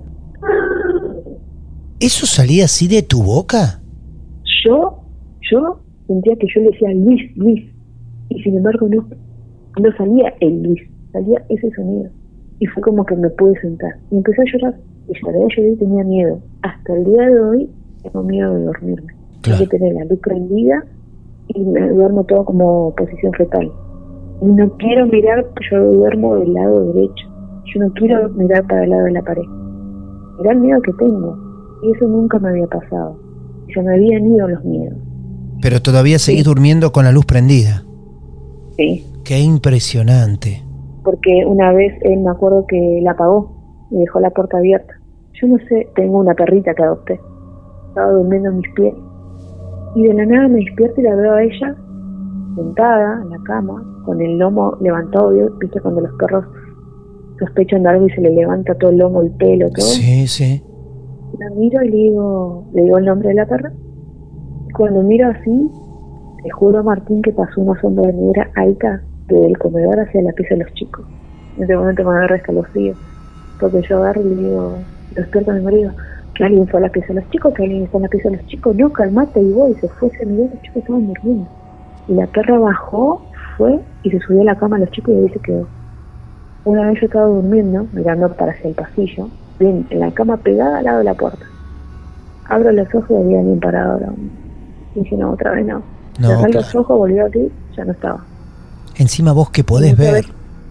¿Eso 2.01 2.27
salía 2.27 2.64
así 2.64 2.89
de 2.89 3.03
tu 3.03 3.23
boca? 3.23 3.79
yo, 4.64 5.01
yo 5.51 5.81
sentía 6.07 6.37
que 6.37 6.47
yo 6.55 6.61
le 6.61 6.71
decía 6.71 6.93
Luis, 6.95 7.37
Luis. 7.37 7.65
Y 8.29 8.43
sin 8.43 8.57
embargo 8.57 8.89
no, 8.89 9.07
no 9.81 9.93
salía 9.97 10.33
el 10.41 10.63
Luis, 10.63 10.83
salía 11.13 11.43
ese 11.49 11.71
sonido. 11.73 12.11
Y 12.61 12.67
fue 12.67 12.83
como 12.83 13.05
que 13.05 13.17
me 13.17 13.29
pude 13.31 13.61
sentar. 13.61 13.97
Y 14.11 14.17
empecé 14.17 14.43
a 14.43 14.45
llorar. 14.53 14.75
Y 15.09 15.13
lloré, 15.21 15.39
lloré 15.41 15.73
y 15.73 15.77
tenía 15.77 16.05
miedo. 16.05 16.39
Hasta 16.63 16.95
el 16.95 17.05
día 17.05 17.23
de 17.23 17.41
hoy 17.41 17.71
tengo 18.03 18.23
miedo 18.23 18.55
de 18.55 18.65
dormirme. 18.65 19.13
Claro. 19.43 19.59
Tengo 19.59 19.71
que 19.71 19.79
tener 19.79 19.95
la 19.95 20.05
luz 20.05 20.19
prendida 20.21 20.85
y 21.49 21.65
me 21.65 21.89
duermo 21.89 22.25
todo 22.25 22.45
como 22.45 22.95
posición 22.95 23.33
fetal. 23.33 23.71
Y 24.41 24.47
no 24.47 24.71
quiero 24.77 25.07
mirar, 25.07 25.45
yo 25.71 25.93
duermo 25.93 26.37
del 26.37 26.55
lado 26.55 26.93
derecho. 26.93 27.29
Yo 27.73 27.81
no 27.81 27.93
quiero 27.95 28.29
mirar 28.31 28.67
para 28.67 28.85
el 28.85 28.91
lado 28.91 29.05
de 29.05 29.13
la 29.13 29.23
pared. 29.23 29.43
Mirá 30.39 30.53
el 30.53 30.61
miedo 30.61 30.81
que 30.83 30.93
tengo. 30.95 31.37
Y 31.83 31.93
eso 31.93 32.07
nunca 32.07 32.39
me 32.39 32.51
había 32.51 32.67
pasado. 32.67 33.17
Se 33.73 33.83
me 33.83 33.95
habían 33.95 34.27
ido 34.27 34.49
los 34.49 34.65
miedos. 34.65 34.99
Pero 35.63 35.81
todavía 35.81 36.19
seguís 36.19 36.43
Sí. 36.43 36.49
durmiendo 36.49 36.93
con 36.93 37.05
la 37.05 37.13
luz 37.13 37.25
prendida. 37.25 37.85
Sí. 38.77 39.07
Qué 39.25 39.39
impresionante. 39.41 40.63
Porque 41.05 41.45
una 41.47 41.73
vez 41.73 41.95
él 42.03 42.19
me 42.21 42.31
acuerdo 42.31 42.67
que 42.67 43.01
la 43.03 43.13
apagó 43.13 43.53
y 43.91 43.97
dejó 43.99 44.21
la 44.21 44.31
puerta 44.31 44.59
abierta. 44.59 44.93
Yo 45.41 45.49
no 45.49 45.57
sé, 45.69 45.89
tengo 45.95 46.19
una 46.19 46.35
perrita 46.35 46.75
que 46.75 46.83
adopté. 46.83 47.21
Estaba 47.89 48.11
durmiendo 48.13 48.51
en 48.51 48.57
mis 48.59 48.69
pies. 48.75 48.95
Y 49.95 50.05
de 50.05 50.15
la 50.15 50.27
nada 50.27 50.49
me 50.49 50.61
despierto 50.65 51.01
y 51.01 51.05
la 51.05 51.15
veo 51.15 51.33
a 51.35 51.43
ella 51.43 51.77
sentada 52.57 53.21
en 53.23 53.31
la 53.31 53.39
cama, 53.45 53.83
con 54.05 54.21
el 54.21 54.37
lomo 54.39 54.77
levantado, 54.81 55.31
viste 55.61 55.81
cuando 55.81 56.01
los 56.03 56.13
perros 56.19 56.45
sospechan 57.39 57.83
de 57.83 57.89
algo 57.91 58.07
y 58.07 58.11
se 58.11 58.21
le 58.21 58.31
levanta 58.31 58.75
todo 58.75 58.91
el 58.91 58.99
lomo, 58.99 59.23
el 59.23 59.31
pelo, 59.33 59.69
todo. 59.71 59.85
Sí, 59.87 60.27
sí. 60.27 60.63
La 61.39 61.49
miro 61.51 61.83
y 61.83 61.89
le 61.89 61.97
digo, 61.97 62.65
le 62.75 62.83
digo 62.85 62.99
el 62.99 63.05
nombre 63.07 63.29
de 63.31 63.35
la 63.37 63.47
perra. 63.47 63.73
Cuando 64.73 65.03
miro 65.03 65.29
así, 65.29 65.70
te 66.43 66.51
juro 66.51 66.83
Martín 66.83 67.20
que 67.23 67.33
pasó 67.33 67.61
una 67.61 67.79
sombra 67.81 68.11
negra 68.11 68.51
alta 68.57 69.03
desde 69.29 69.47
el 69.47 69.59
comedor 69.59 70.01
hacia 70.01 70.23
la 70.23 70.33
pieza 70.33 70.55
de 70.55 70.64
los 70.64 70.73
chicos. 70.75 71.07
En 71.57 71.64
ese 71.64 71.77
momento 71.77 72.05
me 72.05 72.16
agarra 72.16 72.37
escalofrío. 72.37 72.95
Porque 73.61 73.81
yo 73.89 73.99
agarro 73.99 74.23
y 74.23 74.35
le 74.35 74.43
digo, 74.43 74.83
despierto 75.11 75.51
a 75.51 75.55
mi 75.55 75.61
marido, 75.61 75.93
que 76.35 76.45
alguien 76.45 76.66
fue 76.68 76.81
a 76.81 76.85
la 76.85 76.89
pieza 76.89 77.09
de 77.09 77.20
los 77.20 77.31
chicos, 77.31 77.53
que 77.55 77.64
alguien 77.64 77.85
está 77.85 77.99
en 77.99 78.03
la 78.03 78.09
pieza 78.09 78.31
de 78.31 78.37
los 78.39 78.47
chicos. 78.47 78.75
No, 78.77 78.93
calmate 78.93 79.41
y 79.41 79.53
voy. 79.53 79.75
Se 79.75 79.89
fue, 79.89 80.11
se 80.18 80.25
miró, 80.25 80.45
los 80.45 80.62
chicos 80.62 80.83
estaban 80.83 81.07
durmiendo. 81.07 81.51
Y 82.09 82.14
la 82.14 82.27
perra 82.29 82.59
bajó, 82.59 83.31
fue 83.57 83.79
y 84.03 84.11
se 84.11 84.18
subió 84.20 84.41
a 84.41 84.45
la 84.45 84.59
cama 84.59 84.77
a 84.77 84.81
los 84.81 84.91
chicos 84.91 85.14
y 85.14 85.18
ahí 85.18 85.29
se 85.29 85.41
quedó. 85.41 85.68
Una 86.64 86.89
vez 86.89 87.01
yo 87.01 87.07
estaba 87.07 87.27
durmiendo, 87.27 87.87
mirando 87.93 88.35
para 88.37 88.53
hacia 88.53 88.70
el 88.70 88.75
pasillo, 88.75 89.29
bien, 89.59 89.87
en 89.91 90.01
la 90.01 90.12
cama 90.12 90.39
pegada 90.39 90.79
al 90.79 90.85
lado 90.85 90.99
de 90.99 91.05
la 91.05 91.14
puerta. 91.14 91.45
Abro 92.49 92.73
los 92.73 92.89
ojos 92.95 93.11
y 93.11 93.14
había 93.14 93.41
alguien 93.41 93.61
parado 93.61 93.93
ahora. 93.93 94.12
Dije, 94.95 95.16
no, 95.16 95.32
otra 95.32 95.53
vez 95.53 95.66
no. 95.66 95.82
No, 96.20 96.28
Cerré 96.28 96.51
claro. 96.51 96.53
los 96.53 96.74
ojos, 96.74 96.99
volví 96.99 97.18
aquí, 97.18 97.51
ya 97.76 97.84
no 97.84 97.93
estaba. 97.93 98.24
Encima 98.97 99.32
vos 99.32 99.51
que 99.51 99.64
podés 99.64 99.97
ver. 99.97 100.24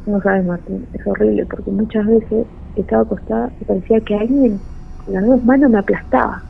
no 0.05 0.21
sabes, 0.21 0.45
Martín, 0.45 0.85
es 0.93 1.05
horrible 1.07 1.45
porque 1.47 1.71
muchas 1.71 2.05
veces 2.05 2.45
estaba 2.75 3.01
acostada 3.03 3.51
y 3.59 3.65
parecía 3.65 3.99
que 4.01 4.15
alguien 4.15 4.59
con 5.03 5.13
las 5.15 5.25
dos 5.25 5.43
manos 5.43 5.71
me 5.71 5.79
aplastaba. 5.79 6.43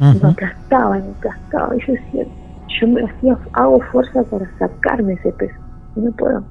Me 0.00 0.28
aplastaba, 0.28 0.98
me 0.98 1.10
aplastaba. 1.18 1.76
Y 1.76 1.80
yo 1.86 1.92
decía, 1.92 2.26
yo 2.80 2.88
me 2.88 3.02
hacía, 3.02 3.38
hago 3.52 3.80
fuerza 3.92 4.22
para 4.24 4.50
sacarme 4.58 5.12
ese 5.12 5.32
peso. 5.32 5.54
Y 5.96 6.00
no 6.00 6.12
puedo. 6.12 6.42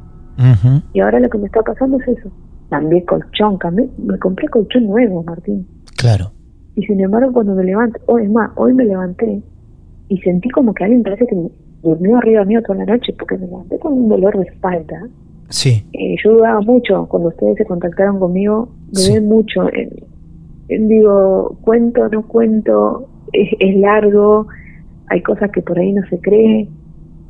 Y 0.93 0.99
ahora 1.01 1.19
lo 1.19 1.29
que 1.29 1.37
me 1.37 1.47
está 1.47 1.61
pasando 1.61 1.97
es 1.99 2.07
eso. 2.07 2.29
Cambié 2.69 3.03
colchón, 3.05 3.57
cambié, 3.57 3.89
me 3.97 4.17
compré 4.19 4.47
colchón 4.47 4.85
nuevo, 4.87 5.23
Martín. 5.23 5.67
Claro. 5.97 6.31
Y 6.75 6.83
sin 6.83 7.01
embargo, 7.01 7.33
cuando 7.33 7.53
me 7.53 7.63
levanto, 7.63 7.99
o 8.05 8.17
es 8.17 8.29
más, 8.29 8.49
hoy 8.55 8.73
me 8.73 8.85
levanté 8.85 9.43
y 10.13 10.17
sentí 10.19 10.49
como 10.49 10.73
que 10.73 10.83
alguien 10.83 11.03
parece 11.03 11.25
que 11.25 11.35
durmió 11.83 12.17
arriba 12.17 12.43
mío 12.43 12.61
toda 12.63 12.79
la 12.79 12.85
noche 12.93 13.13
porque 13.17 13.37
me 13.37 13.45
levanté 13.47 13.79
con 13.79 13.93
un 13.93 14.09
dolor 14.09 14.37
de 14.37 14.43
espalda. 14.43 15.07
Sí. 15.49 15.83
Eh, 15.93 16.15
yo 16.23 16.33
dudaba 16.33 16.59
mucho 16.61 17.07
cuando 17.07 17.29
ustedes 17.29 17.55
se 17.57 17.65
contactaron 17.65 18.19
conmigo, 18.19 18.67
dudé 18.91 19.03
Sí. 19.19 19.21
mucho. 19.21 19.61
Digo, 20.67 21.57
cuento, 21.61 22.07
no 22.09 22.27
cuento, 22.27 23.07
es, 23.33 23.49
es 23.59 23.75
largo, 23.77 24.47
hay 25.07 25.21
cosas 25.21 25.51
que 25.51 25.61
por 25.61 25.77
ahí 25.79 25.91
no 25.91 26.01
se 26.09 26.17
cree. 26.19 26.67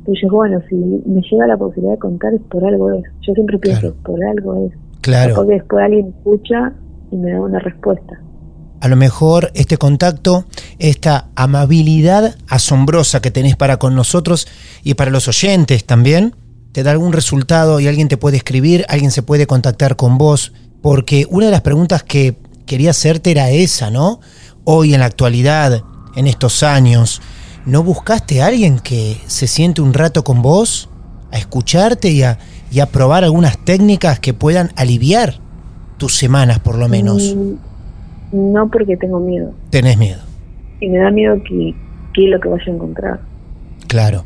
Entonces, 0.00 0.30
bueno, 0.30 0.60
si 0.68 0.74
me 0.74 1.20
llega 1.22 1.46
la 1.46 1.56
posibilidad 1.56 1.92
de 1.94 1.98
contar, 1.98 2.34
es 2.34 2.40
por 2.42 2.64
algo 2.64 2.90
es. 2.92 3.04
Yo 3.26 3.34
siempre 3.34 3.58
pienso, 3.58 3.80
Claro. 3.94 3.96
por 4.04 4.24
algo 4.24 4.66
es. 4.66 4.72
Claro. 5.02 5.34
Porque 5.36 5.54
después 5.54 5.84
alguien 5.84 6.06
escucha 6.08 6.72
y 7.10 7.16
me 7.16 7.30
da 7.32 7.40
una 7.40 7.58
respuesta. 7.60 8.20
A 8.82 8.88
lo 8.88 8.96
mejor 8.96 9.52
este 9.54 9.76
contacto, 9.76 10.44
esta 10.80 11.28
amabilidad 11.36 12.34
asombrosa 12.48 13.22
que 13.22 13.30
tenés 13.30 13.54
para 13.54 13.78
con 13.78 13.94
nosotros 13.94 14.48
y 14.82 14.94
para 14.94 15.12
los 15.12 15.28
oyentes 15.28 15.84
también, 15.84 16.34
te 16.72 16.82
da 16.82 16.90
algún 16.90 17.12
resultado 17.12 17.78
y 17.78 17.86
alguien 17.86 18.08
te 18.08 18.16
puede 18.16 18.38
escribir, 18.38 18.84
alguien 18.88 19.12
se 19.12 19.22
puede 19.22 19.46
contactar 19.46 19.94
con 19.94 20.18
vos, 20.18 20.52
porque 20.80 21.28
una 21.30 21.46
de 21.46 21.52
las 21.52 21.60
preguntas 21.60 22.02
que 22.02 22.36
quería 22.66 22.90
hacerte 22.90 23.30
era 23.30 23.50
esa, 23.50 23.92
¿no? 23.92 24.18
Hoy 24.64 24.94
en 24.94 24.98
la 24.98 25.06
actualidad, 25.06 25.84
en 26.16 26.26
estos 26.26 26.64
años, 26.64 27.22
¿no 27.64 27.84
buscaste 27.84 28.42
a 28.42 28.46
alguien 28.46 28.80
que 28.80 29.16
se 29.28 29.46
siente 29.46 29.80
un 29.80 29.94
rato 29.94 30.24
con 30.24 30.42
vos, 30.42 30.88
a 31.30 31.38
escucharte 31.38 32.10
y 32.10 32.24
a, 32.24 32.40
y 32.72 32.80
a 32.80 32.86
probar 32.86 33.22
algunas 33.22 33.64
técnicas 33.64 34.18
que 34.18 34.34
puedan 34.34 34.72
aliviar 34.74 35.38
tus 35.98 36.16
semanas 36.16 36.58
por 36.58 36.74
lo 36.78 36.88
menos? 36.88 37.36
Mm, 37.36 37.71
No 38.32 38.68
porque 38.70 38.96
tengo 38.96 39.20
miedo. 39.20 39.52
Tenés 39.70 39.98
miedo. 39.98 40.20
Y 40.80 40.88
me 40.88 40.98
da 40.98 41.10
miedo 41.10 41.36
que, 41.44 41.74
que 42.14 42.24
es 42.24 42.30
lo 42.30 42.40
que 42.40 42.48
vaya 42.48 42.64
a 42.66 42.70
encontrar. 42.70 43.20
Claro. 43.86 44.24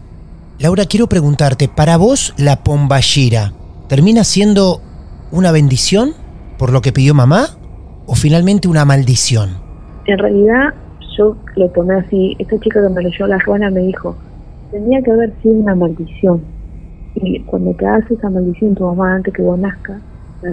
Laura, 0.59 0.86
quiero 0.86 1.07
preguntarte, 1.07 1.68
¿para 1.68 1.96
vos 1.96 2.32
la 2.38 2.62
pomballera 2.62 3.52
termina 3.88 4.24
siendo 4.24 4.80
una 5.30 5.52
bendición 5.52 6.12
por 6.59 6.72
lo 6.72 6.80
que 6.80 6.92
pidió 6.92 7.12
mamá 7.12 7.48
o 8.07 8.14
finalmente 8.14 8.68
una 8.68 8.84
maldición? 8.84 9.50
En 10.07 10.18
realidad, 10.18 10.72
yo 11.18 11.36
lo 11.57 11.68
tomé 11.70 11.94
así. 11.94 12.36
Esta 12.38 12.59
chica 12.61 12.80
que 12.80 12.88
me 12.88 13.02
leyó 13.02 13.26
la 13.26 13.38
ruana 13.38 13.70
me 13.70 13.80
dijo, 13.80 14.16
tendría 14.70 15.02
que 15.02 15.11
haber 15.11 15.34
sido 15.42 15.57
una 15.57 15.74
maldición. 15.74 16.42
Y 17.16 17.40
cuando 17.40 17.74
te 17.74 17.86
hace 17.86 18.14
esa 18.14 18.30
maldición 18.30 18.74
tu 18.74 18.84
mamá 18.84 19.16
antes 19.16 19.34
que 19.34 19.42
vos 19.42 19.59
nazcas, 19.59 20.00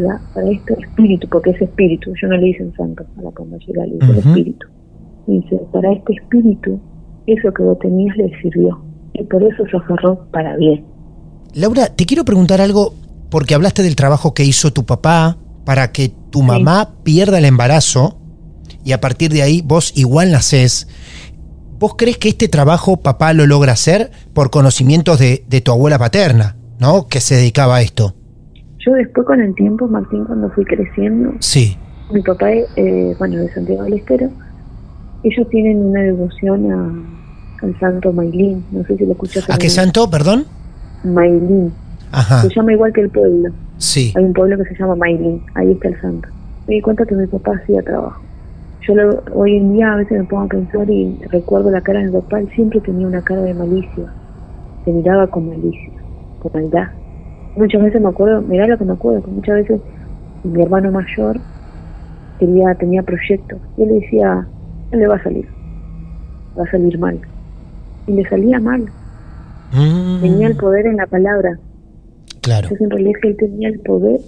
para, 0.01 0.21
para 0.33 0.49
este 0.49 0.73
espíritu, 0.73 1.27
porque 1.29 1.51
es 1.51 1.61
espíritu, 1.61 2.11
yo 2.21 2.27
no 2.27 2.37
le 2.37 2.47
dicen 2.47 2.73
santo 2.75 3.05
a 3.17 3.21
la 3.21 3.31
pomballera, 3.31 3.85
le 3.85 3.93
dicen 3.93 4.15
espíritu. 4.15 4.67
Y 5.27 5.39
dice, 5.39 5.59
para 5.71 5.91
este 5.91 6.13
espíritu, 6.13 6.79
eso 7.27 7.53
que 7.53 7.63
vos 7.63 7.79
tenías 7.79 8.15
le 8.17 8.31
sirvió. 8.41 8.83
Y 9.13 9.23
por 9.23 9.43
eso 9.43 9.63
se 9.69 9.77
aferró 9.77 10.25
para 10.31 10.55
bien. 10.57 10.85
Laura, 11.53 11.87
te 11.87 12.05
quiero 12.05 12.25
preguntar 12.25 12.61
algo 12.61 12.93
porque 13.29 13.55
hablaste 13.55 13.83
del 13.83 13.95
trabajo 13.95 14.33
que 14.33 14.43
hizo 14.43 14.73
tu 14.73 14.85
papá 14.85 15.37
para 15.65 15.91
que 15.91 16.11
tu 16.29 16.41
mamá 16.41 16.95
pierda 17.03 17.37
el 17.37 17.45
embarazo 17.45 18.17
y 18.83 18.91
a 18.91 18.99
partir 18.99 19.31
de 19.31 19.43
ahí 19.43 19.61
vos 19.63 19.93
igual 19.95 20.31
nacés. 20.31 20.87
¿Vos 21.79 21.93
crees 21.97 22.17
que 22.17 22.29
este 22.29 22.47
trabajo 22.47 22.97
papá 22.97 23.33
lo 23.33 23.45
logra 23.45 23.73
hacer 23.73 24.11
por 24.33 24.49
conocimientos 24.49 25.19
de, 25.19 25.45
de 25.47 25.61
tu 25.61 25.71
abuela 25.71 25.99
paterna? 25.99 26.57
¿no? 26.83 27.07
Que 27.07 27.21
se 27.21 27.35
dedicaba 27.35 27.77
a 27.77 27.81
esto. 27.81 28.15
Yo 28.85 28.93
después 28.93 29.25
con 29.25 29.39
el 29.41 29.55
tiempo, 29.55 29.87
Martín, 29.87 30.25
cuando 30.25 30.49
fui 30.51 30.65
creciendo, 30.65 31.33
Sí. 31.39 31.77
mi 32.09 32.21
papá, 32.21 32.51
eh, 32.51 33.15
bueno, 33.17 33.39
de 33.41 33.51
Santiago 33.53 33.83
del 33.83 33.93
Estero, 33.93 34.29
ellos 35.21 35.47
tienen 35.49 35.85
una 35.85 36.01
devoción 36.01 36.71
a, 36.71 37.65
al 37.65 37.79
santo 37.79 38.11
Mailín, 38.11 38.65
no 38.71 38.83
sé 38.83 38.97
si 38.97 39.05
lo 39.05 39.13
escuchaste. 39.13 39.51
¿A 39.53 39.57
qué 39.57 39.69
santo, 39.69 40.09
perdón? 40.09 40.45
Mailín, 41.03 41.75
Ajá, 42.11 42.41
se 42.41 42.49
llama 42.53 42.73
igual 42.73 42.91
que 42.93 43.01
el 43.01 43.09
pueblo, 43.11 43.53
sí. 43.77 44.11
hay 44.15 44.23
un 44.25 44.33
pueblo 44.33 44.57
que 44.57 44.65
se 44.65 44.75
llama 44.77 44.95
Mailín, 44.95 45.43
ahí 45.55 45.71
está 45.71 45.89
el 45.89 46.01
santo. 46.01 46.27
Me 46.67 46.75
di 46.75 46.81
cuenta 46.81 47.05
que 47.05 47.15
mi 47.15 47.27
papá 47.27 47.53
hacía 47.61 47.81
trabajo. 47.83 48.21
Yo 48.85 48.95
lo- 48.95 49.23
hoy 49.33 49.57
en 49.57 49.73
día 49.73 49.93
a 49.93 49.97
veces 49.97 50.17
me 50.17 50.25
pongo 50.25 50.43
a 50.43 50.47
pensar 50.47 50.89
y 50.89 51.17
recuerdo 51.29 51.71
la 51.71 51.81
cara 51.81 51.99
de 51.99 52.07
mi 52.07 52.11
papá, 52.13 52.39
él 52.41 52.49
siempre 52.53 52.81
tenía 52.81 53.07
una 53.07 53.21
cara 53.21 53.41
de 53.41 53.53
malicia, 53.53 54.13
se 54.83 54.91
miraba 54.91 55.27
con 55.29 55.47
malicia, 55.47 55.93
con 56.39 56.51
maldad. 56.53 56.87
Muchas 57.55 57.81
veces 57.83 58.01
me 58.01 58.09
acuerdo, 58.09 58.41
mirá 58.41 58.67
lo 58.67 58.77
que 58.77 58.85
me 58.85 58.93
acuerdo, 58.93 59.21
que 59.23 59.31
muchas 59.31 59.55
veces 59.55 59.81
mi 60.43 60.61
hermano 60.61 60.91
mayor 60.91 61.39
quería, 62.39 62.73
tenía 62.75 63.03
proyectos 63.03 63.59
y 63.77 63.83
él 63.83 63.89
le 63.89 63.93
decía, 64.01 64.47
no 64.91 64.97
le 64.99 65.07
va 65.07 65.15
a 65.15 65.23
salir, 65.23 65.47
va 66.57 66.63
a 66.63 66.71
salir 66.71 66.97
mal. 66.97 67.21
Y 68.07 68.13
le 68.13 68.27
salía 68.29 68.59
mal, 68.59 68.91
Mm, 69.71 70.21
tenía 70.21 70.47
el 70.47 70.55
poder 70.55 70.85
en 70.85 70.97
la 70.97 71.07
palabra. 71.07 71.57
claro. 72.41 72.69
Le 72.69 72.97
dije 72.97 73.13
que 73.21 73.27
él 73.29 73.37
tenía 73.37 73.69
el 73.69 73.79
poder 73.79 74.19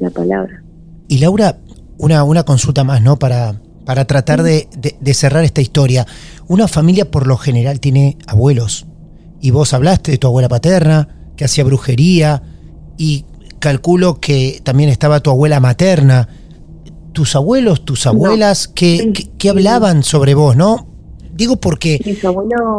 en 0.00 0.06
la 0.06 0.10
palabra. 0.10 0.62
Y 1.08 1.18
Laura, 1.18 1.58
una, 1.98 2.24
una 2.24 2.42
consulta 2.44 2.84
más, 2.84 3.02
¿no? 3.02 3.18
Para, 3.18 3.60
para 3.84 4.06
tratar 4.06 4.42
de, 4.42 4.68
de- 4.78 4.96
de 4.98 5.14
cerrar 5.14 5.44
esta 5.44 5.60
historia. 5.60 6.06
Una 6.48 6.68
familia 6.68 7.10
por 7.10 7.26
lo 7.26 7.36
general 7.36 7.80
tiene 7.80 8.16
abuelos. 8.26 8.86
Y 9.40 9.50
vos 9.50 9.74
hablaste 9.74 10.12
de 10.12 10.18
tu 10.18 10.26
abuela 10.26 10.48
paterna, 10.48 11.08
que 11.36 11.44
hacía 11.44 11.64
brujería, 11.64 12.42
y 12.98 13.24
calculo 13.58 14.20
que 14.20 14.60
también 14.64 14.90
estaba 14.90 15.20
tu 15.20 15.30
abuela 15.30 15.60
materna. 15.60 16.28
Tus 17.12 17.36
abuelos, 17.36 17.84
tus 17.84 18.06
abuelas, 18.06 18.66
¿qué, 18.68 18.98
Sí, 18.98 19.12
qué- 19.12 19.24
qué 19.38 19.42
sí. 19.42 19.48
hablaban 19.48 20.02
sobre 20.02 20.34
vos, 20.34 20.56
no? 20.56 20.88
Digo 21.32 21.56
porque 21.56 22.00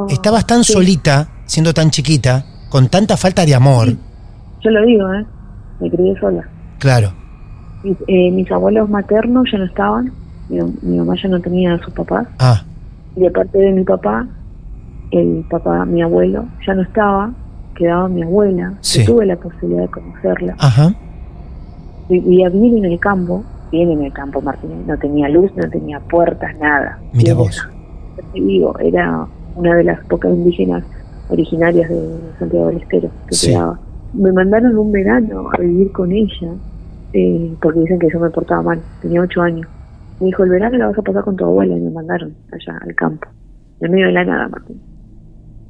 estabas 0.09 0.45
tan 0.47 0.63
Sí, 0.63 0.73
solita, 0.73 1.29
siendo 1.45 1.73
tan 1.73 1.89
chiquita, 1.89 2.45
con 2.69 2.87
tanta 2.89 3.17
falta 3.17 3.45
de 3.45 3.55
amor. 3.55 3.89
Yo 4.61 4.69
lo 4.71 4.85
digo, 4.85 5.13
¿eh? 5.13 5.25
Me 5.79 5.89
crié 5.89 6.15
sola. 6.19 6.49
Claro. 6.79 7.13
Mis, 7.83 7.97
eh, 8.07 8.31
mis 8.31 8.49
abuelos 8.51 8.89
maternos 8.89 9.45
ya 9.51 9.57
no 9.57 9.65
estaban. 9.65 10.13
Mi, 10.49 10.59
mi 10.81 10.97
mamá 10.97 11.15
ya 11.21 11.29
no 11.29 11.39
tenía 11.41 11.73
a 11.75 11.79
sus 11.83 11.93
papás. 11.93 12.27
Ah, 12.39 12.63
Y 13.15 13.21
de 13.21 13.31
parte 13.31 13.57
de 13.57 13.71
mi 13.71 13.83
papá, 13.83 14.27
el 15.11 15.45
papá, 15.49 15.85
mi 15.85 16.01
abuelo, 16.01 16.45
ya 16.65 16.73
no 16.73 16.81
estaba. 16.81 17.33
Quedaba 17.75 18.07
mi 18.07 18.23
abuela. 18.23 18.73
Sí. 18.81 19.05
Tuve 19.05 19.25
la 19.25 19.35
posibilidad 19.35 19.83
de 19.83 19.89
conocerla. 19.89 20.55
ajá. 20.59 20.93
Vivía 22.09 22.49
bien 22.49 22.77
en 22.77 22.85
el 22.85 22.99
campo. 22.99 23.43
Bien 23.71 23.89
en 23.91 24.03
el 24.03 24.13
campo, 24.13 24.41
Martín. 24.41 24.85
No 24.87 24.97
tenía 24.97 25.27
luz, 25.27 25.51
no 25.55 25.67
tenía 25.69 25.99
puertas, 25.99 26.55
nada. 26.59 26.99
Mira 27.13 27.33
vos. 27.33 27.67
Te 28.15 28.39
digo, 28.39 28.77
era 28.79 29.27
una 29.55 29.75
de 29.75 29.83
las 29.83 30.05
pocas 30.05 30.31
indígenas 30.31 30.83
originarias 31.29 31.89
de 31.89 32.19
Santiago 32.39 32.67
del 32.67 32.77
Estero 32.77 33.09
que 33.27 33.35
Sí. 33.35 33.47
quedaba. 33.51 33.79
Me 34.13 34.31
mandaron 34.31 34.77
un 34.77 34.91
verano 34.91 35.49
a 35.51 35.57
vivir 35.59 35.91
con 35.91 36.11
ella, 36.11 36.53
eh, 37.11 37.57
porque 37.61 37.79
dicen 37.81 37.99
que 37.99 38.07
yo 38.13 38.19
me 38.19 38.29
portaba 38.29 38.61
mal, 38.61 38.79
tenía 39.01 39.21
ocho 39.21 39.41
años. 39.41 39.67
Me 40.19 40.27
dijo, 40.27 40.43
el 40.43 40.51
verano 40.51 40.77
la 40.77 40.87
vas 40.87 40.97
a 40.97 41.01
pasar 41.01 41.23
con 41.23 41.35
tu 41.35 41.43
abuela, 41.43 41.75
y 41.75 41.81
me 41.81 41.89
mandaron 41.91 42.33
allá 42.51 42.77
al 42.81 42.95
campo, 42.95 43.27
en 43.81 43.91
medio 43.91 44.05
de 44.05 44.11
la 44.13 44.23
nada, 44.23 44.47
Martín. 44.47 44.79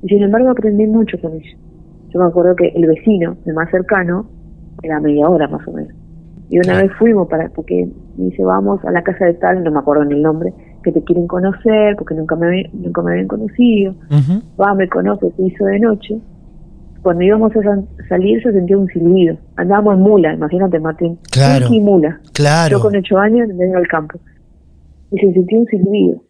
Y 0.04 0.10
sin 0.10 0.22
embargo 0.22 0.50
aprendí 0.52 0.86
mucho 0.86 1.20
con 1.20 1.34
ella. 1.34 1.58
Yo 2.16 2.22
me 2.22 2.28
acuerdo 2.28 2.56
que 2.56 2.70
el 2.70 2.88
vecino, 2.88 3.36
el 3.46 3.54
más 3.56 3.70
cercano, 3.70 4.26
era 4.82 5.02
media 5.02 5.28
hora 5.28 5.50
más 5.50 5.68
o 5.68 5.74
menos. 5.74 5.92
Y 6.50 6.60
una 6.60 6.82
vez 6.82 6.90
fuimos 6.98 7.28
para, 7.28 7.50
porque 7.50 7.90
me 8.16 8.26
dice, 8.26 8.42
vamos 8.42 8.80
a 8.86 8.92
la 8.92 9.04
casa 9.04 9.26
de 9.26 9.34
tal, 9.34 9.62
no 9.66 9.72
me 9.72 9.80
acuerdo 9.80 10.06
ni 10.06 10.14
el 10.14 10.22
nombre, 10.22 10.54
que 10.82 10.94
te 10.94 11.04
quieren 11.04 11.28
conocer, 11.28 11.98
porque 11.98 12.16
nunca 12.16 12.38
me, 12.38 12.70
nunca 12.72 13.02
me 13.02 13.12
habían 13.12 13.28
conocido. 13.28 13.96
Va, 14.58 14.74
me 14.76 14.88
conoce, 14.88 15.30
se 15.32 15.44
hizo 15.44 15.66
de 15.66 15.78
noche. 15.82 16.18
Cuando 17.02 17.22
íbamos 17.22 17.52
a 17.54 18.08
salir 18.08 18.42
se 18.42 18.54
sentía 18.54 18.78
un 18.78 18.88
silbido. 18.88 19.36
Andábamos 19.58 19.96
en 19.96 20.00
mula, 20.00 20.34
imagínate 20.36 20.80
Martín. 20.80 21.20
Claro. 21.34 21.68
Y 21.70 21.82
mula. 21.82 22.22
Claro. 22.34 22.78
Yo 22.78 22.82
con 22.82 22.96
ocho 22.96 23.18
años 23.18 23.50
en 23.50 23.58
medio 23.58 23.76
del 23.76 23.90
campo. 23.90 24.18
Y 25.12 25.18
se 25.18 25.34
sintió 25.34 25.60
un 25.60 25.66
silbido. 25.66 26.22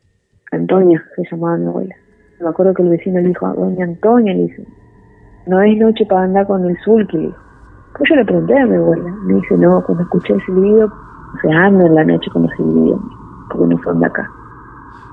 Antonia 0.51 1.03
se 1.15 1.21
llamaba 1.29 1.57
mi 1.57 1.67
abuela. 1.67 1.95
Me 2.41 2.49
acuerdo 2.49 2.73
que 2.73 2.81
el 2.81 2.89
vecino 2.89 3.21
le 3.21 3.27
dijo, 3.27 3.45
a 3.45 3.53
doña 3.53 3.85
Antonia, 3.85 4.33
le 4.33 4.47
dice, 4.47 4.65
no 5.47 5.61
es 5.61 5.77
noche 5.77 6.05
para 6.05 6.23
andar 6.23 6.47
con 6.47 6.65
el 6.65 6.77
sulky. 6.83 7.33
Pues 7.97 8.09
yo 8.09 8.15
le 8.15 8.25
pregunté 8.25 8.57
a 8.59 8.65
mi 8.65 8.75
abuela. 8.75 9.11
Me 9.23 9.35
dice, 9.35 9.57
no, 9.57 9.83
cuando 9.85 10.03
escuché 10.03 10.33
el 10.33 10.45
silbido, 10.45 10.91
se 11.41 11.51
anda 11.51 11.85
en 11.85 11.95
la 11.95 12.03
noche 12.03 12.29
con 12.31 12.43
los 12.43 12.51
silbidos, 12.57 12.99
porque 13.49 13.73
no 13.73 13.83
son 13.83 13.99
de 13.99 14.05
acá. 14.07 14.29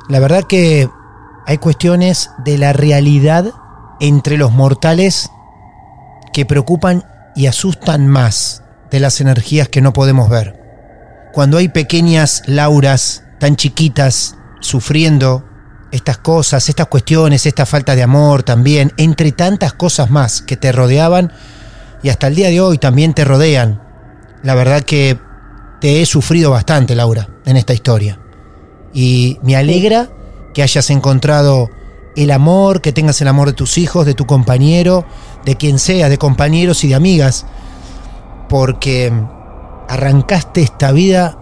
La 0.08 0.20
verdad 0.20 0.44
que 0.48 0.88
hay 1.46 1.58
cuestiones 1.58 2.30
de 2.44 2.58
la 2.58 2.72
realidad 2.72 3.46
entre 4.00 4.36
los 4.36 4.52
mortales 4.52 5.30
que 6.32 6.46
preocupan 6.46 7.02
y 7.34 7.46
asustan 7.46 8.08
más 8.08 8.64
de 8.90 9.00
las 9.00 9.20
energías 9.20 9.68
que 9.68 9.80
no 9.80 9.92
podemos 9.92 10.28
ver. 10.28 10.60
Cuando 11.32 11.56
hay 11.56 11.68
pequeñas 11.68 12.42
Lauras 12.46 13.24
tan 13.38 13.56
chiquitas 13.56 14.38
sufriendo 14.60 15.44
estas 15.92 16.18
cosas, 16.18 16.68
estas 16.68 16.86
cuestiones, 16.86 17.46
esta 17.46 17.66
falta 17.66 17.94
de 17.94 18.02
amor 18.02 18.42
también, 18.42 18.92
entre 18.96 19.30
tantas 19.30 19.74
cosas 19.74 20.10
más 20.10 20.40
que 20.40 20.56
te 20.56 20.72
rodeaban 20.72 21.32
y 22.02 22.08
hasta 22.08 22.26
el 22.26 22.34
día 22.34 22.48
de 22.48 22.60
hoy 22.60 22.78
también 22.78 23.14
te 23.14 23.24
rodean. 23.24 23.82
La 24.42 24.54
verdad 24.54 24.82
que 24.82 25.18
te 25.80 26.00
he 26.00 26.06
sufrido 26.06 26.50
bastante, 26.50 26.94
Laura, 26.94 27.28
en 27.44 27.56
esta 27.56 27.74
historia. 27.74 28.18
Y 28.94 29.38
me 29.42 29.54
alegra 29.54 30.08
que 30.54 30.62
hayas 30.62 30.90
encontrado 30.90 31.70
el 32.16 32.30
amor, 32.30 32.80
que 32.80 32.92
tengas 32.92 33.20
el 33.20 33.28
amor 33.28 33.48
de 33.48 33.54
tus 33.54 33.78
hijos, 33.78 34.06
de 34.06 34.14
tu 34.14 34.26
compañero, 34.26 35.04
de 35.44 35.56
quien 35.56 35.78
sea, 35.78 36.08
de 36.08 36.18
compañeros 36.18 36.84
y 36.84 36.88
de 36.88 36.94
amigas, 36.94 37.46
porque 38.48 39.12
arrancaste 39.88 40.62
esta 40.62 40.90
vida, 40.90 41.38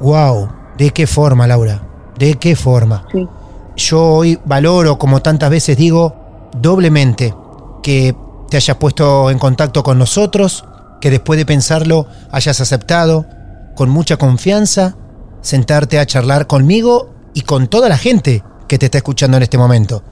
wow, 0.00 0.48
¿de 0.78 0.90
qué 0.90 1.06
forma, 1.06 1.46
Laura? 1.46 1.82
¿De 2.16 2.34
qué 2.34 2.54
forma? 2.54 3.06
Sí. 3.12 3.28
Yo 3.76 4.00
hoy 4.00 4.38
valoro, 4.44 4.98
como 4.98 5.20
tantas 5.20 5.50
veces 5.50 5.76
digo, 5.76 6.50
doblemente 6.60 7.34
que 7.82 8.14
te 8.48 8.56
hayas 8.56 8.76
puesto 8.76 9.30
en 9.30 9.38
contacto 9.38 9.82
con 9.82 9.98
nosotros, 9.98 10.64
que 11.00 11.10
después 11.10 11.38
de 11.38 11.44
pensarlo 11.44 12.06
hayas 12.30 12.60
aceptado 12.60 13.26
con 13.74 13.90
mucha 13.90 14.16
confianza 14.16 14.96
sentarte 15.40 15.98
a 15.98 16.06
charlar 16.06 16.46
conmigo 16.46 17.10
y 17.34 17.42
con 17.42 17.66
toda 17.66 17.88
la 17.88 17.96
gente 17.96 18.42
que 18.68 18.78
te 18.78 18.86
está 18.86 18.98
escuchando 18.98 19.36
en 19.36 19.42
este 19.42 19.58
momento. 19.58 20.02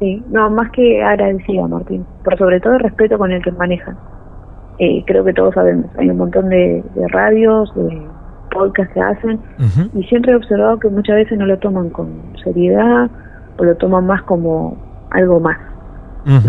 Sí, 0.00 0.22
no, 0.30 0.50
más 0.50 0.70
que 0.72 1.02
agradecida, 1.02 1.68
Martín, 1.68 2.04
por 2.24 2.36
sobre 2.36 2.60
todo 2.60 2.74
el 2.74 2.80
respeto 2.80 3.18
con 3.18 3.30
el 3.30 3.42
que 3.42 3.52
manejan. 3.52 3.96
Eh, 4.78 5.04
creo 5.06 5.22
que 5.22 5.32
todos 5.32 5.54
sabemos, 5.54 5.86
hay 5.98 6.08
un 6.08 6.16
montón 6.16 6.48
de, 6.48 6.82
de 6.94 7.08
radios, 7.08 7.72
de 7.74 8.02
podcasts 8.52 8.92
que 8.94 9.00
hacen, 9.00 9.40
y 9.94 10.02
siempre 10.04 10.32
he 10.32 10.36
observado 10.36 10.78
que 10.78 10.88
muchas 10.88 11.16
veces 11.16 11.38
no 11.38 11.46
lo 11.46 11.58
toman 11.58 11.90
con 11.90 12.08
seriedad 12.44 13.10
o 13.58 13.64
lo 13.64 13.76
toman 13.76 14.06
más 14.06 14.22
como 14.22 14.76
algo 15.10 15.40
más. 15.40 15.58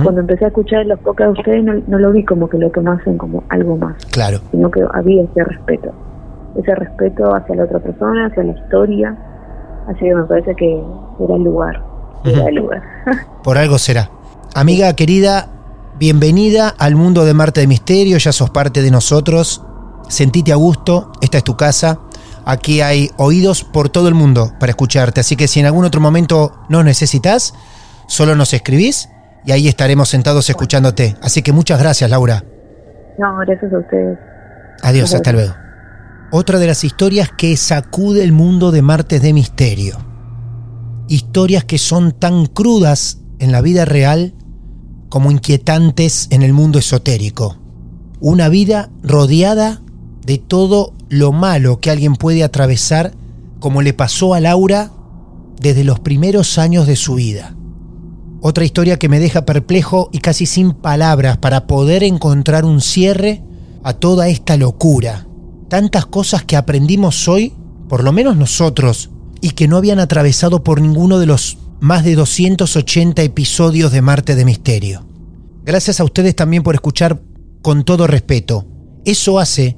Cuando 0.03 0.21
empecé 0.21 0.45
a 0.45 0.49
escuchar 0.49 0.85
los 0.85 0.99
podcasts 0.99 1.33
de 1.33 1.39
ustedes, 1.39 1.63
no, 1.63 1.73
no 1.87 1.97
lo 1.97 2.11
vi 2.11 2.23
como 2.23 2.47
que 2.47 2.59
lo 2.59 2.69
tomasen 2.69 3.17
como 3.17 3.43
algo 3.49 3.75
más, 3.75 3.95
Claro. 4.11 4.37
sino 4.51 4.69
que 4.69 4.85
había 4.93 5.23
ese 5.23 5.43
respeto. 5.43 5.91
Ese 6.55 6.75
respeto 6.75 7.33
hacia 7.33 7.55
la 7.55 7.63
otra 7.63 7.79
persona, 7.79 8.27
hacia 8.27 8.43
la 8.43 8.51
historia. 8.51 9.17
Así 9.87 10.01
que 10.01 10.13
me 10.13 10.23
parece 10.25 10.53
que 10.55 10.79
era 11.19 11.35
el 11.35 11.43
lugar. 11.43 11.81
Era 12.23 12.47
el 12.49 12.55
lugar. 12.55 12.83
Por 13.43 13.57
algo 13.57 13.79
será. 13.79 14.09
Amiga 14.53 14.93
querida, 14.93 15.47
bienvenida 15.97 16.69
al 16.77 16.95
mundo 16.95 17.25
de 17.25 17.33
Marte 17.33 17.61
de 17.61 17.67
Misterio, 17.67 18.17
ya 18.19 18.31
sos 18.31 18.51
parte 18.51 18.83
de 18.83 18.91
nosotros. 18.91 19.65
Sentite 20.13 20.51
a 20.51 20.55
gusto, 20.55 21.11
esta 21.21 21.37
es 21.39 21.43
tu 21.43 21.57
casa. 21.57 21.99
Aquí 22.45 22.81
hay 22.81 23.09
oídos 23.17 23.63
por 23.63 23.89
todo 23.89 24.07
el 24.07 24.13
mundo 24.13 24.53
para 24.59 24.69
escucharte, 24.71 25.21
así 25.21 25.35
que 25.35 25.47
si 25.47 25.59
en 25.59 25.65
algún 25.65 25.85
otro 25.85 26.01
momento 26.01 26.53
nos 26.69 26.85
necesitas, 26.85 27.53
solo 28.07 28.35
nos 28.35 28.53
escribís 28.53 29.09
y 29.45 29.51
ahí 29.51 29.67
estaremos 29.67 30.09
sentados 30.09 30.49
escuchándote. 30.49 31.15
Así 31.21 31.41
que 31.41 31.51
muchas 31.51 31.79
gracias, 31.79 32.09
Laura. 32.09 32.43
No, 33.17 33.37
gracias 33.45 33.71
a 33.73 33.77
ustedes. 33.79 34.17
Adiós, 34.81 35.09
Gracias. 35.09 35.13
hasta 35.15 35.31
luego. 35.31 35.53
Otra 36.31 36.59
de 36.59 36.67
las 36.67 36.83
historias 36.83 37.29
que 37.35 37.55
sacude 37.57 38.23
el 38.23 38.31
mundo 38.31 38.71
de 38.71 38.81
Martes 38.81 39.21
de 39.21 39.33
Misterio. 39.33 39.97
Historias 41.07 41.63
que 41.63 41.77
son 41.77 42.11
tan 42.11 42.47
crudas 42.47 43.19
en 43.39 43.51
la 43.51 43.61
vida 43.61 43.85
real 43.85 44.33
como 45.09 45.31
inquietantes 45.31 46.27
en 46.31 46.41
el 46.41 46.53
mundo 46.53 46.79
esotérico. 46.79 47.57
Una 48.19 48.49
vida 48.49 48.89
rodeada 49.03 49.82
de 50.25 50.37
todo 50.37 50.93
lo 51.09 51.31
malo 51.31 51.79
que 51.79 51.91
alguien 51.91 52.15
puede 52.15 52.43
atravesar 52.43 53.13
como 53.59 53.81
le 53.81 53.93
pasó 53.93 54.33
a 54.33 54.39
Laura 54.39 54.91
desde 55.59 55.83
los 55.83 55.99
primeros 55.99 56.57
años 56.57 56.87
de 56.87 56.95
su 56.95 57.15
vida. 57.15 57.55
Otra 58.41 58.65
historia 58.65 58.99
que 58.99 59.07
me 59.07 59.19
deja 59.19 59.45
perplejo 59.45 60.09
y 60.11 60.17
casi 60.17 60.45
sin 60.45 60.73
palabras 60.73 61.37
para 61.37 61.65
poder 61.65 62.03
encontrar 62.03 62.65
un 62.65 62.81
cierre 62.81 63.41
a 63.83 63.93
toda 63.93 64.27
esta 64.27 64.57
locura. 64.57 65.27
Tantas 65.69 66.05
cosas 66.05 66.43
que 66.43 66.57
aprendimos 66.57 67.27
hoy, 67.27 67.53
por 67.87 68.03
lo 68.03 68.11
menos 68.11 68.35
nosotros, 68.35 69.11
y 69.39 69.51
que 69.51 69.67
no 69.67 69.77
habían 69.77 69.99
atravesado 69.99 70.63
por 70.63 70.81
ninguno 70.81 71.19
de 71.19 71.25
los 71.25 71.57
más 71.79 72.03
de 72.03 72.15
280 72.15 73.21
episodios 73.23 73.91
de 73.91 74.01
Marte 74.01 74.35
de 74.35 74.45
Misterio. 74.45 75.05
Gracias 75.65 75.99
a 75.99 76.03
ustedes 76.03 76.35
también 76.35 76.63
por 76.63 76.75
escuchar 76.75 77.21
con 77.61 77.83
todo 77.83 78.07
respeto. 78.07 78.65
Eso 79.05 79.39
hace 79.39 79.77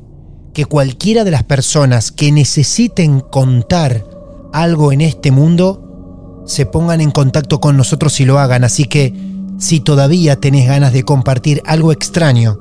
que 0.55 0.65
cualquiera 0.65 1.25
de 1.25 1.31
las 1.31 1.43
personas 1.43 2.11
que 2.13 2.31
necesiten 2.31 3.19
contar 3.19 4.05
algo 4.53 4.93
en 4.93 5.01
este 5.01 5.29
mundo 5.29 6.43
se 6.47 6.65
pongan 6.65 7.01
en 7.01 7.11
contacto 7.11 7.59
con 7.59 7.75
nosotros 7.75 8.19
y 8.21 8.25
lo 8.25 8.39
hagan. 8.39 8.63
Así 8.63 8.85
que 8.85 9.13
si 9.59 9.81
todavía 9.81 10.39
tenés 10.39 10.67
ganas 10.67 10.93
de 10.93 11.03
compartir 11.03 11.61
algo 11.65 11.91
extraño 11.91 12.57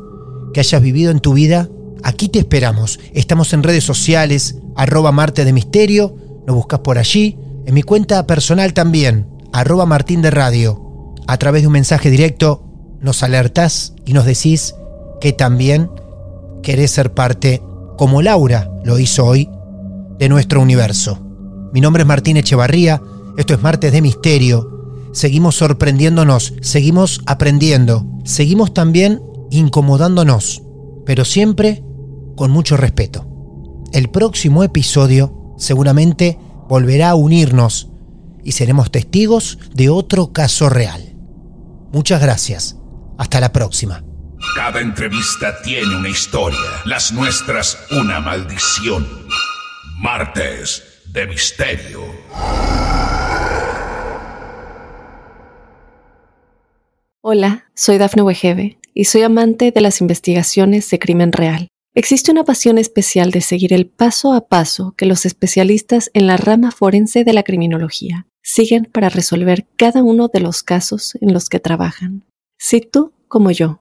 que 0.53 0.61
hayas 0.61 0.82
vivido 0.82 1.12
en 1.12 1.20
tu 1.20 1.34
vida, 1.34 1.68
aquí 2.03 2.28
te 2.28 2.40
esperamos. 2.40 2.99
Estamos 3.12 3.53
en 3.53 3.62
redes 3.62 3.84
sociales, 3.84 4.57
arroba 4.74 5.12
Marte 5.12 5.45
de 5.45 5.53
Misterio, 5.53 6.16
buscas 6.49 6.80
por 6.80 6.99
allí. 6.99 7.38
En 7.64 7.74
mi 7.74 7.82
cuenta 7.82 8.26
personal 8.26 8.74
también, 8.74 9.28
arroba 9.53 9.86
Martín 9.86 10.20
de 10.20 10.32
Radio. 10.32 11.14
A 11.28 11.36
través 11.38 11.62
de 11.62 11.68
un 11.68 11.74
mensaje 11.74 12.11
directo 12.11 12.64
nos 13.01 13.22
alertás 13.22 13.95
y 14.05 14.14
nos 14.14 14.24
decís 14.24 14.74
que 15.20 15.32
también 15.32 15.90
querés 16.62 16.90
ser 16.90 17.14
parte, 17.14 17.62
como 17.97 18.22
Laura 18.22 18.70
lo 18.84 18.99
hizo 18.99 19.24
hoy, 19.24 19.49
de 20.18 20.28
nuestro 20.28 20.61
universo. 20.61 21.20
Mi 21.72 21.80
nombre 21.80 22.03
es 22.03 22.07
Martín 22.07 22.36
Echevarría 22.36 23.01
esto 23.36 23.55
es 23.55 23.62
Martes 23.62 23.92
de 23.92 24.01
Misterio. 24.01 25.11
Seguimos 25.12 25.57
sorprendiéndonos, 25.57 26.55
seguimos 26.61 27.20
aprendiendo, 27.26 28.07
seguimos 28.24 28.72
también 28.72 29.20
incomodándonos, 29.51 30.62
pero 31.05 31.24
siempre 31.24 31.84
con 32.36 32.51
mucho 32.53 32.76
respeto. 32.76 33.26
El 33.92 34.09
próximo 34.09 34.62
episodio 34.62 35.55
seguramente 35.57 36.38
volverá 36.68 37.11
a 37.11 37.14
unirnos 37.16 37.90
y 38.45 38.53
seremos 38.53 38.90
testigos 38.90 39.59
de 39.74 39.88
otro 39.88 40.32
caso 40.32 40.68
real. 40.68 41.16
Muchas 41.92 42.20
gracias. 42.20 42.76
Hasta 43.18 43.40
la 43.40 43.53
próxima. 43.53 44.05
Cada 44.53 44.80
entrevista 44.80 45.61
tiene 45.62 45.97
una 45.97 46.09
historia, 46.09 46.59
las 46.84 47.12
nuestras 47.12 47.88
una 47.90 48.20
maldición. 48.20 49.05
Martes 49.99 51.03
de 51.07 51.26
Misterio. 51.26 52.05
Hola, 57.20 57.64
soy 57.74 57.99
Dafne 57.99 58.22
Wegebe 58.22 58.78
y 58.92 59.07
soy 59.07 59.22
amante 59.22 59.72
de 59.72 59.80
las 59.80 60.01
investigaciones 60.01 60.88
de 60.90 60.99
crimen 61.01 61.32
real. 61.32 61.68
Existe 61.97 62.30
una 62.30 62.45
pasión 62.45 62.78
especial 62.78 63.32
de 63.32 63.40
seguir 63.40 63.72
el 63.72 63.86
paso 63.86 64.32
a 64.34 64.47
paso 64.47 64.95
que 64.97 65.07
los 65.07 65.26
especialistas 65.26 66.11
en 66.14 66.28
la 66.28 66.36
rama 66.36 66.70
forense 66.70 67.24
de 67.24 67.32
la 67.32 67.42
criminología 67.42 68.26
siguen 68.42 68.84
para 68.92 69.09
resolver 69.09 69.66
cada 69.76 70.03
uno 70.03 70.28
de 70.28 70.40
los 70.40 70.62
casos 70.62 71.16
en 71.20 71.32
los 71.32 71.49
que 71.49 71.59
trabajan. 71.59 72.24
Si 72.59 72.80
tú, 72.80 73.12
como 73.26 73.51
yo, 73.51 73.80